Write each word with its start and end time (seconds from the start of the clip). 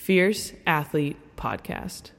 Fierce 0.00 0.54
Athlete 0.66 1.18
Podcast. 1.36 2.12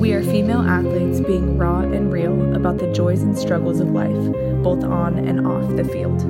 We 0.00 0.14
are 0.14 0.22
female 0.22 0.62
athletes 0.62 1.20
being 1.20 1.58
raw 1.58 1.80
and 1.80 2.10
real 2.10 2.54
about 2.56 2.78
the 2.78 2.90
joys 2.94 3.20
and 3.20 3.36
struggles 3.36 3.78
of 3.78 3.90
life, 3.90 4.32
both 4.62 4.82
on 4.82 5.18
and 5.18 5.46
off 5.46 5.76
the 5.76 5.84
field. 5.84 6.24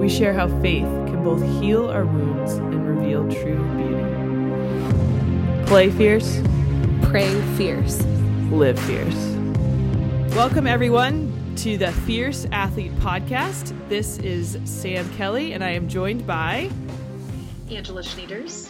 We 0.00 0.08
share 0.08 0.34
how 0.34 0.48
faith 0.60 0.82
can 1.06 1.22
both 1.22 1.40
heal 1.60 1.88
our 1.88 2.04
wounds 2.04 2.54
and 2.54 2.84
reveal 2.88 3.30
true 3.30 3.62
beauty. 3.76 5.66
Play 5.66 5.88
fierce, 5.88 6.40
Pray 7.02 7.40
fierce. 7.56 8.02
live 8.50 8.76
fierce. 8.80 9.36
Welcome, 10.34 10.66
everyone, 10.66 11.32
to 11.58 11.78
the 11.78 11.92
Fierce 11.92 12.44
Athlete 12.50 12.92
Podcast. 12.96 13.72
This 13.88 14.18
is 14.18 14.58
Sam 14.64 15.08
Kelly, 15.10 15.52
and 15.52 15.62
I 15.62 15.70
am 15.70 15.88
joined 15.88 16.26
by 16.26 16.70
Angela 17.70 18.02
Schneiders. 18.02 18.68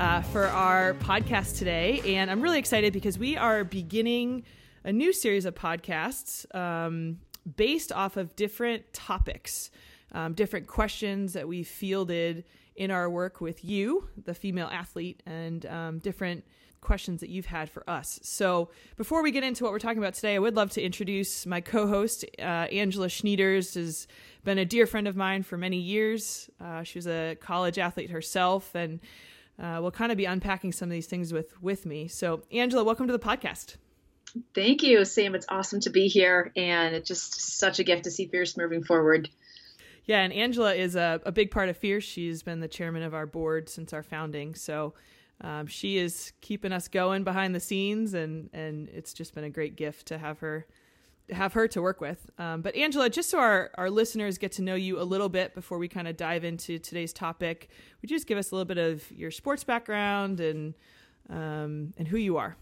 Uh, 0.00 0.22
for 0.22 0.46
our 0.46 0.94
podcast 0.94 1.58
today. 1.58 2.00
And 2.16 2.30
I'm 2.30 2.40
really 2.40 2.58
excited 2.58 2.94
because 2.94 3.18
we 3.18 3.36
are 3.36 3.64
beginning 3.64 4.44
a 4.82 4.92
new 4.92 5.12
series 5.12 5.44
of 5.44 5.54
podcasts 5.54 6.52
um, 6.56 7.18
based 7.56 7.92
off 7.92 8.16
of 8.16 8.34
different 8.34 8.90
topics, 8.94 9.70
um, 10.12 10.32
different 10.32 10.66
questions 10.66 11.34
that 11.34 11.46
we 11.46 11.62
fielded 11.62 12.44
in 12.76 12.90
our 12.90 13.10
work 13.10 13.42
with 13.42 13.62
you, 13.62 14.08
the 14.24 14.32
female 14.32 14.68
athlete, 14.72 15.22
and 15.26 15.66
um, 15.66 15.98
different 15.98 16.44
questions 16.80 17.20
that 17.20 17.28
you've 17.28 17.44
had 17.44 17.68
for 17.68 17.88
us. 17.88 18.18
So 18.22 18.70
before 18.96 19.22
we 19.22 19.30
get 19.30 19.44
into 19.44 19.64
what 19.64 19.72
we're 19.74 19.78
talking 19.78 19.98
about 19.98 20.14
today, 20.14 20.34
I 20.34 20.38
would 20.38 20.56
love 20.56 20.70
to 20.70 20.82
introduce 20.82 21.44
my 21.44 21.60
co-host, 21.60 22.24
uh, 22.38 22.42
Angela 22.42 23.08
Schneiders, 23.08 23.74
has 23.74 24.08
been 24.44 24.56
a 24.56 24.64
dear 24.64 24.86
friend 24.86 25.06
of 25.06 25.14
mine 25.14 25.42
for 25.42 25.58
many 25.58 25.76
years. 25.76 26.48
Uh, 26.58 26.84
she 26.84 26.96
was 26.96 27.06
a 27.06 27.36
college 27.38 27.78
athlete 27.78 28.08
herself, 28.08 28.74
and 28.74 29.00
uh, 29.60 29.78
we'll 29.80 29.90
kind 29.90 30.10
of 30.10 30.18
be 30.18 30.24
unpacking 30.24 30.72
some 30.72 30.88
of 30.88 30.92
these 30.92 31.06
things 31.06 31.32
with 31.32 31.60
with 31.62 31.84
me. 31.84 32.08
So, 32.08 32.42
Angela, 32.50 32.82
welcome 32.82 33.06
to 33.06 33.12
the 33.12 33.18
podcast. 33.18 33.76
Thank 34.54 34.82
you, 34.82 35.04
Sam. 35.04 35.34
It's 35.34 35.46
awesome 35.48 35.80
to 35.80 35.90
be 35.90 36.08
here, 36.08 36.52
and 36.56 36.94
it's 36.94 37.08
just 37.08 37.58
such 37.58 37.78
a 37.78 37.84
gift 37.84 38.04
to 38.04 38.10
see 38.10 38.26
Fierce 38.26 38.56
moving 38.56 38.84
forward. 38.84 39.28
Yeah, 40.04 40.20
and 40.20 40.32
Angela 40.32 40.74
is 40.74 40.96
a, 40.96 41.20
a 41.24 41.32
big 41.32 41.50
part 41.50 41.68
of 41.68 41.76
Fierce. 41.76 42.04
She's 42.04 42.42
been 42.42 42.60
the 42.60 42.68
chairman 42.68 43.02
of 43.02 43.12
our 43.12 43.26
board 43.26 43.68
since 43.68 43.92
our 43.92 44.02
founding, 44.02 44.54
so 44.54 44.94
um, 45.40 45.66
she 45.66 45.98
is 45.98 46.32
keeping 46.40 46.72
us 46.72 46.88
going 46.88 47.24
behind 47.24 47.54
the 47.54 47.60
scenes, 47.60 48.14
and 48.14 48.48
and 48.52 48.88
it's 48.88 49.12
just 49.12 49.34
been 49.34 49.44
a 49.44 49.50
great 49.50 49.76
gift 49.76 50.06
to 50.06 50.18
have 50.18 50.38
her 50.38 50.66
have 51.32 51.52
her 51.54 51.68
to 51.68 51.82
work 51.82 52.00
with. 52.00 52.30
Um, 52.38 52.62
but 52.62 52.74
Angela, 52.74 53.10
just 53.10 53.30
so 53.30 53.38
our, 53.38 53.70
our 53.74 53.90
listeners 53.90 54.38
get 54.38 54.52
to 54.52 54.62
know 54.62 54.74
you 54.74 55.00
a 55.00 55.04
little 55.04 55.28
bit 55.28 55.54
before 55.54 55.78
we 55.78 55.88
kind 55.88 56.08
of 56.08 56.16
dive 56.16 56.44
into 56.44 56.78
today's 56.78 57.12
topic, 57.12 57.68
would 58.00 58.10
you 58.10 58.16
just 58.16 58.26
give 58.26 58.38
us 58.38 58.50
a 58.50 58.54
little 58.54 58.66
bit 58.66 58.78
of 58.78 59.10
your 59.12 59.30
sports 59.30 59.64
background 59.64 60.40
and 60.40 60.74
um, 61.28 61.92
and 61.96 62.08
who 62.08 62.16
you 62.16 62.36
are? 62.36 62.56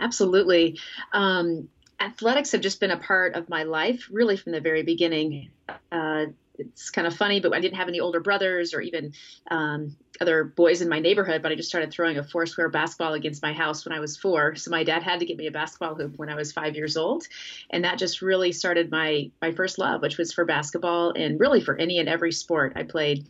Absolutely. 0.00 0.78
Um, 1.12 1.68
athletics 2.00 2.52
have 2.52 2.60
just 2.60 2.80
been 2.80 2.90
a 2.90 2.98
part 2.98 3.34
of 3.34 3.48
my 3.48 3.62
life, 3.62 4.08
really 4.10 4.36
from 4.36 4.52
the 4.52 4.60
very 4.60 4.82
beginning. 4.82 5.50
Uh, 5.90 6.26
it's 6.58 6.90
kind 6.90 7.06
of 7.06 7.16
funny, 7.16 7.40
but 7.40 7.52
I 7.52 7.60
didn't 7.60 7.76
have 7.76 7.88
any 7.88 8.00
older 8.00 8.20
brothers 8.20 8.74
or 8.74 8.80
even 8.80 9.12
um, 9.50 9.96
other 10.20 10.44
boys 10.44 10.80
in 10.80 10.88
my 10.88 11.00
neighborhood. 11.00 11.42
But 11.42 11.52
I 11.52 11.54
just 11.54 11.68
started 11.68 11.92
throwing 11.92 12.18
a 12.18 12.24
four 12.24 12.46
square 12.46 12.68
basketball 12.68 13.14
against 13.14 13.42
my 13.42 13.52
house 13.52 13.84
when 13.84 13.96
I 13.96 14.00
was 14.00 14.16
four. 14.16 14.54
So 14.56 14.70
my 14.70 14.84
dad 14.84 15.02
had 15.02 15.20
to 15.20 15.26
get 15.26 15.36
me 15.36 15.46
a 15.46 15.52
basketball 15.52 15.94
hoop 15.94 16.16
when 16.16 16.28
I 16.28 16.34
was 16.34 16.52
five 16.52 16.76
years 16.76 16.96
old, 16.96 17.26
and 17.70 17.84
that 17.84 17.98
just 17.98 18.22
really 18.22 18.52
started 18.52 18.90
my 18.90 19.30
my 19.40 19.52
first 19.52 19.78
love, 19.78 20.02
which 20.02 20.18
was 20.18 20.32
for 20.32 20.44
basketball 20.44 21.10
and 21.10 21.38
really 21.40 21.60
for 21.60 21.76
any 21.76 21.98
and 21.98 22.08
every 22.08 22.32
sport 22.32 22.72
I 22.76 22.82
played. 22.82 23.26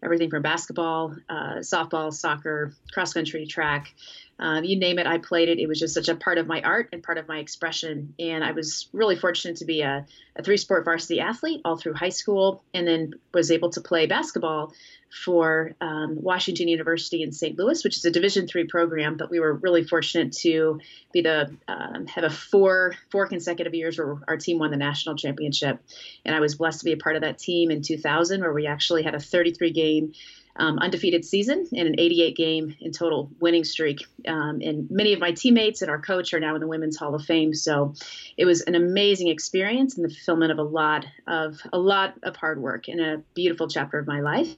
Everything 0.00 0.30
from 0.30 0.42
basketball, 0.42 1.16
uh, 1.28 1.56
softball, 1.56 2.12
soccer, 2.12 2.72
cross 2.92 3.12
country, 3.12 3.46
track. 3.46 3.92
Um, 4.38 4.62
you 4.62 4.78
name 4.78 5.00
it, 5.00 5.08
I 5.08 5.18
played 5.18 5.48
it. 5.48 5.58
It 5.58 5.66
was 5.66 5.80
just 5.80 5.94
such 5.94 6.08
a 6.08 6.14
part 6.14 6.38
of 6.38 6.46
my 6.46 6.62
art 6.62 6.90
and 6.92 7.02
part 7.02 7.18
of 7.18 7.26
my 7.26 7.38
expression. 7.38 8.14
And 8.20 8.44
I 8.44 8.52
was 8.52 8.88
really 8.92 9.16
fortunate 9.16 9.56
to 9.56 9.64
be 9.64 9.80
a, 9.80 10.06
a 10.36 10.42
three 10.44 10.56
sport 10.56 10.84
varsity 10.84 11.18
athlete 11.18 11.62
all 11.64 11.76
through 11.76 11.94
high 11.94 12.10
school, 12.10 12.62
and 12.72 12.86
then 12.86 13.14
was 13.34 13.50
able 13.50 13.70
to 13.70 13.80
play 13.80 14.06
basketball 14.06 14.72
for 15.10 15.72
um, 15.80 16.16
Washington 16.20 16.68
University 16.68 17.22
in 17.22 17.32
St. 17.32 17.58
Louis, 17.58 17.82
which 17.82 17.96
is 17.96 18.04
a 18.04 18.10
Division 18.10 18.46
three 18.46 18.64
program. 18.64 19.16
But 19.16 19.30
we 19.30 19.40
were 19.40 19.54
really 19.54 19.84
fortunate 19.84 20.32
to 20.38 20.80
be 21.12 21.22
the 21.22 21.56
um, 21.66 22.06
have 22.06 22.24
a 22.24 22.30
four 22.30 22.94
four 23.10 23.26
consecutive 23.26 23.74
years 23.74 23.98
where 23.98 24.18
our 24.28 24.36
team 24.36 24.58
won 24.58 24.70
the 24.70 24.76
national 24.76 25.16
championship, 25.16 25.80
and 26.24 26.34
I 26.34 26.40
was 26.40 26.56
blessed 26.56 26.80
to 26.80 26.84
be 26.84 26.92
a 26.92 26.96
part 26.96 27.16
of 27.16 27.22
that 27.22 27.38
team 27.38 27.70
in 27.70 27.82
2000, 27.82 28.40
where 28.40 28.52
we 28.52 28.66
actually 28.66 29.02
had 29.02 29.14
a 29.14 29.20
33 29.20 29.72
game 29.72 30.12
um, 30.58 30.78
undefeated 30.78 31.24
season 31.24 31.66
and 31.74 31.88
an 31.88 31.94
88 31.98 32.36
game 32.36 32.76
in 32.80 32.92
total 32.92 33.30
winning 33.40 33.64
streak. 33.64 34.04
Um, 34.26 34.60
and 34.60 34.90
many 34.90 35.12
of 35.12 35.20
my 35.20 35.32
teammates 35.32 35.82
and 35.82 35.90
our 35.90 36.00
coach 36.00 36.34
are 36.34 36.40
now 36.40 36.54
in 36.54 36.60
the 36.60 36.66
Women's 36.66 36.96
Hall 36.96 37.14
of 37.14 37.24
Fame. 37.24 37.54
So 37.54 37.94
it 38.36 38.44
was 38.44 38.62
an 38.62 38.74
amazing 38.74 39.28
experience 39.28 39.96
and 39.96 40.04
the 40.04 40.12
fulfillment 40.12 40.52
of 40.52 40.58
a 40.58 40.62
lot 40.62 41.06
of 41.26 41.60
a 41.72 41.78
lot 41.78 42.14
of 42.22 42.36
hard 42.36 42.60
work 42.60 42.88
and 42.88 43.00
a 43.00 43.22
beautiful 43.34 43.68
chapter 43.68 43.98
of 43.98 44.06
my 44.06 44.20
life. 44.20 44.56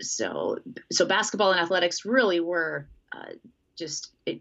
So 0.00 0.58
so 0.90 1.06
basketball 1.06 1.52
and 1.52 1.60
athletics 1.60 2.04
really 2.04 2.40
were 2.40 2.88
uh, 3.12 3.32
just 3.76 4.12
it, 4.26 4.40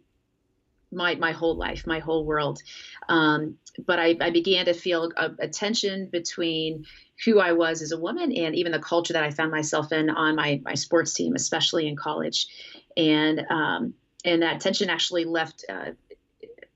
my 0.91 1.16
my 1.16 1.31
whole 1.31 1.56
life, 1.56 1.85
my 1.85 2.00
whole 2.00 2.25
world. 2.25 2.61
Um, 3.09 3.57
but 3.85 4.00
I, 4.00 4.16
I, 4.22 4.29
began 4.29 4.66
to 4.66 4.73
feel 4.73 5.12
a, 5.17 5.31
a, 5.39 5.47
tension 5.47 6.07
between 6.07 6.85
who 7.25 7.39
I 7.39 7.53
was 7.53 7.81
as 7.81 7.91
a 7.91 8.00
woman 8.00 8.31
and 8.31 8.56
even 8.56 8.72
the 8.72 8.79
culture 8.79 9.13
that 9.13 9.23
I 9.23 9.31
found 9.31 9.51
myself 9.51 9.91
in 9.91 10.09
on 10.09 10.35
my 10.35 10.62
my 10.63 10.75
sports 10.75 11.13
team, 11.13 11.35
especially 11.35 11.88
in 11.88 11.95
college, 11.95 12.47
and 12.95 13.45
um, 13.50 13.94
and 14.23 14.41
that 14.41 14.62
tension 14.62 14.89
actually 14.89 15.25
left. 15.25 15.66
Uh, 15.67 15.91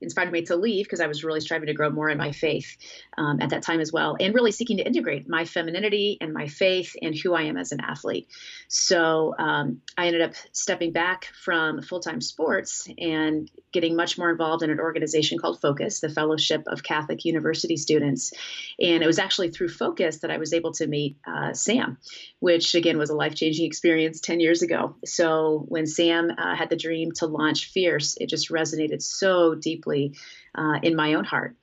inspired 0.08 0.32
me 0.32 0.42
to 0.42 0.56
leave 0.56 0.86
because 0.86 1.00
I 1.00 1.06
was 1.06 1.22
really 1.22 1.40
striving 1.40 1.66
to 1.66 1.74
grow 1.74 1.90
more 1.90 2.08
in 2.08 2.16
my 2.16 2.32
faith 2.32 2.78
um, 3.18 3.42
at 3.42 3.50
that 3.50 3.62
time 3.62 3.80
as 3.80 3.92
well, 3.92 4.16
and 4.18 4.34
really 4.34 4.52
seeking 4.52 4.78
to 4.78 4.86
integrate 4.86 5.28
my 5.28 5.44
femininity 5.44 6.16
and 6.20 6.32
my 6.32 6.46
faith 6.46 6.96
and 7.02 7.14
who 7.14 7.34
I 7.34 7.42
am 7.42 7.58
as 7.58 7.72
an 7.72 7.80
athlete. 7.80 8.26
So 8.68 9.34
um, 9.38 9.82
I 9.98 10.06
ended 10.06 10.22
up 10.22 10.32
stepping 10.52 10.92
back 10.92 11.26
from 11.44 11.82
full 11.82 12.00
time 12.00 12.22
sports 12.22 12.88
and 12.98 13.50
getting 13.70 13.96
much 13.96 14.16
more 14.16 14.30
involved 14.30 14.62
in 14.62 14.70
an 14.70 14.80
organization 14.80 15.38
called 15.38 15.60
Focus, 15.60 16.00
the 16.00 16.08
Fellowship 16.08 16.62
of 16.66 16.82
Catholic 16.82 17.26
University 17.26 17.76
Students. 17.76 18.32
And 18.80 19.02
it 19.02 19.06
was 19.06 19.18
actually 19.18 19.50
through 19.50 19.68
Focus 19.68 20.20
that 20.20 20.30
I 20.30 20.38
was 20.38 20.54
able 20.54 20.72
to 20.74 20.86
meet 20.86 21.18
uh, 21.26 21.52
Sam, 21.52 21.98
which 22.40 22.74
again 22.74 22.96
was 22.96 23.10
a 23.10 23.14
life 23.14 23.34
changing 23.34 23.66
experience 23.66 24.20
10 24.20 24.40
years 24.40 24.62
ago. 24.62 24.96
So 25.04 25.66
when 25.68 25.86
Sam 25.86 26.30
uh, 26.30 26.56
had 26.56 26.70
the 26.70 26.76
dream 26.76 27.12
to 27.16 27.26
launch 27.26 27.66
Fierce, 27.66 28.16
it 28.18 28.30
just 28.30 28.50
resonated 28.50 29.02
so 29.02 29.54
deeply 29.54 29.97
uh, 30.54 30.78
in 30.82 30.96
my 30.96 31.14
own 31.14 31.24
heart. 31.24 31.56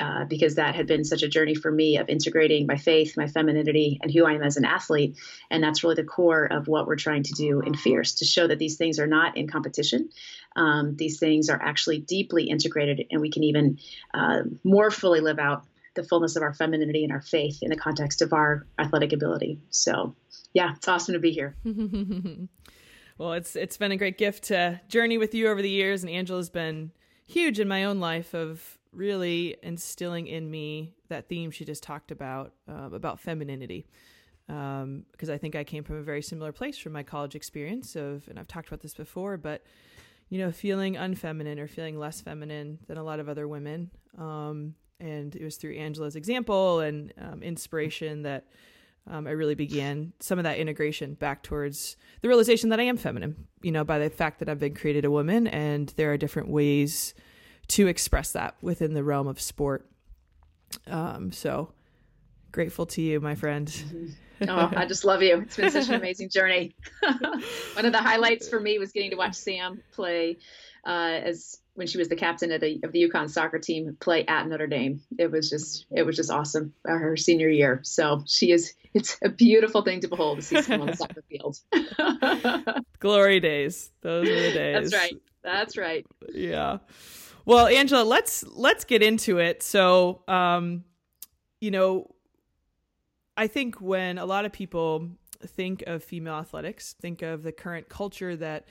Uh, 0.00 0.24
because 0.24 0.56
that 0.56 0.74
had 0.74 0.88
been 0.88 1.04
such 1.04 1.22
a 1.22 1.28
journey 1.28 1.54
for 1.54 1.70
me 1.70 1.96
of 1.96 2.08
integrating 2.08 2.66
my 2.66 2.76
faith, 2.76 3.16
my 3.16 3.28
femininity, 3.28 4.00
and 4.02 4.10
who 4.10 4.26
I 4.26 4.32
am 4.32 4.42
as 4.42 4.56
an 4.56 4.64
athlete. 4.64 5.16
And 5.48 5.62
that's 5.62 5.84
really 5.84 5.94
the 5.94 6.02
core 6.02 6.44
of 6.44 6.66
what 6.66 6.88
we're 6.88 6.96
trying 6.96 7.22
to 7.22 7.32
do 7.34 7.60
in 7.60 7.74
Fierce 7.74 8.14
to 8.14 8.24
show 8.24 8.48
that 8.48 8.58
these 8.58 8.78
things 8.78 8.98
are 8.98 9.06
not 9.06 9.36
in 9.36 9.46
competition. 9.46 10.08
Um, 10.56 10.96
these 10.96 11.20
things 11.20 11.48
are 11.48 11.62
actually 11.62 12.00
deeply 12.00 12.48
integrated, 12.48 13.06
and 13.12 13.20
we 13.20 13.30
can 13.30 13.44
even 13.44 13.78
uh, 14.12 14.42
more 14.64 14.90
fully 14.90 15.20
live 15.20 15.38
out 15.38 15.62
the 15.94 16.02
fullness 16.02 16.36
of 16.36 16.42
our 16.42 16.54
femininity 16.54 17.04
and 17.04 17.12
our 17.12 17.22
faith 17.22 17.58
in 17.62 17.70
the 17.70 17.76
context 17.76 18.22
of 18.22 18.32
our 18.32 18.66
athletic 18.78 19.12
ability. 19.12 19.60
So, 19.70 20.14
yeah, 20.52 20.74
it's 20.76 20.88
awesome 20.88 21.14
to 21.14 21.20
be 21.20 21.30
here. 21.30 21.54
well, 23.18 23.34
it's 23.34 23.54
it's 23.54 23.76
been 23.76 23.92
a 23.92 23.96
great 23.96 24.18
gift 24.18 24.44
to 24.44 24.80
journey 24.88 25.18
with 25.18 25.34
you 25.34 25.48
over 25.48 25.62
the 25.62 25.70
years, 25.70 26.02
and 26.02 26.10
Angela's 26.10 26.50
been 26.50 26.90
huge 27.30 27.60
in 27.60 27.68
my 27.68 27.84
own 27.84 28.00
life 28.00 28.34
of 28.34 28.78
really 28.92 29.56
instilling 29.62 30.26
in 30.26 30.50
me 30.50 30.94
that 31.08 31.28
theme 31.28 31.50
she 31.50 31.64
just 31.64 31.82
talked 31.82 32.10
about 32.10 32.52
uh, 32.68 32.90
about 32.92 33.20
femininity. 33.20 33.86
Because 34.46 35.28
um, 35.28 35.30
I 35.30 35.38
think 35.38 35.54
I 35.54 35.62
came 35.62 35.84
from 35.84 35.96
a 35.96 36.02
very 36.02 36.22
similar 36.22 36.50
place 36.50 36.76
from 36.76 36.92
my 36.92 37.04
college 37.04 37.36
experience 37.36 37.94
of 37.94 38.26
and 38.28 38.38
I've 38.38 38.48
talked 38.48 38.66
about 38.66 38.80
this 38.80 38.94
before 38.94 39.36
but 39.36 39.62
you 40.28 40.38
know 40.38 40.50
feeling 40.50 40.94
unfeminine 40.96 41.60
or 41.60 41.68
feeling 41.68 41.96
less 41.96 42.20
feminine 42.20 42.80
than 42.88 42.98
a 42.98 43.04
lot 43.04 43.20
of 43.20 43.28
other 43.28 43.46
women. 43.46 43.90
Um, 44.18 44.74
and 44.98 45.34
it 45.34 45.44
was 45.44 45.56
through 45.56 45.76
Angela's 45.76 46.16
example 46.16 46.80
and 46.80 47.14
um, 47.18 47.42
inspiration 47.42 48.22
that 48.22 48.46
um, 49.06 49.26
I 49.26 49.30
really 49.30 49.54
began 49.54 50.12
some 50.20 50.38
of 50.38 50.44
that 50.44 50.58
integration 50.58 51.14
back 51.14 51.42
towards 51.42 51.96
the 52.20 52.28
realization 52.28 52.70
that 52.70 52.80
I 52.80 52.84
am 52.84 52.96
feminine, 52.96 53.46
you 53.62 53.72
know, 53.72 53.84
by 53.84 53.98
the 53.98 54.10
fact 54.10 54.38
that 54.38 54.48
I've 54.48 54.58
been 54.58 54.74
created 54.74 55.04
a 55.04 55.10
woman 55.10 55.46
and 55.46 55.88
there 55.96 56.12
are 56.12 56.16
different 56.16 56.48
ways 56.48 57.14
to 57.68 57.86
express 57.86 58.32
that 58.32 58.56
within 58.60 58.94
the 58.94 59.02
realm 59.02 59.26
of 59.26 59.40
sport. 59.40 59.88
Um, 60.86 61.32
so 61.32 61.72
grateful 62.52 62.86
to 62.86 63.02
you, 63.02 63.20
my 63.20 63.34
friend. 63.34 63.72
oh, 64.48 64.72
I 64.76 64.86
just 64.86 65.04
love 65.04 65.22
you. 65.22 65.40
It's 65.40 65.56
been 65.56 65.70
such 65.70 65.88
an 65.88 65.94
amazing 65.94 66.30
journey. 66.30 66.74
One 67.74 67.86
of 67.86 67.92
the 67.92 68.02
highlights 68.02 68.48
for 68.48 68.60
me 68.60 68.78
was 68.78 68.92
getting 68.92 69.10
to 69.10 69.16
watch 69.16 69.34
Sam 69.34 69.82
play 69.92 70.38
uh, 70.86 71.20
as 71.24 71.58
when 71.74 71.86
she 71.86 71.98
was 71.98 72.08
the 72.08 72.16
captain 72.16 72.52
of 72.52 72.60
the 72.60 72.80
of 72.82 72.92
the 72.92 73.08
UConn 73.08 73.30
soccer 73.30 73.58
team 73.58 73.96
play 74.00 74.24
at 74.26 74.46
Notre 74.46 74.66
Dame. 74.66 75.00
It 75.18 75.30
was 75.30 75.48
just 75.48 75.86
it 75.90 76.02
was 76.02 76.16
just 76.16 76.30
awesome 76.30 76.74
uh, 76.88 76.92
her 76.92 77.16
senior 77.16 77.48
year. 77.48 77.80
So 77.82 78.24
she 78.26 78.50
is 78.52 78.74
it's 78.94 79.18
a 79.22 79.28
beautiful 79.28 79.82
thing 79.82 80.00
to 80.00 80.08
behold 80.08 80.38
to 80.38 80.42
see 80.42 80.62
someone 80.62 80.88
on 80.88 80.92
the 80.92 80.96
soccer 80.96 81.22
field. 81.28 81.58
Glory 82.98 83.40
days. 83.40 83.90
Those 84.02 84.28
were 84.28 84.34
the 84.34 84.52
days. 84.52 84.90
That's 84.90 84.94
right. 84.94 85.22
That's 85.42 85.76
right. 85.76 86.06
Yeah. 86.32 86.78
Well, 87.44 87.66
Angela, 87.66 88.02
let's 88.02 88.44
let's 88.44 88.84
get 88.84 89.02
into 89.02 89.38
it. 89.38 89.62
So, 89.62 90.22
um, 90.28 90.84
you 91.60 91.70
know, 91.70 92.14
I 93.36 93.46
think 93.46 93.80
when 93.80 94.18
a 94.18 94.26
lot 94.26 94.44
of 94.44 94.52
people 94.52 95.08
think 95.46 95.82
of 95.86 96.04
female 96.04 96.34
athletics, 96.34 96.94
think 97.00 97.22
of 97.22 97.42
the 97.42 97.52
current 97.52 97.88
culture 97.88 98.36
that 98.36 98.66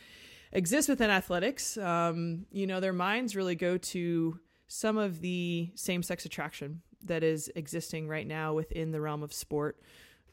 exists 0.52 0.90
within 0.90 1.10
athletics, 1.10 1.78
um, 1.78 2.46
you 2.52 2.68
know, 2.68 2.80
their 2.80 2.94
minds 2.94 3.36
really 3.36 3.56
go 3.56 3.78
to 3.78 4.40
some 4.68 4.98
of 4.98 5.22
the 5.22 5.72
same 5.76 6.04
sex 6.04 6.26
attraction 6.26 6.82
that 7.06 7.24
is 7.24 7.52
existing 7.56 8.08
right 8.08 8.28
now 8.28 8.54
within 8.54 8.92
the 8.92 9.02
realm 9.02 9.24
of 9.24 9.34
sport. 9.34 9.80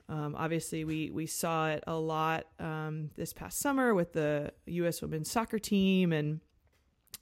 Um, 0.08 0.36
obviously, 0.38 0.84
we 0.84 1.10
we 1.10 1.26
saw 1.26 1.68
it 1.68 1.82
a 1.86 1.96
lot 1.96 2.46
um, 2.60 3.10
this 3.16 3.32
past 3.32 3.58
summer 3.58 3.94
with 3.94 4.12
the 4.12 4.52
U.S. 4.66 5.02
women's 5.02 5.30
soccer 5.30 5.58
team, 5.58 6.12
and 6.12 6.40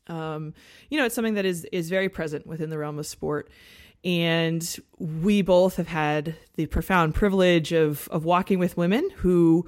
um, 0.07 0.53
you 0.91 0.99
know, 0.99 1.07
it's 1.07 1.15
something 1.15 1.35
that 1.35 1.47
is 1.47 1.65
is 1.73 1.89
very 1.89 2.09
present 2.09 2.47
within 2.47 2.71
the 2.71 2.79
realm 2.79 2.99
of 2.99 3.07
sport. 3.07 3.51
And 4.05 4.77
we 4.99 5.41
both 5.41 5.77
have 5.77 5.89
had 5.89 6.37
the 6.57 6.67
profound 6.67 7.15
privilege 7.15 7.73
of 7.73 8.07
of 8.09 8.27
walking 8.27 8.59
with 8.59 8.77
women 8.77 9.09
who, 9.17 9.65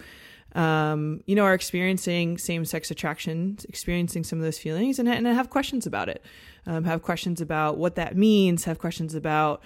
um, 0.54 1.22
you 1.24 1.34
know, 1.34 1.44
are 1.44 1.54
experiencing 1.54 2.36
same 2.36 2.66
sex 2.66 2.90
attraction, 2.90 3.56
experiencing 3.66 4.24
some 4.24 4.38
of 4.38 4.44
those 4.44 4.58
feelings, 4.58 4.98
and 4.98 5.08
and 5.08 5.26
have 5.26 5.48
questions 5.48 5.86
about 5.86 6.10
it. 6.10 6.22
Um, 6.66 6.84
have 6.84 7.00
questions 7.00 7.40
about 7.40 7.78
what 7.78 7.94
that 7.94 8.14
means. 8.14 8.64
Have 8.64 8.78
questions 8.78 9.14
about 9.14 9.62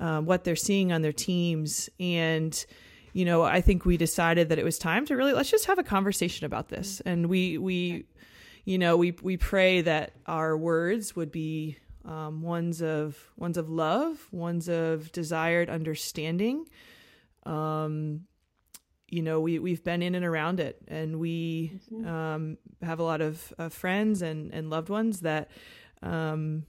um, 0.00 0.26
what 0.26 0.42
they're 0.42 0.56
seeing 0.56 0.90
on 0.90 1.02
their 1.02 1.12
teams 1.12 1.88
and 2.00 2.66
you 3.12 3.24
know, 3.24 3.42
I 3.42 3.60
think 3.60 3.84
we 3.84 3.96
decided 3.96 4.48
that 4.50 4.58
it 4.58 4.64
was 4.64 4.78
time 4.78 5.06
to 5.06 5.16
really 5.16 5.32
let's 5.32 5.50
just 5.50 5.66
have 5.66 5.78
a 5.78 5.84
conversation 5.84 6.46
about 6.46 6.68
this. 6.68 7.00
And 7.04 7.28
we 7.28 7.58
we 7.58 8.06
you 8.64 8.76
know, 8.76 8.98
we 8.98 9.12
we 9.22 9.38
pray 9.38 9.80
that 9.80 10.12
our 10.26 10.54
words 10.54 11.16
would 11.16 11.32
be 11.32 11.78
um, 12.04 12.42
ones 12.42 12.82
of 12.82 13.16
ones 13.36 13.56
of 13.56 13.70
love, 13.70 14.28
ones 14.30 14.68
of 14.68 15.10
desired 15.12 15.70
understanding. 15.70 16.66
Um, 17.44 18.26
you 19.08 19.22
know, 19.22 19.40
we 19.40 19.58
we've 19.58 19.82
been 19.82 20.02
in 20.02 20.14
and 20.14 20.24
around 20.24 20.60
it, 20.60 20.82
and 20.86 21.18
we 21.18 21.80
mm-hmm. 21.90 22.06
um, 22.06 22.58
have 22.82 22.98
a 22.98 23.02
lot 23.02 23.22
of 23.22 23.54
uh, 23.58 23.70
friends 23.70 24.20
and 24.20 24.52
and 24.52 24.68
loved 24.68 24.90
ones 24.90 25.20
that 25.20 25.50
um, 26.02 26.64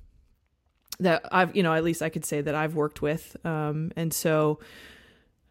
that 1.01 1.25
I've 1.33 1.53
you 1.55 1.63
know 1.63 1.73
at 1.73 1.83
least 1.83 2.01
I 2.01 2.07
could 2.07 2.23
say 2.23 2.39
that 2.39 2.55
I've 2.55 2.75
worked 2.75 3.01
with, 3.01 3.35
um, 3.43 3.91
and 3.97 4.13
so 4.13 4.59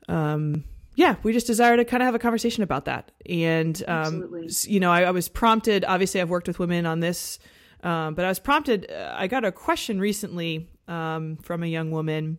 um, 0.09 0.65
yeah, 0.99 1.15
we 1.23 1.33
just 1.33 1.47
desire 1.47 1.77
to 1.77 1.85
kind 1.85 2.03
of 2.03 2.07
have 2.07 2.17
a 2.17 2.19
conversation 2.19 2.65
about 2.65 2.87
that. 2.87 3.13
And, 3.25 3.81
um, 3.87 4.49
you 4.65 4.81
know, 4.81 4.91
I, 4.91 5.03
I, 5.03 5.11
was 5.13 5.29
prompted, 5.29 5.85
obviously, 5.85 6.21
I've 6.21 6.29
worked 6.29 6.49
with 6.49 6.59
women 6.59 6.87
on 6.87 6.99
this, 6.99 7.39
um, 7.85 8.17
but 8.17 8.25
I 8.25 8.29
was 8.29 8.41
prompted, 8.41 8.91
uh, 8.91 9.15
I 9.17 9.29
got 9.29 9.45
a 9.45 9.53
question 9.53 10.01
recently 10.01 10.69
um, 10.89 11.37
from 11.37 11.63
a 11.63 11.69
young 11.69 11.93
woman, 11.93 12.39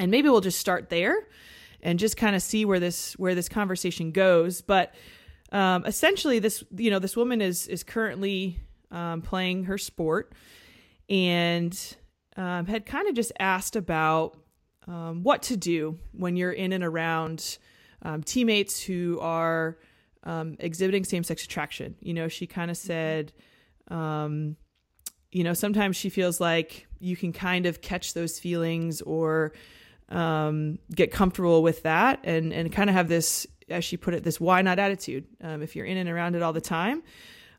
and 0.00 0.10
maybe 0.10 0.28
we'll 0.28 0.40
just 0.40 0.58
start 0.58 0.90
there 0.90 1.28
and 1.80 2.00
just 2.00 2.16
kind 2.16 2.34
of 2.34 2.42
see 2.42 2.64
where 2.64 2.80
this 2.80 3.12
where 3.20 3.36
this 3.36 3.48
conversation 3.48 4.10
goes. 4.10 4.62
But 4.62 4.92
um, 5.52 5.86
essentially, 5.86 6.40
this 6.40 6.64
you 6.76 6.90
know 6.90 6.98
this 6.98 7.16
woman 7.16 7.40
is 7.40 7.68
is 7.68 7.84
currently 7.84 8.58
um, 8.90 9.22
playing 9.22 9.64
her 9.64 9.78
sport, 9.78 10.32
and 11.08 11.78
um, 12.36 12.66
had 12.66 12.84
kind 12.84 13.06
of 13.06 13.14
just 13.14 13.30
asked 13.38 13.76
about 13.76 14.39
um, 14.90 15.22
what 15.22 15.42
to 15.42 15.56
do 15.56 15.98
when 16.12 16.36
you're 16.36 16.52
in 16.52 16.72
and 16.72 16.82
around 16.82 17.58
um, 18.02 18.22
teammates 18.22 18.82
who 18.82 19.20
are 19.20 19.78
um, 20.24 20.56
exhibiting 20.58 21.04
same 21.04 21.22
sex 21.22 21.44
attraction. 21.44 21.94
You 22.00 22.12
know, 22.12 22.26
she 22.26 22.46
kind 22.46 22.70
of 22.70 22.76
said, 22.76 23.32
um, 23.88 24.56
you 25.30 25.44
know, 25.44 25.54
sometimes 25.54 25.96
she 25.96 26.10
feels 26.10 26.40
like 26.40 26.88
you 26.98 27.16
can 27.16 27.32
kind 27.32 27.66
of 27.66 27.80
catch 27.80 28.14
those 28.14 28.40
feelings 28.40 29.00
or 29.02 29.52
um, 30.08 30.80
get 30.92 31.12
comfortable 31.12 31.62
with 31.62 31.84
that 31.84 32.18
and, 32.24 32.52
and 32.52 32.72
kind 32.72 32.90
of 32.90 32.96
have 32.96 33.08
this, 33.08 33.46
as 33.68 33.84
she 33.84 33.96
put 33.96 34.12
it, 34.12 34.24
this 34.24 34.40
why 34.40 34.60
not 34.60 34.80
attitude 34.80 35.24
um, 35.40 35.62
if 35.62 35.76
you're 35.76 35.86
in 35.86 35.98
and 35.98 36.08
around 36.08 36.34
it 36.34 36.42
all 36.42 36.52
the 36.52 36.60
time. 36.60 37.04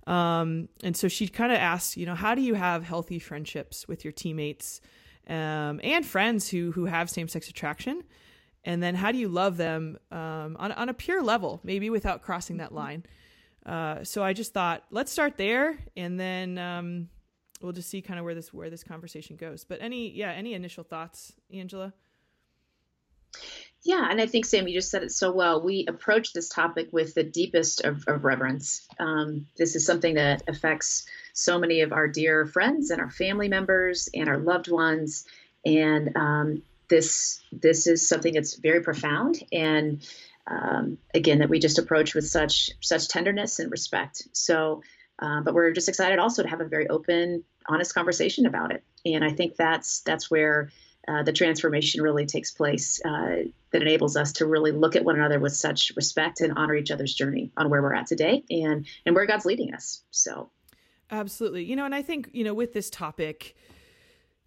and 0.05 0.67
so 0.93 1.07
she 1.07 1.29
kind 1.29 1.53
of 1.53 1.57
asked, 1.57 1.95
you 1.95 2.05
know, 2.05 2.15
how 2.15 2.35
do 2.35 2.41
you 2.41 2.55
have 2.55 2.83
healthy 2.83 3.19
friendships 3.19 3.87
with 3.87 4.03
your 4.03 4.11
teammates? 4.11 4.81
Um, 5.27 5.79
and 5.83 6.05
friends 6.05 6.49
who 6.49 6.71
who 6.71 6.85
have 6.85 7.09
same 7.09 7.27
sex 7.27 7.49
attraction, 7.49 8.03
and 8.63 8.81
then 8.81 8.95
how 8.95 9.11
do 9.11 9.17
you 9.17 9.27
love 9.27 9.57
them 9.57 9.97
um, 10.11 10.55
on 10.59 10.71
on 10.71 10.89
a 10.89 10.93
pure 10.93 11.21
level, 11.21 11.59
maybe 11.63 11.89
without 11.89 12.21
crossing 12.21 12.57
that 12.57 12.73
line. 12.73 13.03
Uh, 13.65 14.03
so 14.03 14.23
I 14.23 14.33
just 14.33 14.53
thought 14.53 14.83
let's 14.89 15.11
start 15.11 15.37
there, 15.37 15.77
and 15.95 16.19
then 16.19 16.57
um, 16.57 17.09
we'll 17.61 17.73
just 17.73 17.89
see 17.89 18.01
kind 18.01 18.19
of 18.19 18.25
where 18.25 18.35
this 18.35 18.53
where 18.53 18.69
this 18.69 18.83
conversation 18.83 19.35
goes. 19.35 19.63
But 19.63 19.81
any 19.81 20.11
yeah, 20.11 20.31
any 20.31 20.53
initial 20.53 20.83
thoughts, 20.83 21.33
Angela? 21.53 21.93
Yeah, 23.83 24.07
and 24.09 24.21
I 24.21 24.27
think 24.27 24.45
Sam, 24.45 24.67
you 24.67 24.75
just 24.75 24.91
said 24.91 25.03
it 25.03 25.11
so 25.11 25.31
well. 25.31 25.63
We 25.63 25.85
approach 25.87 26.33
this 26.33 26.49
topic 26.49 26.89
with 26.91 27.15
the 27.15 27.23
deepest 27.23 27.81
of, 27.83 28.03
of 28.07 28.23
reverence. 28.23 28.87
Um, 28.99 29.47
this 29.57 29.75
is 29.75 29.85
something 29.85 30.15
that 30.15 30.43
affects 30.47 31.07
so 31.33 31.59
many 31.59 31.81
of 31.81 31.91
our 31.93 32.07
dear 32.07 32.45
friends 32.45 32.89
and 32.89 33.01
our 33.01 33.09
family 33.09 33.47
members 33.47 34.09
and 34.13 34.29
our 34.29 34.37
loved 34.37 34.69
ones, 34.69 35.25
and 35.65 36.15
um, 36.15 36.63
this 36.89 37.41
this 37.51 37.87
is 37.87 38.07
something 38.07 38.33
that's 38.33 38.55
very 38.55 38.81
profound 38.81 39.41
and 39.51 40.05
um, 40.47 40.97
again 41.13 41.39
that 41.39 41.49
we 41.49 41.59
just 41.59 41.79
approach 41.79 42.13
with 42.13 42.27
such 42.27 42.71
such 42.81 43.07
tenderness 43.07 43.59
and 43.59 43.71
respect. 43.71 44.27
So, 44.33 44.83
uh, 45.19 45.41
but 45.41 45.53
we're 45.53 45.71
just 45.71 45.89
excited 45.89 46.19
also 46.19 46.43
to 46.43 46.49
have 46.49 46.61
a 46.61 46.65
very 46.65 46.89
open, 46.89 47.43
honest 47.67 47.93
conversation 47.93 48.45
about 48.45 48.71
it, 48.71 48.83
and 49.05 49.23
I 49.23 49.31
think 49.31 49.55
that's 49.55 50.01
that's 50.01 50.29
where 50.29 50.69
uh, 51.07 51.23
the 51.23 51.33
transformation 51.33 52.01
really 52.01 52.25
takes 52.25 52.51
place 52.51 53.01
uh, 53.03 53.43
that 53.71 53.81
enables 53.81 54.15
us 54.15 54.33
to 54.33 54.45
really 54.45 54.71
look 54.71 54.95
at 54.95 55.03
one 55.03 55.15
another 55.15 55.39
with 55.39 55.53
such 55.53 55.91
respect 55.95 56.41
and 56.41 56.53
honor 56.57 56.75
each 56.75 56.91
other's 56.91 57.13
journey 57.13 57.51
on 57.57 57.69
where 57.69 57.81
we're 57.81 57.95
at 57.95 58.07
today 58.07 58.43
and 58.49 58.85
and 59.05 59.15
where 59.15 59.25
God's 59.25 59.45
leading 59.45 59.73
us. 59.73 60.03
So, 60.11 60.51
absolutely, 61.11 61.63
you 61.63 61.75
know, 61.75 61.85
and 61.85 61.93
I 61.93 62.01
think 62.01 62.29
you 62.33 62.43
know 62.43 62.53
with 62.53 62.73
this 62.73 62.89
topic, 62.89 63.55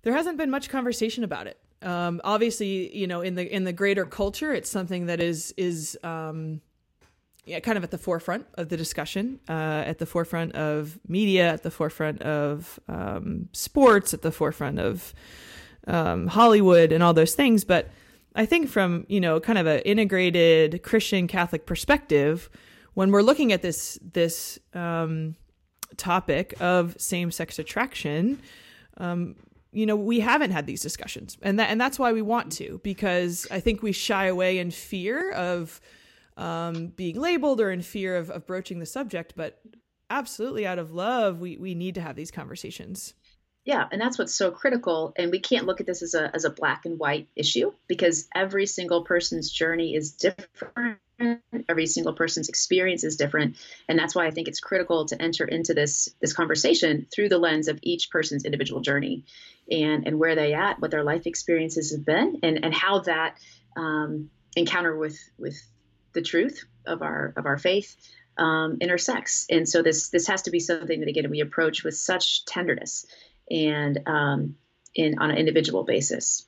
there 0.02 0.12
hasn't 0.12 0.38
been 0.38 0.50
much 0.50 0.68
conversation 0.68 1.24
about 1.24 1.46
it. 1.46 1.58
Um, 1.82 2.20
obviously, 2.24 2.96
you 2.96 3.06
know, 3.06 3.20
in 3.20 3.34
the 3.34 3.54
in 3.54 3.64
the 3.64 3.72
greater 3.72 4.06
culture, 4.06 4.52
it's 4.52 4.70
something 4.70 5.06
that 5.06 5.20
is 5.20 5.52
is 5.56 5.98
um, 6.02 6.60
yeah, 7.46 7.60
kind 7.60 7.76
of 7.76 7.84
at 7.84 7.90
the 7.90 7.98
forefront 7.98 8.46
of 8.54 8.70
the 8.70 8.76
discussion, 8.76 9.38
uh, 9.48 9.52
at 9.86 9.98
the 9.98 10.06
forefront 10.06 10.54
of 10.54 10.98
media, 11.06 11.52
at 11.52 11.62
the 11.62 11.70
forefront 11.70 12.22
of 12.22 12.80
um, 12.88 13.48
sports, 13.52 14.14
at 14.14 14.22
the 14.22 14.32
forefront 14.32 14.78
of 14.78 15.14
um, 15.86 16.26
Hollywood 16.28 16.90
and 16.90 17.02
all 17.02 17.12
those 17.12 17.34
things. 17.34 17.64
But 17.64 17.90
I 18.34 18.46
think 18.46 18.68
from 18.68 19.04
you 19.08 19.20
know 19.20 19.40
kind 19.40 19.58
of 19.58 19.66
an 19.66 19.80
integrated 19.80 20.82
Christian 20.82 21.28
Catholic 21.28 21.66
perspective, 21.66 22.48
when 22.94 23.10
we're 23.10 23.22
looking 23.22 23.52
at 23.52 23.60
this 23.60 23.98
this 24.02 24.58
um, 24.72 25.36
topic 25.96 26.54
of 26.60 26.94
same 26.98 27.30
sex 27.30 27.58
attraction, 27.58 28.40
um, 28.98 29.36
you 29.72 29.86
know 29.86 29.96
we 29.96 30.20
haven't 30.20 30.50
had 30.50 30.66
these 30.66 30.80
discussions, 30.80 31.36
and 31.42 31.58
that 31.58 31.70
and 31.70 31.80
that's 31.80 31.98
why 31.98 32.12
we 32.12 32.22
want 32.22 32.52
to 32.52 32.80
because 32.82 33.46
I 33.50 33.60
think 33.60 33.82
we 33.82 33.92
shy 33.92 34.26
away 34.26 34.58
in 34.58 34.70
fear 34.70 35.32
of 35.32 35.80
um, 36.36 36.88
being 36.88 37.20
labeled 37.20 37.60
or 37.60 37.70
in 37.70 37.82
fear 37.82 38.16
of, 38.16 38.30
of 38.30 38.46
broaching 38.46 38.78
the 38.78 38.86
subject, 38.86 39.34
but 39.36 39.60
absolutely 40.10 40.66
out 40.66 40.78
of 40.78 40.92
love, 40.92 41.40
we 41.40 41.56
we 41.56 41.74
need 41.74 41.94
to 41.96 42.00
have 42.00 42.16
these 42.16 42.30
conversations. 42.30 43.14
Yeah, 43.64 43.88
and 43.90 44.00
that's 44.00 44.18
what's 44.18 44.34
so 44.34 44.50
critical. 44.50 45.14
And 45.16 45.30
we 45.30 45.40
can't 45.40 45.66
look 45.66 45.80
at 45.80 45.86
this 45.86 46.02
as 46.02 46.14
a 46.14 46.34
as 46.34 46.44
a 46.44 46.50
black 46.50 46.84
and 46.84 46.98
white 46.98 47.28
issue 47.34 47.72
because 47.88 48.28
every 48.34 48.66
single 48.66 49.04
person's 49.04 49.50
journey 49.50 49.94
is 49.94 50.12
different. 50.12 50.98
Every 51.68 51.86
single 51.86 52.12
person's 52.12 52.48
experience 52.48 53.04
is 53.04 53.16
different, 53.16 53.56
and 53.88 53.98
that's 53.98 54.14
why 54.14 54.26
I 54.26 54.30
think 54.30 54.48
it's 54.48 54.60
critical 54.60 55.06
to 55.06 55.22
enter 55.22 55.44
into 55.44 55.72
this 55.72 56.08
this 56.20 56.32
conversation 56.32 57.06
through 57.12 57.28
the 57.28 57.38
lens 57.38 57.68
of 57.68 57.78
each 57.82 58.10
person's 58.10 58.44
individual 58.44 58.80
journey, 58.80 59.24
and 59.70 60.06
and 60.06 60.18
where 60.18 60.34
they 60.34 60.54
at, 60.54 60.80
what 60.80 60.90
their 60.90 61.04
life 61.04 61.26
experiences 61.26 61.92
have 61.92 62.04
been, 62.04 62.40
and 62.42 62.64
and 62.64 62.74
how 62.74 63.00
that 63.00 63.38
um, 63.76 64.30
encounter 64.56 64.96
with 64.96 65.18
with 65.38 65.56
the 66.14 66.22
truth 66.22 66.64
of 66.86 67.02
our 67.02 67.32
of 67.36 67.46
our 67.46 67.58
faith 67.58 67.96
um, 68.36 68.78
intersects. 68.80 69.46
And 69.50 69.68
so 69.68 69.82
this 69.82 70.08
this 70.08 70.26
has 70.26 70.42
to 70.42 70.50
be 70.50 70.60
something 70.60 71.00
that 71.00 71.08
again 71.08 71.30
we 71.30 71.40
approach 71.40 71.84
with 71.84 71.96
such 71.96 72.44
tenderness 72.44 73.06
and 73.50 74.00
um, 74.06 74.56
in 74.94 75.18
on 75.18 75.30
an 75.30 75.36
individual 75.36 75.84
basis. 75.84 76.46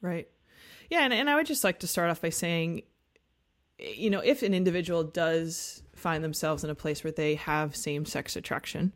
Right. 0.00 0.28
Yeah, 0.90 1.02
and, 1.02 1.12
and 1.12 1.28
I 1.28 1.34
would 1.34 1.46
just 1.46 1.64
like 1.64 1.80
to 1.80 1.86
start 1.86 2.10
off 2.10 2.22
by 2.22 2.30
saying, 2.30 2.82
you 3.78 4.10
know, 4.10 4.20
if 4.20 4.42
an 4.42 4.54
individual 4.54 5.04
does 5.04 5.82
find 5.94 6.22
themselves 6.22 6.64
in 6.64 6.70
a 6.70 6.74
place 6.74 7.02
where 7.02 7.12
they 7.12 7.34
have 7.36 7.74
same 7.76 8.04
sex 8.04 8.36
attraction, 8.36 8.92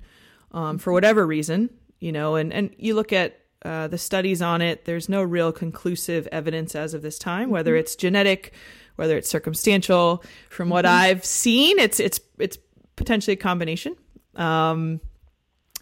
um, 0.53 0.79
for 0.79 0.93
whatever 0.93 1.27
reason, 1.27 1.71
you 1.99 2.13
know, 2.13 2.35
and 2.35 2.53
and 2.53 2.75
you 2.79 2.95
look 2.95 3.13
at 3.13 3.39
uh, 3.65 3.87
the 3.89 3.99
studies 3.99 4.43
on 4.43 4.61
it. 4.61 4.85
There's 4.85 5.09
no 5.09 5.23
real 5.23 5.53
conclusive 5.53 6.27
evidence 6.33 6.75
as 6.75 6.95
of 6.95 7.03
this 7.03 7.19
time, 7.19 7.49
whether 7.51 7.77
it's 7.77 7.95
genetic, 7.95 8.53
whether 8.97 9.17
it's 9.17 9.29
circumstantial. 9.29 10.25
From 10.51 10.69
what 10.69 10.85
Mm-hmm. 10.85 10.95
I've 10.95 11.25
seen, 11.25 11.79
it's 11.79 12.01
it's 12.01 12.21
it's 12.39 12.59
potentially 12.97 13.35
a 13.35 13.37
combination. 13.37 13.97
Um, 14.35 15.01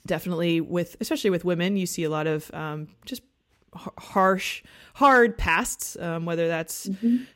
definitely 0.06 0.60
with 0.60 0.96
especially 1.00 1.30
with 1.30 1.44
women, 1.44 1.76
you 1.76 1.86
see 1.86 2.04
a 2.04 2.10
lot 2.10 2.26
of 2.26 2.52
um, 2.54 2.88
just 3.06 3.22
harsh, 3.74 4.62
hard 4.94 5.38
pasts, 5.38 5.96
um, 6.00 6.24
whether 6.24 6.48
that's 6.48 6.88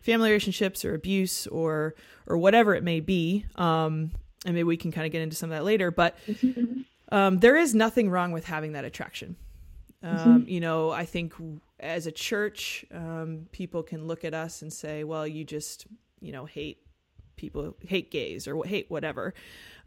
family 0.03 0.31
relationships 0.31 0.85
or 0.85 0.95
abuse 0.95 1.47
or 1.49 1.95
or 2.27 2.39
whatever 2.39 2.75
it 2.75 2.83
may 2.83 3.01
be. 3.01 3.45
Um, 3.57 4.11
and 4.47 4.55
maybe 4.55 4.65
we 4.65 4.77
can 4.77 4.93
kind 4.93 5.07
of 5.07 5.13
get 5.13 5.23
into 5.23 5.37
some 5.37 5.51
of 5.51 5.57
that 5.57 5.65
later, 5.65 5.91
but 5.91 6.17
um, 7.11 7.39
there 7.39 7.57
is 7.57 7.75
nothing 7.75 8.11
wrong 8.11 8.33
with 8.33 8.45
having 8.45 8.73
that 8.73 8.85
attraction. 8.85 9.37
Um, 10.03 10.45
You 10.49 10.61
know, 10.61 10.91
I 10.91 11.07
think 11.07 11.33
as 11.81 12.07
a 12.07 12.13
church, 12.13 12.85
um, 12.93 13.47
people 13.53 13.83
can 13.83 14.07
look 14.07 14.25
at 14.25 14.35
us 14.35 14.61
and 14.63 14.73
say, 14.73 15.05
"Well, 15.05 15.27
you 15.27 15.45
just, 15.45 15.87
you 16.21 16.33
know, 16.33 16.45
hate 16.45 16.79
people, 17.37 17.75
hate 17.87 18.11
gays, 18.11 18.47
or 18.47 18.65
hate 18.65 18.91
whatever." 18.91 19.33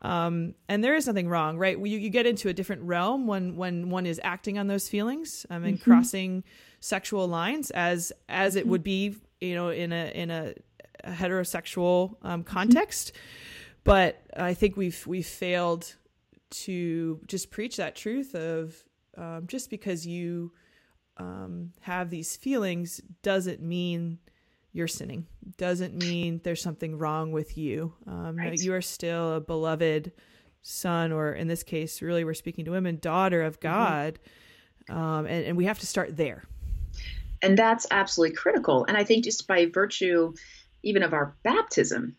Um, 0.01 0.53
and 0.69 0.83
there 0.83 0.95
is 0.95 1.07
nothing 1.07 1.27
wrong, 1.27 1.57
right? 1.57 1.77
You, 1.77 1.97
you 1.97 2.09
get 2.09 2.25
into 2.25 2.49
a 2.49 2.53
different 2.53 2.83
realm 2.83 3.25
when 3.25 3.55
when 3.55 3.89
one 3.89 4.05
is 4.05 4.21
acting 4.23 4.59
on 4.59 4.67
those 4.67 4.87
feelings 4.87 5.45
um, 5.49 5.63
and 5.63 5.81
crossing 5.81 6.43
sexual 6.79 7.27
lines, 7.27 7.71
as 7.71 8.11
as 8.29 8.55
it 8.55 8.67
would 8.67 8.83
be, 8.83 9.15
you 9.41 9.55
know, 9.55 9.69
in 9.69 9.91
a 9.91 10.11
in 10.13 10.29
a, 10.29 10.53
a 11.03 11.11
heterosexual 11.11 12.15
um, 12.21 12.43
context. 12.43 13.11
But 13.83 14.21
I 14.35 14.53
think 14.53 14.77
we've 14.77 15.05
we've 15.07 15.25
failed 15.25 15.95
to 16.49 17.19
just 17.25 17.51
preach 17.51 17.77
that 17.77 17.95
truth 17.95 18.35
of 18.35 18.83
um, 19.17 19.47
just 19.47 19.69
because 19.69 20.05
you 20.05 20.51
um, 21.17 21.73
have 21.81 22.09
these 22.09 22.35
feelings 22.35 23.01
doesn't 23.23 23.61
mean 23.61 24.19
you're 24.77 24.87
sinning 24.87 25.25
doesn't 25.57 25.93
mean 25.95 26.39
there's 26.43 26.61
something 26.61 26.97
wrong 26.97 27.31
with 27.31 27.57
you 27.57 27.93
um, 28.07 28.37
Right. 28.37 28.59
you 28.61 28.73
are 28.73 28.81
still 28.81 29.33
a 29.33 29.41
beloved 29.41 30.11
son 30.61 31.11
or 31.11 31.33
in 31.33 31.47
this 31.47 31.63
case 31.63 32.01
really 32.01 32.23
we're 32.23 32.33
speaking 32.33 32.63
to 32.65 32.71
women 32.71 32.97
daughter 33.01 33.41
of 33.41 33.59
god 33.59 34.19
um, 34.89 35.25
and, 35.25 35.45
and 35.45 35.57
we 35.57 35.65
have 35.65 35.79
to 35.79 35.85
start 35.87 36.15
there 36.15 36.43
And 37.43 37.55
that's 37.57 37.85
absolutely 37.91 38.35
critical. 38.35 38.85
And 38.87 38.97
I 38.97 39.03
think 39.03 39.23
just 39.23 39.47
by 39.47 39.67
virtue 39.67 40.33
even 40.81 41.03
of 41.03 41.13
our 41.13 41.35
baptism, 41.43 42.15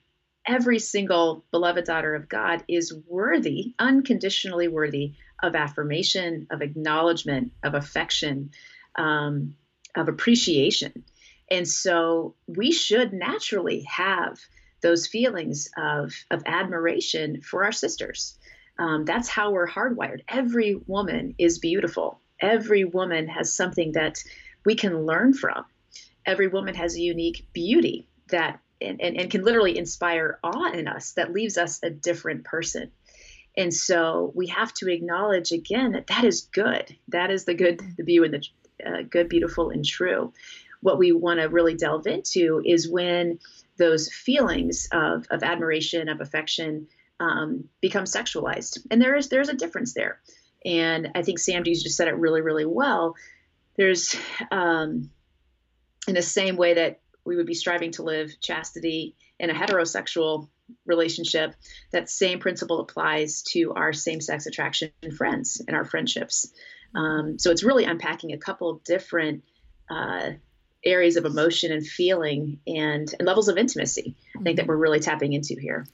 every 0.46 0.78
single 0.78 1.44
beloved 1.50 1.84
daughter 1.84 2.14
of 2.14 2.28
God 2.28 2.62
is 2.68 2.94
worthy, 3.06 3.74
unconditionally 3.80 4.68
worthy 4.68 5.14
of 5.42 5.54
affirmation, 5.56 6.46
of 6.50 6.62
acknowledgement, 6.62 7.52
of 7.64 7.74
affection, 7.74 8.50
um, 8.96 9.54
of 9.96 10.08
appreciation. 10.08 11.04
And 11.50 11.66
so 11.66 12.34
we 12.46 12.72
should 12.72 13.12
naturally 13.12 13.82
have 13.82 14.38
those 14.80 15.06
feelings 15.06 15.70
of, 15.76 16.12
of 16.30 16.42
admiration 16.46 17.40
for 17.40 17.64
our 17.64 17.72
sisters. 17.72 18.38
Um, 18.78 19.04
that's 19.04 19.28
how 19.28 19.50
we're 19.50 19.66
hardwired. 19.66 20.20
Every 20.28 20.76
woman 20.86 21.34
is 21.38 21.58
beautiful. 21.58 22.20
Every 22.40 22.84
woman 22.84 23.26
has 23.28 23.52
something 23.52 23.92
that 23.92 24.22
we 24.64 24.76
can 24.76 25.04
learn 25.04 25.34
from. 25.34 25.64
Every 26.24 26.46
woman 26.46 26.74
has 26.74 26.94
a 26.94 27.00
unique 27.00 27.48
beauty 27.52 28.06
that 28.28 28.60
and, 28.80 29.00
and, 29.00 29.20
and 29.20 29.30
can 29.30 29.42
literally 29.42 29.76
inspire 29.76 30.38
awe 30.44 30.70
in 30.70 30.86
us 30.86 31.12
that 31.12 31.32
leaves 31.32 31.58
us 31.58 31.80
a 31.82 31.90
different 31.90 32.44
person. 32.44 32.92
And 33.56 33.74
so 33.74 34.30
we 34.36 34.46
have 34.48 34.72
to 34.74 34.88
acknowledge 34.88 35.50
again 35.50 35.92
that 35.92 36.06
that 36.06 36.24
is 36.24 36.42
good. 36.52 36.94
That 37.08 37.32
is 37.32 37.44
the 37.44 37.54
good, 37.54 37.80
the 37.96 38.04
beauty, 38.04 38.36
and 38.36 38.44
the 38.84 38.88
uh, 38.88 39.02
good, 39.02 39.28
beautiful, 39.28 39.70
and 39.70 39.84
true. 39.84 40.32
What 40.80 40.98
we 40.98 41.12
want 41.12 41.40
to 41.40 41.48
really 41.48 41.74
delve 41.74 42.06
into 42.06 42.62
is 42.64 42.88
when 42.88 43.38
those 43.76 44.12
feelings 44.12 44.88
of, 44.92 45.26
of 45.30 45.42
admiration, 45.42 46.08
of 46.08 46.20
affection, 46.20 46.88
um, 47.20 47.68
become 47.80 48.04
sexualized, 48.04 48.86
and 48.90 49.02
there 49.02 49.16
is 49.16 49.28
there's 49.28 49.48
a 49.48 49.54
difference 49.54 49.92
there. 49.94 50.20
And 50.64 51.10
I 51.14 51.22
think 51.22 51.38
Sam 51.38 51.62
Dees 51.62 51.82
just 51.82 51.96
said 51.96 52.08
it 52.08 52.16
really, 52.16 52.40
really 52.40 52.66
well. 52.66 53.16
There's 53.76 54.16
um, 54.50 55.10
in 56.06 56.14
the 56.14 56.22
same 56.22 56.56
way 56.56 56.74
that 56.74 57.00
we 57.24 57.36
would 57.36 57.46
be 57.46 57.54
striving 57.54 57.92
to 57.92 58.02
live 58.02 58.40
chastity 58.40 59.14
in 59.38 59.50
a 59.50 59.54
heterosexual 59.54 60.48
relationship, 60.86 61.54
that 61.92 62.10
same 62.10 62.40
principle 62.40 62.80
applies 62.80 63.42
to 63.42 63.72
our 63.74 63.92
same 63.92 64.20
sex 64.20 64.46
attraction 64.46 64.90
friends 65.16 65.62
and 65.66 65.76
our 65.76 65.84
friendships. 65.84 66.52
Um, 66.94 67.38
so 67.38 67.50
it's 67.50 67.62
really 67.62 67.84
unpacking 67.84 68.32
a 68.32 68.38
couple 68.38 68.80
different 68.84 69.44
uh, 69.90 70.32
areas 70.84 71.16
of 71.16 71.24
emotion 71.24 71.72
and 71.72 71.86
feeling 71.86 72.60
and, 72.66 73.12
and 73.18 73.26
levels 73.26 73.48
of 73.48 73.58
intimacy, 73.58 74.16
I 74.38 74.42
think 74.42 74.56
that 74.56 74.66
we're 74.66 74.76
really 74.76 75.00
tapping 75.00 75.32
into 75.32 75.56
here. 75.58 75.86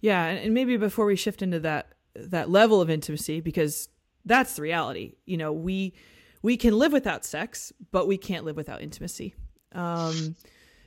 Yeah, 0.00 0.24
and, 0.24 0.54
maybe 0.54 0.76
before 0.76 1.06
we 1.06 1.16
shift 1.16 1.42
into 1.42 1.60
that 1.60 1.92
that 2.14 2.50
level 2.50 2.80
of 2.80 2.90
intimacy, 2.90 3.40
because 3.40 3.88
that's 4.24 4.54
the 4.54 4.62
reality. 4.62 5.14
You 5.26 5.36
know, 5.36 5.52
we 5.52 5.94
we 6.42 6.56
can 6.56 6.78
live 6.78 6.92
without 6.92 7.24
sex, 7.24 7.72
but 7.92 8.06
we 8.08 8.16
can't 8.16 8.44
live 8.44 8.56
without 8.56 8.82
intimacy. 8.82 9.34
Um, 9.72 10.36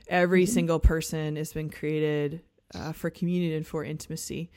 every 0.07 0.45
single 0.45 0.79
person 0.79 1.35
has 1.35 1.53
been 1.53 1.69
created 1.69 2.41
uh, 2.75 2.91
for 2.91 3.09
communion 3.09 3.53
and 3.53 3.65
for 3.65 3.83
intimacy. 3.83 4.51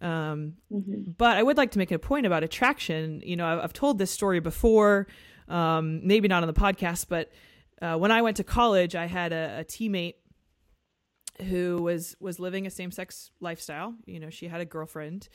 Um, 0.00 0.54
But 0.70 1.36
I 1.36 1.42
would 1.42 1.56
like 1.56 1.70
to 1.72 1.78
make 1.78 1.92
a 1.92 1.98
point 1.98 2.26
about 2.26 2.42
attraction. 2.42 3.22
You 3.24 3.36
know, 3.36 3.46
I've, 3.46 3.60
I've 3.60 3.72
told 3.72 3.98
this 3.98 4.10
story 4.10 4.40
before, 4.40 5.06
um, 5.48 6.06
maybe 6.06 6.28
not 6.28 6.42
on 6.42 6.48
the 6.48 6.52
podcast, 6.52 7.06
but 7.08 7.30
uh, 7.82 7.96
when 7.96 8.12
I 8.12 8.22
went 8.22 8.36
to 8.36 8.44
college, 8.44 8.94
I 8.94 9.06
had 9.06 9.32
a, 9.32 9.58
a 9.60 9.64
teammate 9.64 10.14
who 11.48 11.82
was 11.82 12.14
was 12.20 12.38
living 12.38 12.66
a 12.66 12.70
same 12.70 12.92
sex 12.92 13.30
lifestyle. 13.40 13.94
You 14.06 14.20
know, 14.20 14.30
she 14.30 14.46
had 14.46 14.60
a 14.60 14.64
girlfriend, 14.64 15.28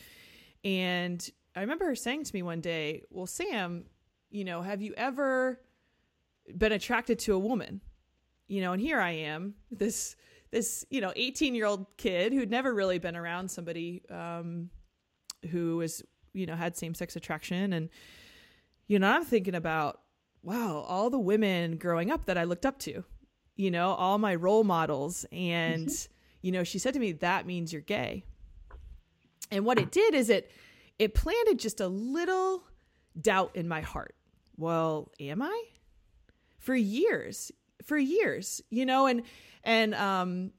and 0.64 1.30
I 1.56 1.62
remember 1.62 1.86
her 1.86 1.96
saying 1.96 2.24
to 2.24 2.34
me 2.34 2.42
one 2.42 2.62
day, 2.62 3.04
"Well, 3.10 3.28
Sam, 3.28 3.84
you 4.30 4.46
know, 4.46 4.62
have 4.62 4.82
you 4.82 4.94
ever 4.96 5.60
been 6.58 6.72
attracted 6.72 7.20
to 7.20 7.34
a 7.34 7.40
woman?" 7.40 7.82
You 8.48 8.62
know, 8.62 8.72
and 8.72 8.82
here 8.82 9.02
I 9.02 9.12
am, 9.12 9.56
this 9.70 10.16
this 10.50 10.86
you 10.90 11.02
know, 11.02 11.12
eighteen 11.18 11.54
year 11.54 11.66
old 11.66 11.98
kid 11.98 12.32
who'd 12.32 12.50
never 12.50 12.74
really 12.74 12.98
been 12.98 13.18
around 13.18 13.52
somebody 13.52 14.04
um, 14.10 14.70
who 15.52 15.76
was 15.76 16.02
you 16.32 16.46
know 16.46 16.56
had 16.56 16.78
same 16.78 16.94
sex 16.94 17.18
attraction, 17.18 17.74
and 17.74 17.90
you 18.88 19.00
know, 19.00 19.10
I'm 19.10 19.26
thinking 19.26 19.56
about 19.56 20.00
wow, 20.48 20.86
all 20.88 21.10
the 21.10 21.20
women 21.20 21.78
growing 21.78 22.10
up 22.10 22.26
that 22.26 22.38
I 22.38 22.46
looked 22.46 22.66
up 22.66 22.80
to 22.80 23.04
you 23.58 23.72
know, 23.72 23.90
all 23.90 24.18
my 24.20 24.36
role 24.36 24.64
models. 24.64 25.26
And, 25.32 25.90
you 26.42 26.52
know, 26.52 26.64
she 26.64 26.80
said 26.80 26.94
to 26.94 27.00
me, 27.00 27.12
that 27.14 27.46
means 27.46 27.74
you're 27.74 27.82
gay. 27.82 28.24
And 29.52 29.66
what 29.66 29.80
it 29.80 29.92
did 29.92 30.14
is 30.14 30.30
it, 30.30 30.52
it 31.00 31.14
planted 31.14 31.60
just 31.60 31.82
a 31.82 31.88
little 31.88 32.64
doubt 33.20 33.52
in 33.56 33.68
my 33.68 33.82
heart. 33.82 34.16
Well, 34.56 35.12
am 35.20 35.42
I? 35.42 35.64
For 36.60 36.76
years, 36.76 37.52
for 37.84 37.98
years, 37.98 38.62
you 38.70 38.86
know, 38.86 39.08
and, 39.08 39.24
and, 39.64 39.96
um, 39.96 40.52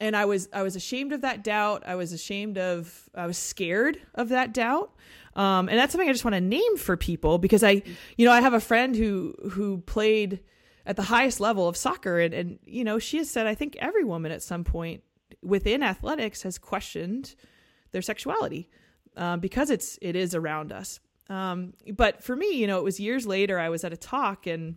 and 0.00 0.16
I 0.16 0.24
was, 0.24 0.48
I 0.52 0.62
was 0.62 0.74
ashamed 0.74 1.12
of 1.12 1.20
that 1.20 1.44
doubt. 1.44 1.84
I 1.86 1.94
was 1.94 2.12
ashamed 2.12 2.58
of, 2.58 3.08
I 3.14 3.26
was 3.26 3.38
scared 3.38 4.00
of 4.14 4.30
that 4.30 4.52
doubt. 4.52 4.92
Um, 5.34 5.68
and 5.68 5.78
that's 5.78 5.92
something 5.92 6.08
I 6.08 6.12
just 6.12 6.24
want 6.24 6.34
to 6.34 6.40
name 6.40 6.76
for 6.76 6.96
people 6.96 7.38
because 7.38 7.64
I, 7.64 7.82
you 8.16 8.26
know, 8.26 8.32
I 8.32 8.40
have 8.40 8.54
a 8.54 8.60
friend 8.60 8.94
who, 8.94 9.34
who 9.50 9.78
played, 9.78 10.40
at 10.84 10.96
the 10.96 11.02
highest 11.02 11.40
level 11.40 11.68
of 11.68 11.76
soccer 11.76 12.18
and, 12.18 12.34
and 12.34 12.58
you 12.64 12.82
know 12.82 12.98
she 12.98 13.18
has 13.18 13.30
said 13.30 13.46
i 13.46 13.54
think 13.54 13.76
every 13.78 14.02
woman 14.02 14.32
at 14.32 14.42
some 14.42 14.64
point 14.64 15.00
within 15.40 15.80
athletics 15.82 16.42
has 16.42 16.58
questioned 16.58 17.36
their 17.92 18.02
sexuality 18.02 18.68
um, 19.16 19.40
because 19.40 19.70
it's 19.70 19.98
it 20.00 20.16
is 20.16 20.34
around 20.34 20.72
us. 20.72 20.98
Um, 21.28 21.74
but 21.94 22.22
for 22.22 22.34
me 22.34 22.52
you 22.52 22.66
know 22.66 22.78
it 22.78 22.84
was 22.84 22.98
years 22.98 23.26
later 23.26 23.58
i 23.58 23.68
was 23.68 23.84
at 23.84 23.92
a 23.92 23.96
talk 23.96 24.46
and 24.46 24.76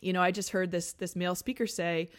you 0.00 0.12
know 0.12 0.22
i 0.22 0.30
just 0.30 0.50
heard 0.50 0.70
this 0.70 0.92
this 0.94 1.16
male 1.16 1.34
speaker 1.34 1.66
say 1.66 2.10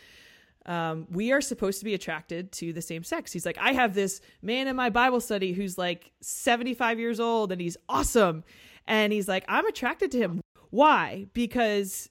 um, 0.65 1.07
we 1.09 1.31
are 1.31 1.41
supposed 1.41 1.79
to 1.79 1.85
be 1.85 1.93
attracted 1.93 2.51
to 2.53 2.71
the 2.73 2.81
same 2.81 3.03
sex. 3.03 3.31
He's 3.31 3.45
like, 3.45 3.57
I 3.57 3.73
have 3.73 3.93
this 3.93 4.21
man 4.41 4.67
in 4.67 4.75
my 4.75 4.89
Bible 4.89 5.19
study 5.19 5.53
who's 5.53 5.77
like 5.77 6.11
75 6.21 6.99
years 6.99 7.19
old 7.19 7.51
and 7.51 7.59
he's 7.59 7.77
awesome. 7.89 8.43
And 8.87 9.11
he's 9.11 9.27
like, 9.27 9.43
I'm 9.47 9.65
attracted 9.65 10.11
to 10.11 10.19
him. 10.19 10.41
Why? 10.69 11.27
Because 11.33 12.09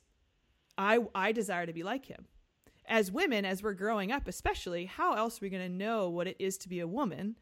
I 0.76 0.98
I 1.14 1.32
desire 1.32 1.66
to 1.66 1.72
be 1.72 1.82
like 1.82 2.06
him. 2.06 2.26
As 2.86 3.12
women, 3.12 3.44
as 3.44 3.62
we're 3.62 3.74
growing 3.74 4.10
up, 4.10 4.26
especially, 4.26 4.86
how 4.86 5.14
else 5.14 5.40
are 5.40 5.44
we 5.44 5.50
going 5.50 5.62
to 5.62 5.76
know 5.76 6.08
what 6.08 6.26
it 6.26 6.36
is 6.40 6.58
to 6.58 6.68
be 6.68 6.80
a 6.80 6.88
woman 6.88 7.36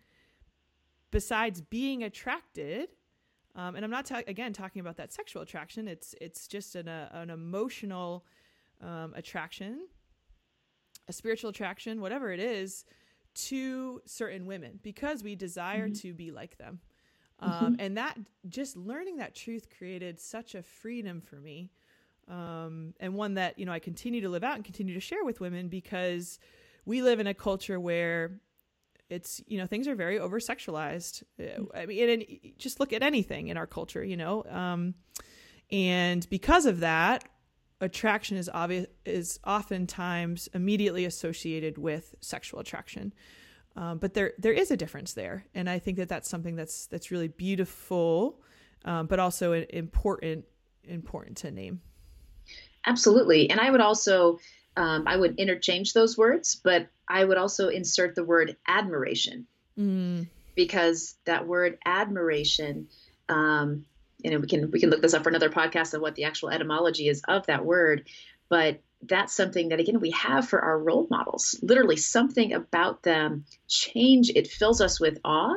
besides 1.10 1.62
being 1.62 2.02
attracted? 2.02 2.90
Um, 3.54 3.74
and 3.74 3.84
I'm 3.84 3.90
not 3.90 4.04
ta- 4.04 4.22
again 4.26 4.52
talking 4.52 4.80
about 4.80 4.96
that 4.98 5.12
sexual 5.12 5.42
attraction. 5.42 5.88
It's 5.88 6.14
it's 6.20 6.46
just 6.46 6.76
an 6.76 6.88
uh, 6.88 7.08
an 7.12 7.30
emotional 7.30 8.26
um, 8.82 9.14
attraction, 9.16 9.86
a 11.08 11.12
spiritual 11.12 11.50
attraction, 11.50 12.00
whatever 12.00 12.30
it 12.32 12.40
is, 12.40 12.84
to 13.34 14.00
certain 14.04 14.46
women 14.46 14.78
because 14.82 15.22
we 15.22 15.36
desire 15.36 15.88
to 15.88 16.12
be 16.12 16.30
like 16.30 16.58
them. 16.58 16.80
Um, 17.40 17.76
And 17.78 17.96
that 17.96 18.18
just 18.48 18.76
learning 18.76 19.18
that 19.18 19.34
truth 19.34 19.68
created 19.76 20.18
such 20.18 20.54
a 20.54 20.62
freedom 20.62 21.20
for 21.20 21.36
me 21.36 21.70
um, 22.28 22.94
and 23.00 23.14
one 23.14 23.34
that 23.34 23.58
you 23.58 23.66
know 23.66 23.72
I 23.72 23.78
continue 23.78 24.20
to 24.20 24.28
live 24.28 24.44
out 24.44 24.56
and 24.56 24.64
continue 24.64 24.94
to 24.94 25.00
share 25.00 25.24
with 25.24 25.40
women 25.40 25.68
because 25.68 26.38
we 26.84 27.02
live 27.02 27.20
in 27.20 27.26
a 27.26 27.34
culture 27.34 27.80
where 27.80 28.40
it's 29.08 29.40
you 29.46 29.58
know 29.58 29.66
things 29.66 29.88
are 29.88 29.94
very 29.94 30.18
over 30.18 30.38
sexualized. 30.38 31.22
I 31.74 31.86
mean, 31.86 32.08
and 32.08 32.24
just 32.58 32.80
look 32.80 32.92
at 32.92 33.02
anything 33.02 33.48
in 33.48 33.56
our 33.56 33.66
culture, 33.66 34.04
you 34.04 34.16
know, 34.16 34.44
um, 34.44 34.94
and 35.70 36.28
because 36.28 36.66
of 36.66 36.80
that, 36.80 37.24
attraction 37.80 38.36
is 38.36 38.50
obvious 38.52 38.86
is 39.04 39.38
oftentimes 39.46 40.48
immediately 40.54 41.04
associated 41.04 41.78
with 41.78 42.14
sexual 42.20 42.60
attraction. 42.60 43.12
Um, 43.76 43.98
but 43.98 44.14
there 44.14 44.32
there 44.38 44.52
is 44.52 44.70
a 44.70 44.76
difference 44.76 45.12
there, 45.12 45.44
and 45.54 45.70
I 45.70 45.78
think 45.78 45.98
that 45.98 46.08
that's 46.08 46.28
something 46.28 46.56
that's 46.56 46.86
that's 46.86 47.10
really 47.10 47.28
beautiful, 47.28 48.40
um, 48.84 49.06
but 49.06 49.20
also 49.20 49.52
important 49.52 50.44
important 50.84 51.36
to 51.38 51.50
name. 51.50 51.80
Absolutely, 52.86 53.50
and 53.50 53.60
I 53.60 53.70
would 53.70 53.80
also 53.80 54.40
um, 54.76 55.04
I 55.06 55.16
would 55.16 55.38
interchange 55.38 55.92
those 55.92 56.18
words, 56.18 56.56
but 56.56 56.88
I 57.08 57.24
would 57.24 57.38
also 57.38 57.68
insert 57.68 58.14
the 58.14 58.24
word 58.24 58.56
admiration 58.66 59.46
mm. 59.78 60.26
because 60.56 61.16
that 61.24 61.46
word 61.46 61.78
admiration. 61.86 62.88
You 64.22 64.30
know, 64.32 64.38
we 64.38 64.48
can 64.48 64.70
we 64.70 64.80
can 64.80 64.90
look 64.90 65.02
this 65.02 65.14
up 65.14 65.22
for 65.22 65.28
another 65.28 65.50
podcast 65.50 65.94
of 65.94 66.00
what 66.00 66.14
the 66.14 66.24
actual 66.24 66.50
etymology 66.50 67.08
is 67.08 67.22
of 67.28 67.46
that 67.46 67.64
word, 67.64 68.08
but 68.48 68.80
that's 69.02 69.34
something 69.34 69.68
that 69.68 69.80
again 69.80 70.00
we 70.00 70.10
have 70.10 70.48
for 70.48 70.60
our 70.60 70.78
role 70.78 71.06
models. 71.10 71.58
Literally 71.62 71.96
something 71.96 72.52
about 72.52 73.02
them 73.02 73.44
change 73.68 74.30
it 74.34 74.48
fills 74.48 74.80
us 74.80 75.00
with 75.00 75.18
awe 75.24 75.54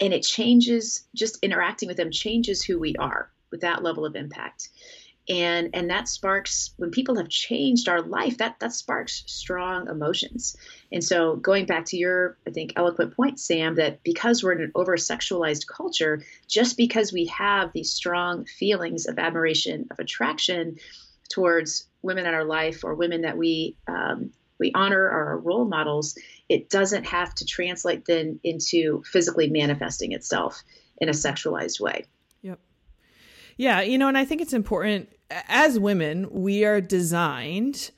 and 0.00 0.12
it 0.12 0.22
changes 0.22 1.06
just 1.14 1.38
interacting 1.42 1.88
with 1.88 1.96
them 1.96 2.10
changes 2.10 2.62
who 2.62 2.78
we 2.78 2.94
are 2.96 3.30
with 3.50 3.60
that 3.62 3.82
level 3.82 4.06
of 4.06 4.16
impact 4.16 4.68
and 5.28 5.70
and 5.74 5.90
that 5.90 6.08
sparks 6.08 6.70
when 6.76 6.90
people 6.90 7.16
have 7.16 7.28
changed 7.28 7.88
our 7.88 8.00
life 8.00 8.38
that 8.38 8.58
that 8.60 8.72
sparks 8.72 9.24
strong 9.26 9.88
emotions 9.88 10.56
and 10.90 11.04
so 11.04 11.36
going 11.36 11.66
back 11.66 11.84
to 11.84 11.96
your 11.96 12.36
i 12.46 12.50
think 12.50 12.72
eloquent 12.76 13.14
point 13.14 13.38
sam 13.38 13.74
that 13.74 14.02
because 14.02 14.42
we're 14.42 14.52
in 14.52 14.62
an 14.62 14.72
over 14.74 14.96
sexualized 14.96 15.66
culture 15.66 16.22
just 16.46 16.76
because 16.76 17.12
we 17.12 17.26
have 17.26 17.72
these 17.72 17.92
strong 17.92 18.44
feelings 18.44 19.06
of 19.06 19.18
admiration 19.18 19.86
of 19.90 19.98
attraction 19.98 20.76
towards 21.28 21.86
women 22.02 22.26
in 22.26 22.34
our 22.34 22.44
life 22.44 22.84
or 22.84 22.94
women 22.94 23.22
that 23.22 23.36
we 23.36 23.76
um, 23.86 24.30
we 24.58 24.72
honor 24.74 25.02
or 25.02 25.10
our 25.10 25.38
role 25.38 25.64
models, 25.64 26.18
it 26.48 26.68
doesn't 26.68 27.06
have 27.06 27.34
to 27.36 27.44
translate 27.44 28.04
then 28.06 28.40
into 28.42 29.02
physically 29.04 29.48
manifesting 29.48 30.12
itself 30.12 30.62
in 31.00 31.08
a 31.08 31.12
sexualized 31.12 31.80
way. 31.80 32.04
Yeah, 33.58 33.82
you 33.82 33.98
know, 33.98 34.08
and 34.08 34.16
I 34.16 34.24
think 34.24 34.40
it's 34.40 34.54
important 34.54 35.10
as 35.30 35.78
women, 35.78 36.26
we 36.30 36.64
are 36.64 36.80
designed 36.80 37.90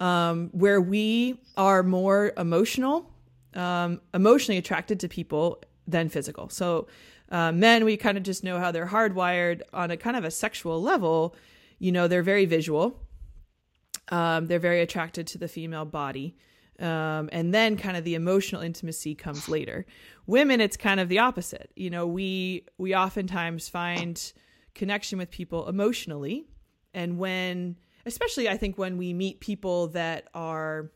um, 0.00 0.48
where 0.52 0.80
we 0.80 1.38
are 1.58 1.82
more 1.82 2.32
emotional, 2.38 3.12
um, 3.52 4.00
emotionally 4.14 4.56
attracted 4.56 5.00
to 5.00 5.08
people 5.08 5.62
than 5.86 6.08
physical. 6.08 6.48
So, 6.48 6.86
uh, 7.30 7.52
men, 7.52 7.84
we 7.84 7.98
kind 7.98 8.16
of 8.16 8.24
just 8.24 8.42
know 8.42 8.58
how 8.58 8.70
they're 8.70 8.86
hardwired 8.86 9.60
on 9.74 9.90
a 9.90 9.98
kind 9.98 10.16
of 10.16 10.24
a 10.24 10.30
sexual 10.30 10.80
level. 10.80 11.36
You 11.78 11.92
know, 11.92 12.08
they're 12.08 12.22
very 12.22 12.46
visual 12.46 12.98
um, 14.10 14.46
they're 14.46 14.58
very 14.58 14.80
attracted 14.80 15.26
to 15.28 15.38
the 15.38 15.48
female 15.48 15.84
body. 15.84 16.36
Um, 16.78 17.28
and 17.32 17.52
then 17.52 17.76
kind 17.76 17.96
of 17.96 18.04
the 18.04 18.14
emotional 18.14 18.62
intimacy 18.62 19.14
comes 19.14 19.48
later. 19.48 19.84
Women, 20.26 20.60
it's 20.60 20.76
kind 20.76 21.00
of 21.00 21.08
the 21.08 21.18
opposite. 21.18 21.70
You 21.74 21.90
know, 21.90 22.06
we 22.06 22.66
we 22.78 22.94
oftentimes 22.94 23.68
find 23.68 24.32
connection 24.78 25.18
with 25.18 25.30
people 25.30 25.68
emotionally, 25.68 26.46
and 26.94 27.18
when, 27.18 27.76
especially, 28.06 28.48
I 28.48 28.56
think 28.56 28.78
when 28.78 28.96
we 28.96 29.12
meet 29.12 29.40
people 29.40 29.88
that 29.88 30.28
are, 30.32 30.90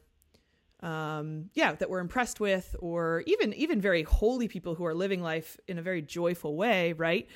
um, 0.80 1.50
yeah, 1.54 1.74
that 1.74 1.90
we're 1.90 2.00
impressed 2.00 2.40
with, 2.40 2.74
or 2.78 3.22
even 3.26 3.52
even 3.54 3.80
very 3.80 4.02
holy 4.02 4.48
people 4.48 4.74
who 4.74 4.86
are 4.86 4.94
living 4.94 5.22
life 5.22 5.58
in 5.68 5.78
a 5.78 5.82
very 5.82 6.02
joyful 6.02 6.56
way, 6.56 6.94
right? 6.94 7.28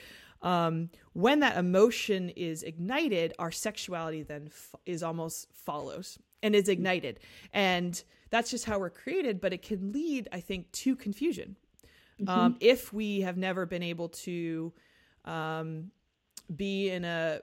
um, 0.42 0.90
when 1.12 1.40
that 1.40 1.56
emotion 1.56 2.30
is 2.30 2.62
ignited, 2.62 3.34
our 3.38 3.50
sexuality 3.50 4.22
then 4.22 4.44
f- 4.46 4.74
is 4.84 5.02
almost 5.02 5.48
follows 5.52 6.18
and 6.42 6.54
is 6.54 6.68
ignited. 6.68 7.20
And 7.52 8.02
that's 8.30 8.50
just 8.50 8.64
how 8.64 8.78
we're 8.78 8.90
created, 8.90 9.40
but 9.40 9.52
it 9.52 9.62
can 9.62 9.92
lead, 9.92 10.28
I 10.32 10.40
think, 10.40 10.70
to 10.72 10.96
confusion. 10.96 11.56
Mm-hmm. 12.20 12.28
Um, 12.28 12.56
if 12.60 12.92
we 12.92 13.22
have 13.22 13.36
never 13.36 13.66
been 13.66 13.82
able 13.82 14.08
to 14.10 14.72
um, 15.24 15.90
be 16.54 16.90
in 16.90 17.04
a 17.04 17.40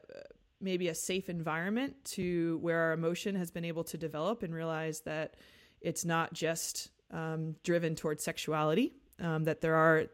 maybe 0.61 0.87
a 0.87 0.95
safe 0.95 1.29
environment 1.29 1.93
to 2.05 2.57
where 2.61 2.79
our 2.79 2.93
emotion 2.93 3.35
has 3.35 3.51
been 3.51 3.65
able 3.65 3.83
to 3.83 3.97
develop 3.97 4.43
and 4.43 4.53
realize 4.53 5.01
that 5.01 5.35
it's 5.81 6.05
not 6.05 6.33
just 6.33 6.89
um, 7.11 7.55
driven 7.63 7.95
towards 7.95 8.23
sexuality, 8.23 8.93
um, 9.21 9.43
that 9.43 9.61
there 9.61 9.75
are, 9.75 10.05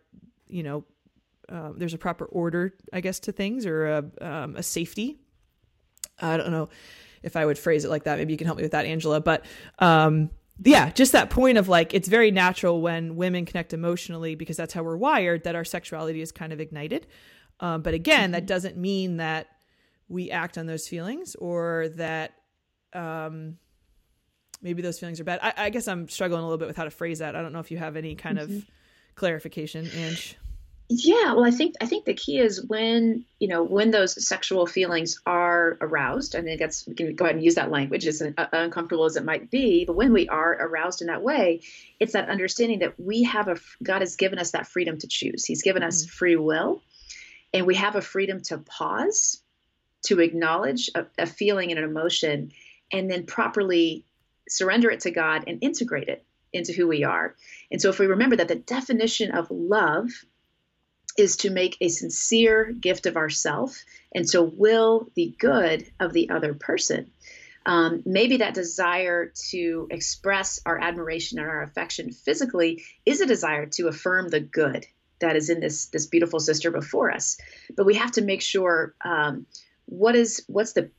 you 0.47 0.63
know, 0.63 0.83
um, 1.49 1.75
there's 1.77 1.93
a 1.93 1.97
proper 1.97 2.25
order, 2.25 2.73
I 2.91 3.01
guess, 3.01 3.19
to 3.21 3.31
things 3.31 3.65
or 3.65 3.87
a, 3.87 4.03
um, 4.21 4.55
a 4.55 4.63
safety. 4.63 5.19
I 6.19 6.37
don't 6.37 6.51
know 6.51 6.69
if 7.23 7.35
I 7.35 7.45
would 7.45 7.57
phrase 7.57 7.85
it 7.85 7.89
like 7.89 8.03
that. 8.03 8.17
Maybe 8.17 8.33
you 8.33 8.37
can 8.37 8.45
help 8.45 8.57
me 8.57 8.63
with 8.63 8.73
that, 8.73 8.85
Angela. 8.85 9.21
But 9.21 9.45
um, 9.79 10.29
yeah, 10.63 10.91
just 10.91 11.13
that 11.13 11.29
point 11.29 11.57
of 11.57 11.69
like, 11.69 11.93
it's 11.93 12.07
very 12.07 12.31
natural 12.31 12.81
when 12.81 13.15
women 13.15 13.45
connect 13.45 13.73
emotionally 13.73 14.35
because 14.35 14.57
that's 14.57 14.73
how 14.73 14.83
we're 14.83 14.97
wired 14.97 15.43
that 15.43 15.55
our 15.55 15.65
sexuality 15.65 16.21
is 16.21 16.31
kind 16.31 16.51
of 16.51 16.59
ignited. 16.59 17.07
Um, 17.59 17.81
but 17.81 17.93
again, 17.93 18.25
mm-hmm. 18.25 18.31
that 18.33 18.45
doesn't 18.45 18.77
mean 18.77 19.17
that 19.17 19.47
we 20.07 20.31
act 20.31 20.57
on 20.57 20.65
those 20.65 20.87
feelings 20.87 21.35
or 21.35 21.89
that 21.95 22.33
um, 22.93 23.57
maybe 24.61 24.81
those 24.81 24.99
feelings 24.99 25.19
are 25.19 25.23
bad. 25.23 25.39
I, 25.41 25.53
I, 25.57 25.69
guess 25.69 25.87
I'm 25.87 26.09
struggling 26.09 26.41
a 26.41 26.43
little 26.43 26.57
bit 26.57 26.67
with 26.67 26.77
how 26.77 26.85
to 26.85 26.89
phrase 26.89 27.19
that. 27.19 27.35
I 27.35 27.41
don't 27.41 27.53
know 27.53 27.59
if 27.59 27.69
you 27.69 27.77
have 27.77 27.95
any 27.95 28.15
kind 28.15 28.39
mm-hmm. 28.39 28.57
of 28.57 28.65
clarification, 29.15 29.87
Ange. 29.93 30.37
Yeah, 30.91 31.33
well, 31.33 31.45
I 31.45 31.51
think 31.51 31.75
I 31.81 31.85
think 31.85 32.05
the 32.05 32.15
key 32.15 32.39
is 32.39 32.65
when 32.65 33.23
you 33.37 33.47
know 33.47 33.61
when 33.61 33.91
those 33.91 34.27
sexual 34.27 34.65
feelings 34.65 35.21
are 35.23 35.77
aroused. 35.81 36.35
I 36.35 36.41
think 36.41 36.59
that's 36.59 36.87
we 36.87 36.95
can 36.95 37.13
go 37.13 37.25
ahead 37.25 37.35
and 37.35 37.45
use 37.45 37.53
that 37.55 37.69
language, 37.69 38.07
as 38.07 38.23
uncomfortable 38.23 39.05
as 39.05 39.15
it 39.15 39.23
might 39.23 39.51
be. 39.51 39.85
But 39.85 39.95
when 39.95 40.11
we 40.11 40.27
are 40.29 40.51
aroused 40.51 41.01
in 41.01 41.07
that 41.07 41.21
way, 41.21 41.61
it's 41.99 42.13
that 42.13 42.27
understanding 42.27 42.79
that 42.79 42.99
we 42.99 43.21
have 43.21 43.47
a 43.49 43.57
God 43.83 44.01
has 44.01 44.15
given 44.15 44.39
us 44.39 44.49
that 44.51 44.65
freedom 44.65 44.97
to 44.97 45.07
choose. 45.07 45.45
He's 45.45 45.61
given 45.61 45.83
us 45.83 46.01
mm-hmm. 46.01 46.09
free 46.09 46.35
will, 46.37 46.81
and 47.53 47.65
we 47.65 47.75
have 47.75 47.95
a 47.95 48.01
freedom 48.01 48.41
to 48.43 48.57
pause, 48.59 49.41
to 50.05 50.19
acknowledge 50.19 50.89
a, 50.95 51.05
a 51.17 51.25
feeling 51.25 51.71
and 51.71 51.79
an 51.79 51.85
emotion, 51.85 52.51
and 52.91 53.09
then 53.09 53.25
properly 53.25 54.05
surrender 54.47 54.89
it 54.89 55.01
to 55.01 55.11
God 55.11 55.43
and 55.47 55.63
integrate 55.63 56.07
it 56.07 56.25
into 56.51 56.73
who 56.73 56.87
we 56.87 57.03
are. 57.03 57.35
And 57.71 57.81
so, 57.81 57.89
if 57.89 57.99
we 57.99 58.07
remember 58.07 58.35
that 58.37 58.47
the 58.47 58.55
definition 58.55 59.31
of 59.31 59.51
love 59.51 60.09
is 61.17 61.37
to 61.37 61.49
make 61.49 61.77
a 61.81 61.89
sincere 61.89 62.71
gift 62.71 63.05
of 63.05 63.17
ourself 63.17 63.83
and 64.15 64.27
to 64.29 64.41
will 64.41 65.09
the 65.15 65.35
good 65.37 65.85
of 65.99 66.13
the 66.13 66.29
other 66.29 66.53
person. 66.53 67.11
Um, 67.65 68.01
maybe 68.05 68.37
that 68.37 68.53
desire 68.53 69.31
to 69.49 69.87
express 69.91 70.61
our 70.65 70.79
admiration 70.79 71.39
and 71.39 71.47
our 71.47 71.61
affection 71.61 72.11
physically 72.11 72.83
is 73.05 73.21
a 73.21 73.25
desire 73.25 73.65
to 73.65 73.87
affirm 73.87 74.29
the 74.29 74.39
good 74.39 74.87
that 75.19 75.35
is 75.35 75.49
in 75.49 75.59
this 75.59 75.87
this 75.87 76.05
beautiful 76.05 76.39
sister 76.39 76.71
before 76.71 77.11
us. 77.11 77.37
But 77.75 77.85
we 77.85 77.95
have 77.95 78.11
to 78.11 78.21
make 78.21 78.41
sure 78.41 78.93
um, 79.03 79.45
what 79.85 80.15
is 80.15 80.43
what's 80.47 80.73
the 80.73 80.89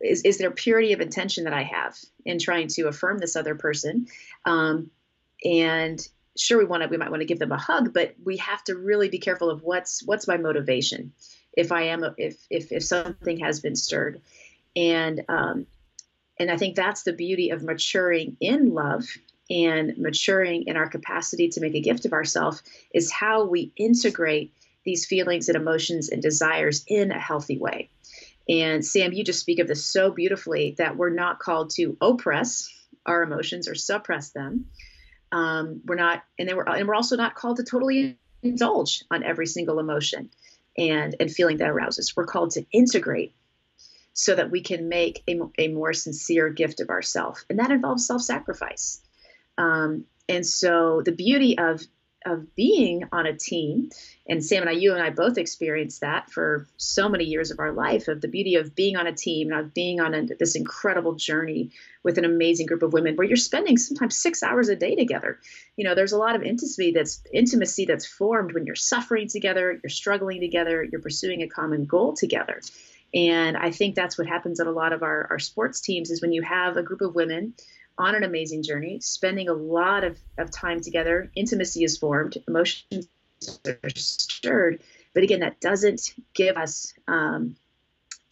is, 0.00 0.22
is 0.22 0.38
there 0.38 0.50
purity 0.50 0.92
of 0.92 1.00
intention 1.00 1.44
that 1.44 1.52
I 1.52 1.62
have 1.62 1.96
in 2.24 2.38
trying 2.38 2.68
to 2.68 2.88
affirm 2.88 3.18
this 3.18 3.36
other 3.36 3.54
person, 3.54 4.06
um, 4.44 4.90
and 5.44 6.00
sure 6.36 6.58
we 6.58 6.64
want 6.64 6.82
to 6.82 6.88
we 6.88 6.96
might 6.96 7.10
want 7.10 7.20
to 7.20 7.26
give 7.26 7.40
them 7.40 7.52
a 7.52 7.56
hug 7.56 7.92
but 7.92 8.14
we 8.24 8.36
have 8.36 8.62
to 8.64 8.76
really 8.76 9.08
be 9.08 9.18
careful 9.18 9.50
of 9.50 9.62
what's 9.62 10.02
what's 10.04 10.28
my 10.28 10.36
motivation. 10.36 11.12
If 11.56 11.72
i 11.72 11.82
am 11.82 12.04
if 12.16 12.36
if 12.48 12.72
if 12.72 12.84
something 12.84 13.40
has 13.40 13.60
been 13.60 13.76
stirred. 13.76 14.20
And 14.76 15.24
um 15.28 15.66
and 16.38 16.50
i 16.50 16.56
think 16.56 16.76
that's 16.76 17.02
the 17.02 17.12
beauty 17.12 17.50
of 17.50 17.62
maturing 17.62 18.36
in 18.40 18.72
love 18.72 19.04
and 19.50 19.98
maturing 19.98 20.64
in 20.66 20.76
our 20.76 20.88
capacity 20.88 21.48
to 21.48 21.60
make 21.60 21.74
a 21.74 21.80
gift 21.80 22.06
of 22.06 22.12
ourselves 22.12 22.62
is 22.94 23.10
how 23.10 23.44
we 23.44 23.72
integrate 23.76 24.52
these 24.84 25.04
feelings 25.04 25.48
and 25.48 25.56
emotions 25.56 26.08
and 26.08 26.22
desires 26.22 26.84
in 26.86 27.10
a 27.10 27.18
healthy 27.18 27.58
way 27.58 27.90
and 28.48 28.84
sam 28.84 29.12
you 29.12 29.24
just 29.24 29.40
speak 29.40 29.58
of 29.58 29.68
this 29.68 29.84
so 29.84 30.10
beautifully 30.10 30.74
that 30.78 30.96
we're 30.96 31.10
not 31.10 31.38
called 31.38 31.70
to 31.70 31.96
oppress 32.00 32.68
our 33.04 33.22
emotions 33.22 33.68
or 33.68 33.74
suppress 33.74 34.30
them 34.30 34.66
um, 35.32 35.80
we're 35.84 35.96
not, 35.96 36.24
and 36.38 36.48
then 36.48 36.56
we're, 36.56 36.64
and 36.64 36.88
we're 36.88 36.94
also 36.94 37.16
not 37.16 37.34
called 37.34 37.58
to 37.58 37.64
totally 37.64 38.18
indulge 38.42 39.04
on 39.10 39.22
every 39.22 39.46
single 39.46 39.78
emotion 39.78 40.30
and 40.76 41.14
and 41.20 41.30
feeling 41.30 41.58
that 41.58 41.68
arouses. 41.68 42.16
We're 42.16 42.26
called 42.26 42.52
to 42.52 42.64
integrate 42.72 43.34
so 44.12 44.34
that 44.34 44.50
we 44.50 44.62
can 44.62 44.88
make 44.88 45.22
a, 45.28 45.38
a 45.58 45.68
more 45.68 45.92
sincere 45.92 46.50
gift 46.50 46.80
of 46.80 46.90
ourself, 46.90 47.44
and 47.48 47.58
that 47.58 47.70
involves 47.70 48.06
self-sacrifice. 48.06 49.00
Um, 49.60 50.04
and 50.28 50.46
so 50.46 51.02
the 51.04 51.12
beauty 51.12 51.58
of 51.58 51.82
of 52.26 52.54
being 52.54 53.04
on 53.12 53.24
a 53.24 53.34
team 53.34 53.88
and 54.28 54.44
sam 54.44 54.60
and 54.60 54.68
i 54.68 54.72
you 54.72 54.92
and 54.92 55.02
i 55.02 55.08
both 55.08 55.38
experienced 55.38 56.02
that 56.02 56.30
for 56.30 56.66
so 56.76 57.08
many 57.08 57.24
years 57.24 57.50
of 57.50 57.58
our 57.58 57.72
life 57.72 58.08
of 58.08 58.20
the 58.20 58.28
beauty 58.28 58.56
of 58.56 58.74
being 58.74 58.96
on 58.96 59.06
a 59.06 59.12
team 59.12 59.50
and 59.50 59.58
of 59.58 59.72
being 59.72 60.00
on 60.00 60.12
a, 60.12 60.26
this 60.38 60.54
incredible 60.54 61.14
journey 61.14 61.70
with 62.02 62.18
an 62.18 62.26
amazing 62.26 62.66
group 62.66 62.82
of 62.82 62.92
women 62.92 63.16
where 63.16 63.26
you're 63.26 63.36
spending 63.36 63.78
sometimes 63.78 64.16
six 64.16 64.42
hours 64.42 64.68
a 64.68 64.76
day 64.76 64.94
together. 64.94 65.38
You 65.76 65.84
know 65.84 65.94
there's 65.94 66.12
a 66.12 66.18
lot 66.18 66.36
of 66.36 66.42
intimacy 66.42 66.92
that's 66.92 67.22
intimacy 67.32 67.86
that's 67.86 68.06
formed 68.06 68.52
when 68.52 68.66
you're 68.66 68.74
suffering 68.74 69.28
together 69.28 69.80
you're 69.82 69.90
struggling 69.90 70.40
together 70.40 70.84
you're 70.84 71.00
pursuing 71.00 71.42
a 71.42 71.48
common 71.48 71.86
goal 71.86 72.12
together. 72.12 72.60
And 73.14 73.56
i 73.56 73.70
think 73.70 73.94
that's 73.94 74.18
what 74.18 74.26
happens 74.26 74.60
at 74.60 74.66
a 74.66 74.72
lot 74.72 74.92
of 74.92 75.02
our, 75.02 75.26
our 75.30 75.38
sports 75.38 75.80
teams 75.80 76.10
is 76.10 76.20
when 76.20 76.32
you 76.32 76.42
have 76.42 76.76
a 76.76 76.82
group 76.82 77.00
of 77.00 77.14
women 77.14 77.54
on 78.00 78.14
an 78.14 78.24
amazing 78.24 78.62
journey, 78.62 78.98
spending 79.00 79.48
a 79.48 79.52
lot 79.52 80.04
of, 80.04 80.18
of 80.38 80.50
time 80.50 80.80
together. 80.80 81.30
Intimacy 81.36 81.84
is 81.84 81.98
formed, 81.98 82.36
emotions 82.48 83.08
are 83.66 83.78
stirred. 83.94 84.82
But 85.12 85.22
again, 85.22 85.40
that 85.40 85.60
doesn't 85.60 86.14
give 86.34 86.56
us 86.56 86.94
um, 87.06 87.56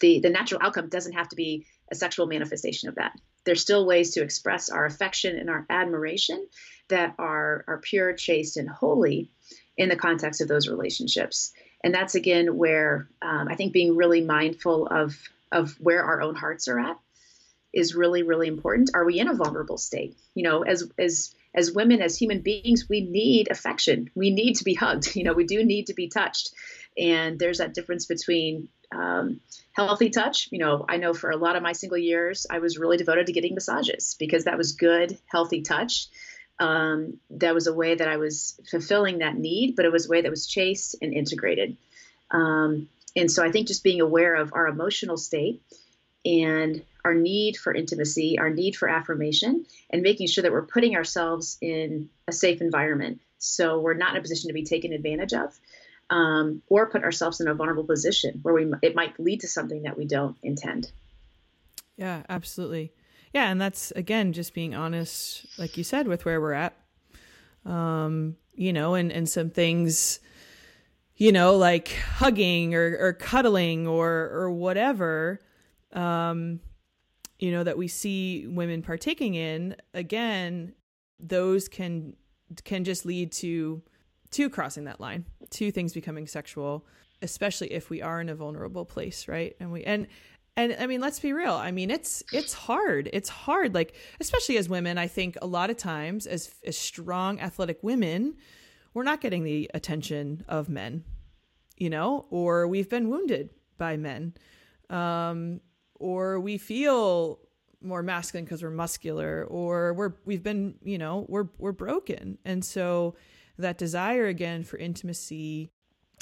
the, 0.01 0.21
the 0.21 0.31
natural 0.31 0.61
outcome, 0.63 0.89
doesn't 0.89 1.13
have 1.13 1.29
to 1.29 1.37
be 1.37 1.67
a 1.91 1.95
sexual 1.95 2.27
manifestation 2.27 2.89
of 2.89 2.95
that. 2.95 3.13
There's 3.45 3.61
still 3.61 3.87
ways 3.87 4.13
to 4.13 4.23
express 4.23 4.71
our 4.71 4.87
affection 4.87 5.39
and 5.39 5.51
our 5.51 5.67
admiration 5.69 6.47
that 6.89 7.15
are, 7.19 7.65
are 7.69 7.79
pure, 7.79 8.15
chaste, 8.15 8.57
and 8.57 8.69
holy 8.69 9.31
in 9.77 9.89
the 9.89 9.97
context 9.97 10.41
of 10.41 10.49
those 10.49 10.69
relationships. 10.69 11.53
And 11.85 11.95
that's 11.95 12.15
again 12.15 12.57
where 12.57 13.09
um, 13.23 13.49
I 13.49 13.55
think 13.55 13.73
being 13.73 13.97
really 13.97 14.23
mindful 14.23 14.87
of 14.87 15.17
of 15.51 15.75
where 15.81 16.05
our 16.05 16.21
own 16.21 16.35
hearts 16.35 16.69
are 16.69 16.79
at 16.79 16.99
is 17.73 17.95
really 17.95 18.23
really 18.23 18.49
important. 18.49 18.91
Are 18.95 19.05
we 19.05 19.19
in 19.19 19.29
a 19.29 19.35
vulnerable 19.35 19.79
state? 19.79 20.17
You 20.35 20.45
know 20.45 20.63
as 20.63 20.91
as 20.99 21.35
as 21.55 21.73
women 21.73 22.01
as 22.03 22.17
human 22.17 22.41
beings 22.41 22.89
we 22.89 23.01
need 23.01 23.51
affection. 23.51 24.11
We 24.15 24.31
need 24.31 24.55
to 24.55 24.65
be 24.65 24.75
hugged. 24.75 25.09
You 25.17 25.25
know 25.25 25.33
we 25.33 25.45
do 25.45 25.65
need 25.65 25.87
to 25.87 25.95
be 25.95 26.09
touched. 26.09 26.51
And 26.97 27.39
there's 27.39 27.59
that 27.59 27.75
difference 27.75 28.07
between 28.07 28.69
um, 28.93 29.41
healthy 29.73 30.11
touch. 30.11 30.49
You 30.51 30.59
know 30.59 30.85
i 30.89 30.97
know 30.97 31.15
for 31.15 31.31
a 31.31 31.37
lot 31.37 31.57
of 31.57 31.63
my 31.63 31.73
single 31.73 31.99
years 31.99 32.47
i 32.51 32.59
was 32.59 32.79
really 32.79 32.97
devoted 32.97 33.27
to 33.27 33.33
getting 33.33 33.55
massages 33.55 34.17
because 34.19 34.45
that 34.45 34.59
was 34.59 34.73
good 34.73 35.19
healthy 35.27 35.63
touch. 35.63 36.09
Um, 36.61 37.21
that 37.31 37.55
was 37.55 37.69
a 37.69 37.75
way 37.75 37.95
that 37.95 38.09
i 38.09 38.17
was 38.17 38.59
fulfilling 38.71 39.19
that 39.19 39.37
need 39.37 39.77
but 39.77 39.85
it 39.85 39.93
was 39.93 40.07
a 40.07 40.11
way 40.11 40.23
that 40.23 40.31
was 40.31 40.47
chaste 40.47 40.97
and 41.01 41.13
integrated. 41.13 41.77
Um, 42.31 42.89
and 43.17 43.31
so 43.31 43.45
i 43.45 43.51
think 43.51 43.69
just 43.69 43.85
being 43.85 44.01
aware 44.01 44.35
of 44.35 44.53
our 44.55 44.67
emotional 44.67 45.17
state 45.17 45.63
and 46.25 46.83
our 47.05 47.15
need 47.15 47.57
for 47.57 47.75
intimacy, 47.75 48.39
our 48.39 48.51
need 48.51 48.77
for 48.77 48.89
affirmation, 48.89 49.65
and 49.91 50.03
making 50.03 50.27
sure 50.27 50.43
that 50.43 50.53
we're 50.53 50.67
putting 50.67 50.97
ourselves 50.97 51.59
in 51.61 52.11
a 52.27 52.33
safe 52.33 52.61
environment. 52.61 53.21
So 53.39 53.81
we're 53.81 53.95
not 53.95 54.13
in 54.13 54.19
a 54.19 54.21
position 54.21 54.49
to 54.49 54.55
be 54.55 54.65
taken 54.65 54.93
advantage 54.93 55.33
of, 55.33 55.59
um, 56.11 56.63
or 56.69 56.91
put 56.91 57.05
ourselves 57.05 57.41
in 57.41 57.49
a 57.49 57.55
vulnerable 57.55 57.85
position 57.85 58.41
where 58.43 58.55
we 58.55 58.73
it 58.83 58.95
might 58.95 59.19
lead 59.21 59.41
to 59.41 59.49
something 59.49 59.83
that 59.83 59.97
we 59.97 60.07
don't 60.07 60.37
intend. 60.43 60.91
Yeah, 61.97 62.23
absolutely. 62.29 62.93
Yeah, 63.35 63.51
and 63.51 63.61
that's 63.61 63.91
again 63.93 64.33
just 64.33 64.55
being 64.55 64.75
honest, 64.75 65.47
like 65.59 65.77
you 65.77 65.85
said, 65.85 66.09
with 66.09 66.25
where 66.25 66.41
we're 66.41 66.53
at. 66.53 66.75
Um, 67.65 68.37
you 68.55 68.73
know, 68.73 68.95
and 68.95 69.13
and 69.13 69.29
some 69.29 69.51
things, 69.51 70.21
you 71.17 71.33
know, 71.33 71.57
like 71.57 71.89
hugging 72.17 72.75
or 72.75 72.97
or 72.99 73.13
cuddling 73.13 73.87
or 73.87 74.31
or 74.33 74.51
whatever. 74.51 75.41
Um, 75.93 76.61
you 77.39 77.53
know 77.53 77.65
that 77.65 77.79
we 77.79 77.89
see 77.89 78.47
women 78.49 78.83
partaking 78.83 79.35
in 79.35 79.77
again 79.95 80.75
those 81.21 81.69
can 81.69 82.17
can 82.65 82.85
just 82.85 83.05
lead 83.05 83.33
to 83.33 83.83
to 84.31 84.51
crossing 84.51 84.85
that 84.85 85.01
line 85.01 85.25
to 85.51 85.71
things 85.71 85.93
becoming 85.93 86.27
sexual 86.27 86.87
especially 87.23 87.73
if 87.73 87.91
we 87.91 88.03
are 88.03 88.21
in 88.21 88.29
a 88.29 88.35
vulnerable 88.35 88.85
place 88.85 89.29
right? 89.29 89.57
And 89.61 89.73
we 89.73 89.85
and 89.85 90.07
and 90.57 90.77
i 90.79 90.87
mean 90.87 91.01
let's 91.01 91.21
be 91.21 91.33
real. 91.33 91.55
I 91.55 91.71
mean 91.71 91.91
it's 91.91 92.23
it's 92.33 92.53
hard. 92.53 93.11
It's 93.13 93.29
hard. 93.29 93.75
Like 93.75 93.95
especially 94.21 94.59
as 94.59 94.69
women 94.69 94.99
i 94.99 95.07
think 95.07 95.37
a 95.41 95.47
lot 95.47 95.71
of 95.71 95.77
times 95.77 96.27
as 96.27 96.55
as 96.67 96.77
strong 96.77 97.41
athletic 97.41 97.79
women 97.83 98.37
we're 98.95 99.03
not 99.05 99.21
getting 99.21 99.45
the 99.45 99.71
attention 99.75 100.45
of 100.49 100.69
men 100.69 101.05
you 101.77 101.91
know 101.91 102.27
or 102.31 102.67
we've 102.67 102.89
been 102.89 103.09
wounded 103.09 103.51
by 103.77 103.97
men. 103.97 104.35
Um 104.91 105.61
or 105.99 106.41
we 106.41 106.59
feel 106.59 107.41
more 107.81 108.03
masculine 108.03 108.45
because 108.45 108.63
we're 108.63 108.71
muscular 108.71 109.45
or 109.49 109.93
we're 109.95 110.13
we've 110.25 110.43
been 110.43 110.75
you 110.83 110.99
know 110.99 111.27
we're 111.29 111.49
we're 111.59 111.73
broken. 111.73 112.39
And 112.45 112.65
so 112.65 113.15
that 113.59 113.79
desire 113.79 114.27
again 114.27 114.65
for 114.65 114.77
intimacy 114.79 115.71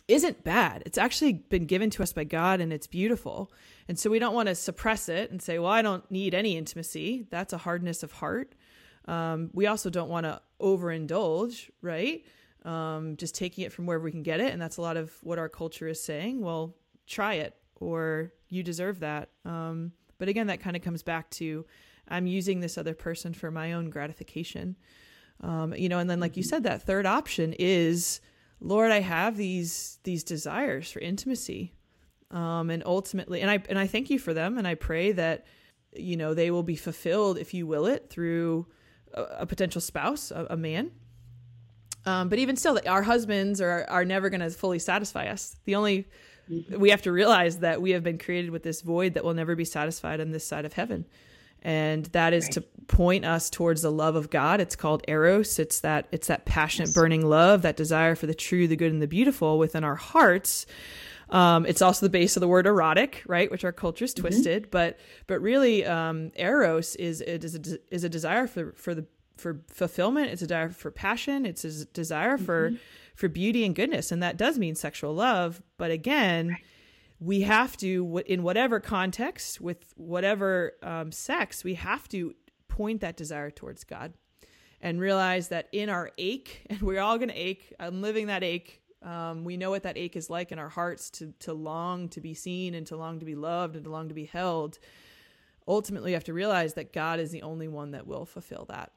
isn't 0.09 0.45
bad. 0.45 0.83
It's 0.87 0.99
actually 0.99 1.33
been 1.33 1.67
given 1.67 1.91
to 1.91 2.03
us 2.03 2.13
by 2.13 2.25
god 2.25 2.61
and 2.61 2.73
it's 2.73 2.87
beautiful. 2.87 3.51
And 3.89 3.99
so 3.99 4.11
we 4.11 4.19
don't 4.19 4.35
want 4.35 4.49
to 4.49 4.55
suppress 4.55 5.09
it 5.09 5.31
and 5.31 5.41
say 5.41 5.59
well 5.59 5.71
i 5.71 5.83
don't 5.83 6.09
need 6.11 6.35
any 6.35 6.57
intimacy. 6.57 7.27
That's 7.31 7.53
a 7.53 7.59
hardness 7.59 8.03
of 8.03 8.13
heart. 8.13 8.55
Um, 9.07 9.51
we 9.53 9.67
also 9.67 9.89
don't 9.89 10.11
want 10.11 10.25
to 10.25 10.41
overindulge 10.61 11.71
right? 11.81 12.25
Um, 12.65 13.17
just 13.17 13.37
taking 13.37 13.65
it 13.65 13.73
from 13.73 13.87
wherever 13.87 14.03
we 14.03 14.11
can 14.11 14.25
get 14.25 14.41
it 14.41 14.53
and 14.53 14.61
that's 14.61 14.77
a 14.77 14.83
lot 14.83 14.97
of 14.97 15.13
what 15.23 15.39
our 15.39 15.49
culture 15.49 15.89
is 15.89 16.03
saying. 16.03 16.41
Well 16.41 16.75
try 17.07 17.35
it 17.35 17.55
or 17.81 18.33
you 18.49 18.63
deserve 18.63 19.01
that. 19.01 19.31
Um, 19.45 19.93
but 20.19 20.29
again, 20.29 20.47
that 20.49 20.61
kind 20.61 20.77
of 20.77 20.83
comes 20.83 21.03
back 21.03 21.31
to 21.31 21.65
I'm 22.09 22.27
using 22.27 22.61
this 22.61 22.79
other 22.79 22.95
person 22.95 23.35
for 23.35 23.51
my 23.51 23.73
own 23.73 23.91
gratification. 23.91 24.77
Um, 25.41 25.75
you 25.75 25.89
know, 25.89 25.99
and 25.99 26.09
then 26.09 26.21
like 26.21 26.37
you 26.37 26.43
said, 26.43 26.63
that 26.63 26.83
third 26.83 27.05
option 27.05 27.55
is, 27.59 28.21
Lord, 28.61 28.91
I 28.91 29.01
have 29.01 29.37
these 29.37 29.99
these 30.05 30.25
desires 30.25 30.91
for 30.91 31.01
intimacy, 31.01 31.75
um, 32.31 32.71
and 32.71 32.83
ultimately, 32.87 33.43
and 33.43 33.51
I 33.51 33.63
and 33.69 33.79
I 33.79 33.87
thank 33.87 34.09
you 34.09 34.19
for 34.19 34.33
them, 34.33 34.57
and 34.57 34.67
I 34.67 34.75
pray 34.75 35.13
that 35.13 35.45
you 35.95 36.17
know 36.17 36.33
they 36.33 36.51
will 36.51 36.63
be 36.63 36.77
fulfilled 36.77 37.37
if 37.37 37.53
you 37.53 37.67
will 37.67 37.85
it 37.87 38.09
through 38.09 38.67
a, 39.13 39.23
a 39.41 39.47
potential 39.47 39.81
spouse, 39.83 40.31
a, 40.31 40.47
a 40.51 40.57
man. 40.57 40.93
Um, 42.07 42.29
but 42.31 42.39
even 42.39 42.57
still, 42.57 42.81
our 42.87 43.03
husbands 43.03 43.61
are 43.61 43.85
are 43.91 44.07
never 44.07 44.31
going 44.31 44.41
to 44.41 44.49
fully 44.49 44.79
satisfy 44.79 45.27
us. 45.27 45.57
The 45.67 45.75
only 45.75 45.99
Mm-hmm. 46.03 46.36
We 46.49 46.91
have 46.91 47.03
to 47.03 47.13
realize 47.13 47.59
that 47.59 47.83
we 47.83 47.91
have 47.91 48.03
been 48.03 48.19
created 48.19 48.51
with 48.51 48.63
this 48.63 48.81
void 48.81 49.15
that 49.15 49.25
will 49.25 49.35
never 49.35 49.57
be 49.57 49.65
satisfied 49.65 50.21
on 50.21 50.31
this 50.31 50.47
side 50.47 50.65
of 50.65 50.73
heaven. 50.73 51.05
And 51.63 52.07
that 52.07 52.33
is 52.33 52.45
right. 52.45 52.53
to 52.53 52.61
point 52.87 53.25
us 53.25 53.51
towards 53.51 53.83
the 53.83 53.91
love 53.91 54.15
of 54.15 54.31
God. 54.31 54.61
It's 54.61 54.77
called 54.77 55.03
eros. 55.09 55.59
It's 55.59 55.81
that 55.81 56.07
it's 56.13 56.29
that 56.29 56.45
passionate, 56.45 56.89
yes. 56.89 56.95
burning 56.95 57.27
love, 57.27 57.63
that 57.63 57.77
desire 57.77 58.15
for 58.15 58.27
the 58.27 58.35
true, 58.35 58.69
the 58.69 58.77
good, 58.77 58.93
and 58.93 59.03
the 59.03 59.09
beautiful 59.09 59.59
within 59.59 59.83
our 59.83 59.97
hearts. 59.97 60.67
Um, 61.31 61.67
it's 61.67 61.83
also 61.83 62.07
the 62.07 62.11
base 62.11 62.37
of 62.37 62.41
the 62.41 62.47
word 62.47 62.67
erotic, 62.67 63.25
right? 63.27 63.51
Which 63.51 63.65
our 63.65 63.73
culture's 63.73 64.15
mm-hmm. 64.15 64.21
twisted, 64.23 64.63
mm-hmm. 64.65 64.71
but 64.71 65.01
but 65.27 65.41
really, 65.41 65.85
um, 65.85 66.31
eros 66.37 66.95
is 66.97 67.21
is 67.21 67.57
a, 67.57 67.79
is 67.93 68.05
a 68.05 68.09
desire 68.09 68.47
for 68.47 68.73
for 68.77 68.95
the 68.95 69.07
for 69.37 69.61
fulfillment. 69.67 70.31
It's 70.31 70.43
a 70.43 70.47
desire 70.47 70.69
for 70.69 70.93
passion. 70.93 71.47
It's 71.47 71.65
a 71.65 71.85
desire 71.87 72.37
mm-hmm 72.37 72.45
for 72.45 72.73
beauty 73.29 73.65
and 73.65 73.75
goodness 73.75 74.13
and 74.13 74.23
that 74.23 74.37
does 74.37 74.59
mean 74.59 74.75
sexual 74.75 75.15
love. 75.15 75.63
But 75.79 75.91
again 75.91 76.49
right. 76.49 76.65
we 77.19 77.43
have 77.43 77.77
to 77.79 78.23
in 78.27 78.43
whatever 78.43 78.81
context 78.81 79.61
with 79.61 79.93
whatever 79.97 80.75
um, 80.83 81.13
sex 81.13 81.65
we 81.65 81.75
have 81.75 82.09
to 82.09 82.35
point 82.69 83.01
that 83.01 83.17
desire 83.17 83.51
towards 83.51 83.85
god 83.85 84.13
and 84.83 85.01
realize 85.01 85.49
that 85.49 85.67
in 85.73 85.89
our 85.89 86.11
ache 86.19 86.67
and 86.71 86.83
we're 86.83 87.01
all 87.01 87.17
going 87.17 87.31
to 87.31 87.35
ache 87.35 87.73
i'm 87.81 88.03
living 88.03 88.27
that 88.27 88.45
ache 88.45 88.83
um, 89.03 89.45
we 89.45 89.57
know 89.57 89.71
what 89.71 89.85
that 89.85 89.97
ache 89.97 90.17
is 90.17 90.29
like 90.29 90.53
in 90.53 90.59
our 90.59 90.69
hearts 90.69 91.11
to 91.11 91.33
to 91.41 91.53
long 91.53 92.09
to 92.11 92.21
be 92.21 92.35
seen 92.35 92.75
and 92.75 92.87
to 92.89 92.97
long 92.97 93.21
to 93.21 93.27
be 93.27 93.37
loved 93.37 93.77
and 93.77 93.85
to 93.85 93.91
long 93.91 94.09
to 94.09 94.15
be 94.15 94.25
held. 94.25 94.79
Ultimately 95.69 96.11
you 96.11 96.17
have 96.17 96.25
to 96.25 96.33
realize 96.33 96.75
that 96.75 96.93
god 96.93 97.21
is 97.21 97.31
the 97.31 97.43
only 97.43 97.69
one 97.69 97.93
that 97.93 98.07
will 98.07 98.25
fulfill 98.25 98.65
that. 98.69 98.93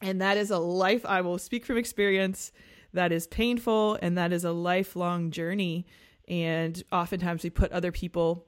And 0.00 0.20
that 0.20 0.36
is 0.36 0.50
a 0.50 0.58
life 0.58 1.04
i 1.06 1.20
will 1.20 1.38
speak 1.38 1.64
from 1.64 1.78
experience 1.78 2.52
that 2.94 3.12
is 3.12 3.26
painful 3.26 3.98
and 4.00 4.16
that 4.16 4.32
is 4.32 4.44
a 4.44 4.52
lifelong 4.52 5.30
journey. 5.30 5.86
And 6.26 6.82
oftentimes 6.90 7.44
we 7.44 7.50
put 7.50 7.70
other 7.72 7.92
people 7.92 8.46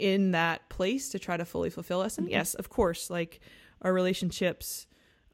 in 0.00 0.32
that 0.32 0.68
place 0.68 1.08
to 1.10 1.18
try 1.18 1.36
to 1.36 1.44
fully 1.44 1.70
fulfill 1.70 2.00
us. 2.00 2.18
And 2.18 2.26
mm-hmm. 2.26 2.32
yes, 2.32 2.54
of 2.54 2.68
course, 2.68 3.10
like 3.10 3.40
our 3.82 3.92
relationships 3.92 4.86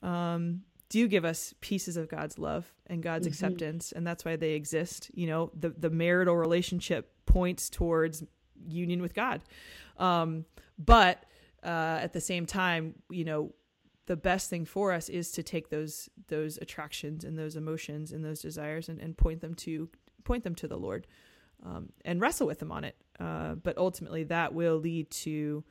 um, 0.02 0.62
do 0.88 1.06
give 1.06 1.24
us 1.24 1.54
pieces 1.60 1.96
of 1.96 2.08
God's 2.08 2.38
love 2.38 2.72
and 2.86 3.02
God's 3.02 3.26
mm-hmm. 3.26 3.32
acceptance, 3.32 3.92
and 3.92 4.06
that's 4.06 4.24
why 4.24 4.36
they 4.36 4.52
exist. 4.52 5.10
You 5.14 5.26
know, 5.26 5.50
the 5.58 5.70
the 5.70 5.90
marital 5.90 6.36
relationship 6.36 7.12
points 7.26 7.68
towards 7.68 8.24
union 8.66 9.02
with 9.02 9.14
God, 9.14 9.42
um, 9.98 10.46
but 10.78 11.24
uh, 11.62 11.98
at 12.02 12.12
the 12.12 12.20
same 12.20 12.46
time, 12.46 12.94
you 13.10 13.24
know, 13.24 13.52
the 14.08 14.16
best 14.16 14.48
thing 14.48 14.64
for 14.64 14.90
us 14.90 15.10
is 15.10 15.30
to 15.32 15.42
take 15.42 15.68
those 15.68 16.08
those 16.28 16.58
attractions 16.58 17.24
and 17.24 17.38
those 17.38 17.56
emotions 17.56 18.10
and 18.10 18.24
those 18.24 18.40
desires 18.40 18.88
and, 18.88 18.98
and 19.00 19.16
point 19.16 19.40
them 19.42 19.54
to 19.54 19.88
point 20.24 20.44
them 20.44 20.54
to 20.54 20.66
the 20.66 20.78
Lord 20.78 21.06
um, 21.64 21.90
and 22.04 22.20
wrestle 22.20 22.46
with 22.46 22.58
them 22.58 22.72
on 22.72 22.84
it. 22.84 22.96
Uh, 23.20 23.54
but 23.54 23.76
ultimately, 23.76 24.24
that 24.24 24.54
will 24.54 24.76
lead 24.76 25.10
to 25.10 25.62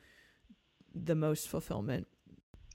the 0.94 1.16
most 1.16 1.48
fulfillment. 1.48 2.06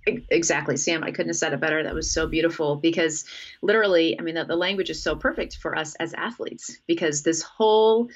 Exactly, 0.06 0.76
Sam. 0.76 1.02
I 1.02 1.12
couldn't 1.12 1.30
have 1.30 1.38
said 1.38 1.54
it 1.54 1.62
better. 1.62 1.82
That 1.82 1.94
was 1.96 2.12
so 2.12 2.28
beautiful 2.28 2.76
because 2.76 3.24
literally, 3.62 4.20
I 4.20 4.24
mean, 4.24 4.36
the, 4.36 4.44
the 4.44 4.58
language 4.58 4.90
is 4.90 5.02
so 5.02 5.16
perfect 5.16 5.58
for 5.58 5.78
us 5.78 5.96
as 5.96 6.14
athletes 6.14 6.78
because 6.88 7.24
this 7.24 7.42
whole 7.42 8.10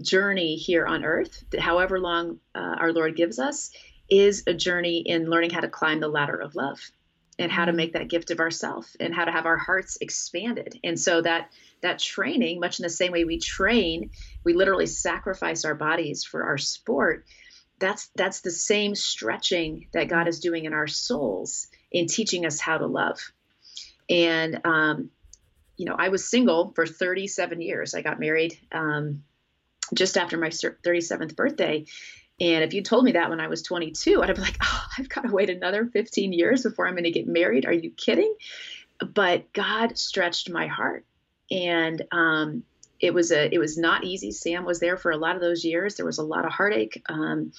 journey 0.00 0.56
here 0.56 0.86
on 0.86 1.04
earth, 1.04 1.44
however 1.58 2.00
long 2.00 2.38
uh, 2.54 2.76
our 2.78 2.94
Lord 2.94 3.14
gives 3.14 3.38
us, 3.38 3.72
is 4.08 4.44
a 4.46 4.54
journey 4.54 4.98
in 4.98 5.28
learning 5.28 5.50
how 5.50 5.60
to 5.60 5.68
climb 5.68 6.00
the 6.00 6.08
ladder 6.08 6.36
of 6.36 6.54
love 6.54 6.80
and 7.38 7.52
how 7.52 7.64
to 7.64 7.70
mm-hmm. 7.70 7.76
make 7.76 7.92
that 7.92 8.08
gift 8.08 8.30
of 8.30 8.40
ourself 8.40 8.94
and 8.98 9.14
how 9.14 9.24
to 9.24 9.32
have 9.32 9.46
our 9.46 9.56
hearts 9.56 9.98
expanded. 10.00 10.78
And 10.82 10.98
so 10.98 11.22
that 11.22 11.50
that 11.82 11.98
training, 11.98 12.60
much 12.60 12.80
in 12.80 12.82
the 12.82 12.90
same 12.90 13.12
way 13.12 13.24
we 13.24 13.38
train, 13.38 14.10
we 14.44 14.54
literally 14.54 14.86
sacrifice 14.86 15.64
our 15.64 15.74
bodies 15.74 16.24
for 16.24 16.44
our 16.44 16.58
sport 16.58 17.24
that's 17.78 18.10
that's 18.14 18.40
the 18.40 18.50
same 18.50 18.94
stretching 18.94 19.86
that 19.92 20.08
God 20.08 20.28
is 20.28 20.40
doing 20.40 20.64
in 20.64 20.72
our 20.72 20.86
souls 20.86 21.68
in 21.90 22.06
teaching 22.06 22.44
us 22.44 22.60
how 22.60 22.78
to 22.78 22.86
love. 22.86 23.18
And 24.08 24.60
um, 24.64 25.10
you 25.76 25.86
know, 25.86 25.94
I 25.96 26.08
was 26.08 26.28
single 26.28 26.72
for 26.74 26.86
37 26.86 27.60
years. 27.60 27.94
I 27.94 28.02
got 28.02 28.18
married 28.18 28.58
um, 28.72 29.22
just 29.94 30.16
after 30.16 30.36
my 30.36 30.48
37th 30.48 31.36
birthday. 31.36 31.86
And 32.40 32.62
if 32.62 32.72
you 32.72 32.82
told 32.82 33.04
me 33.04 33.12
that 33.12 33.30
when 33.30 33.40
I 33.40 33.48
was 33.48 33.62
22, 33.62 34.22
I'd 34.22 34.34
be 34.34 34.40
like, 34.40 34.58
oh, 34.62 34.86
I've 34.96 35.08
got 35.08 35.22
to 35.22 35.32
wait 35.32 35.50
another 35.50 35.86
15 35.86 36.32
years 36.32 36.62
before 36.62 36.86
I'm 36.86 36.94
going 36.94 37.04
to 37.04 37.10
get 37.10 37.26
married. 37.26 37.66
Are 37.66 37.72
you 37.72 37.90
kidding? 37.90 38.34
But 39.00 39.52
God 39.52 39.98
stretched 39.98 40.50
my 40.50 40.66
heart. 40.66 41.04
And 41.50 42.02
um, 42.12 42.62
it 43.00 43.14
was 43.14 43.32
a 43.32 43.52
it 43.52 43.58
was 43.58 43.78
not 43.78 44.04
easy. 44.04 44.32
Sam 44.32 44.64
was 44.64 44.80
there 44.80 44.96
for 44.96 45.10
a 45.10 45.16
lot 45.16 45.36
of 45.36 45.40
those 45.40 45.64
years. 45.64 45.94
There 45.94 46.06
was 46.06 46.18
a 46.18 46.24
lot 46.24 46.44
of 46.44 46.52
heartache, 46.52 47.02
um, 47.08 47.52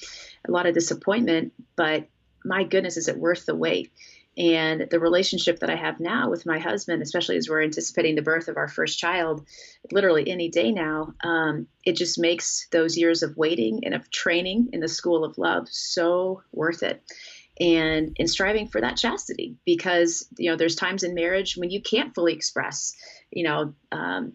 a 0.48 0.52
lot 0.52 0.66
of 0.66 0.74
disappointment, 0.74 1.54
but 1.76 2.08
my 2.44 2.64
goodness, 2.64 2.98
is 2.98 3.08
it 3.08 3.18
worth 3.18 3.46
the 3.46 3.56
wait? 3.56 3.92
And 4.40 4.88
the 4.90 5.02
relationship 5.02 5.60
that 5.60 5.70
I 5.70 5.76
have 5.76 6.00
now 6.00 6.30
with 6.30 6.46
my 6.46 6.60
husband, 6.60 7.02
especially 7.02 7.36
as 7.36 7.50
we're 7.50 7.62
anticipating 7.62 8.16
the 8.16 8.22
birth 8.22 8.48
of 8.48 8.56
our 8.56 8.70
first 8.70 8.98
child, 8.98 9.46
literally 9.92 10.30
any 10.30 10.48
day 10.48 10.72
now, 10.72 11.14
um, 11.22 11.68
it 11.86 11.98
just 11.98 12.18
makes 12.18 12.66
those 12.72 12.98
years 12.98 13.22
of 13.22 13.36
waiting 13.36 13.82
and 13.84 13.94
of 13.94 14.10
training 14.10 14.70
in 14.72 14.80
the 14.80 14.88
school 14.88 15.26
of 15.26 15.38
love 15.38 15.68
so 15.70 16.42
worth 16.54 16.84
it 16.84 17.04
and 17.60 18.16
in 18.16 18.30
striving 18.30 18.70
for 18.70 18.80
that 18.80 18.96
chastity 18.96 19.58
because 19.66 20.26
you 20.38 20.50
know 20.50 20.56
there's 20.56 20.78
times 20.78 21.04
in 21.04 21.14
marriage 21.14 21.58
when 21.58 21.70
you 21.70 21.82
can't 21.82 22.16
fully 22.16 22.32
express 22.32 22.96
you 23.32 23.44
know 23.44 23.74
um, 23.92 24.32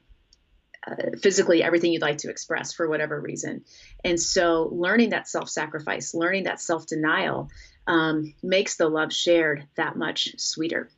uh, 0.87 1.17
physically 1.23 1.63
everything 1.63 1.93
you'd 1.93 2.03
like 2.03 2.19
to 2.19 2.29
express 2.29 2.75
for 2.75 2.87
whatever 2.89 3.19
reason. 3.19 3.65
And 4.05 4.21
so, 4.21 4.69
learning 4.71 5.11
that 5.11 5.29
self 5.29 5.49
sacrifice, 5.49 6.13
learning 6.13 6.45
that 6.45 6.61
self 6.61 6.87
denial 6.87 7.51
um, 7.87 8.35
makes 8.43 8.77
the 8.77 8.89
love 8.89 9.13
shared 9.13 9.67
that 9.77 9.97
much 9.97 10.39
sweeter 10.39 10.91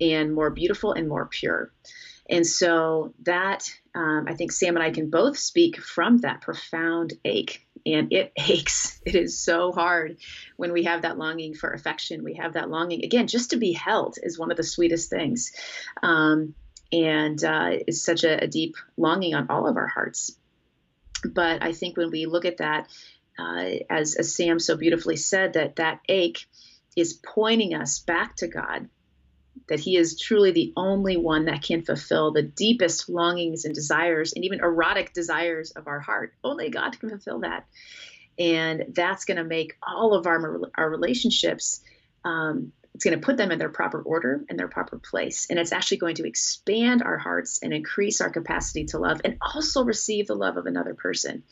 and 0.00 0.34
more 0.34 0.50
beautiful 0.50 0.92
and 0.92 1.08
more 1.08 1.26
pure. 1.26 1.72
And 2.28 2.46
so, 2.46 3.12
that 3.24 3.70
um, 3.94 4.26
I 4.28 4.34
think 4.34 4.52
Sam 4.52 4.76
and 4.76 4.84
I 4.84 4.90
can 4.90 5.10
both 5.10 5.36
speak 5.36 5.80
from 5.80 6.18
that 6.18 6.40
profound 6.40 7.14
ache. 7.24 7.66
And 7.84 8.12
it 8.12 8.32
aches. 8.38 9.00
It 9.04 9.14
is 9.14 9.38
so 9.38 9.72
hard 9.72 10.18
when 10.56 10.72
we 10.72 10.84
have 10.84 11.02
that 11.02 11.18
longing 11.18 11.54
for 11.54 11.72
affection. 11.72 12.22
We 12.22 12.34
have 12.34 12.52
that 12.54 12.70
longing, 12.70 13.04
again, 13.04 13.26
just 13.26 13.50
to 13.50 13.56
be 13.56 13.72
held 13.72 14.16
is 14.22 14.38
one 14.38 14.50
of 14.50 14.56
the 14.56 14.62
sweetest 14.62 15.10
things. 15.10 15.52
Um, 16.02 16.54
and 16.92 17.42
uh, 17.42 17.70
is 17.86 18.04
such 18.04 18.24
a, 18.24 18.44
a, 18.44 18.46
deep 18.48 18.74
longing 18.96 19.34
on 19.34 19.46
all 19.48 19.68
of 19.68 19.76
our 19.76 19.86
hearts. 19.86 20.36
But 21.24 21.62
I 21.62 21.72
think 21.72 21.96
when 21.96 22.10
we 22.10 22.26
look 22.26 22.44
at 22.44 22.56
that, 22.56 22.88
uh, 23.38 23.70
as, 23.88 24.14
as 24.16 24.34
Sam 24.34 24.58
so 24.58 24.76
beautifully 24.76 25.16
said, 25.16 25.54
that 25.54 25.76
that 25.76 26.00
ache 26.08 26.46
is 26.96 27.14
pointing 27.14 27.74
us 27.74 28.00
back 28.00 28.36
to 28.36 28.48
God, 28.48 28.88
that 29.68 29.80
He 29.80 29.96
is 29.96 30.18
truly 30.18 30.50
the 30.50 30.72
only 30.76 31.16
one 31.16 31.46
that 31.46 31.62
can 31.62 31.82
fulfill 31.82 32.32
the 32.32 32.42
deepest 32.42 33.08
longings 33.08 33.64
and 33.64 33.74
desires, 33.74 34.32
and 34.32 34.44
even 34.44 34.60
erotic 34.60 35.12
desires 35.12 35.70
of 35.70 35.86
our 35.86 36.00
heart. 36.00 36.34
Only 36.42 36.70
God 36.70 36.98
can 36.98 37.10
fulfill 37.10 37.40
that, 37.40 37.66
and 38.38 38.86
that's 38.94 39.24
going 39.24 39.38
to 39.38 39.44
make 39.44 39.76
all 39.82 40.14
of 40.14 40.26
our 40.26 40.60
our 40.74 40.90
relationships 40.90 41.80
um, 42.24 42.72
it's 43.00 43.06
going 43.06 43.18
to 43.18 43.24
put 43.24 43.38
them 43.38 43.50
in 43.50 43.58
their 43.58 43.70
proper 43.70 44.02
order 44.02 44.44
and 44.50 44.58
their 44.58 44.68
proper 44.68 44.98
place. 44.98 45.46
And 45.48 45.58
it's 45.58 45.72
actually 45.72 45.96
going 45.96 46.16
to 46.16 46.28
expand 46.28 47.02
our 47.02 47.16
hearts 47.16 47.58
and 47.62 47.72
increase 47.72 48.20
our 48.20 48.28
capacity 48.28 48.84
to 48.88 48.98
love 48.98 49.22
and 49.24 49.38
also 49.40 49.84
receive 49.84 50.26
the 50.26 50.34
love 50.34 50.58
of 50.58 50.66
another 50.66 50.92
person. 50.92 51.42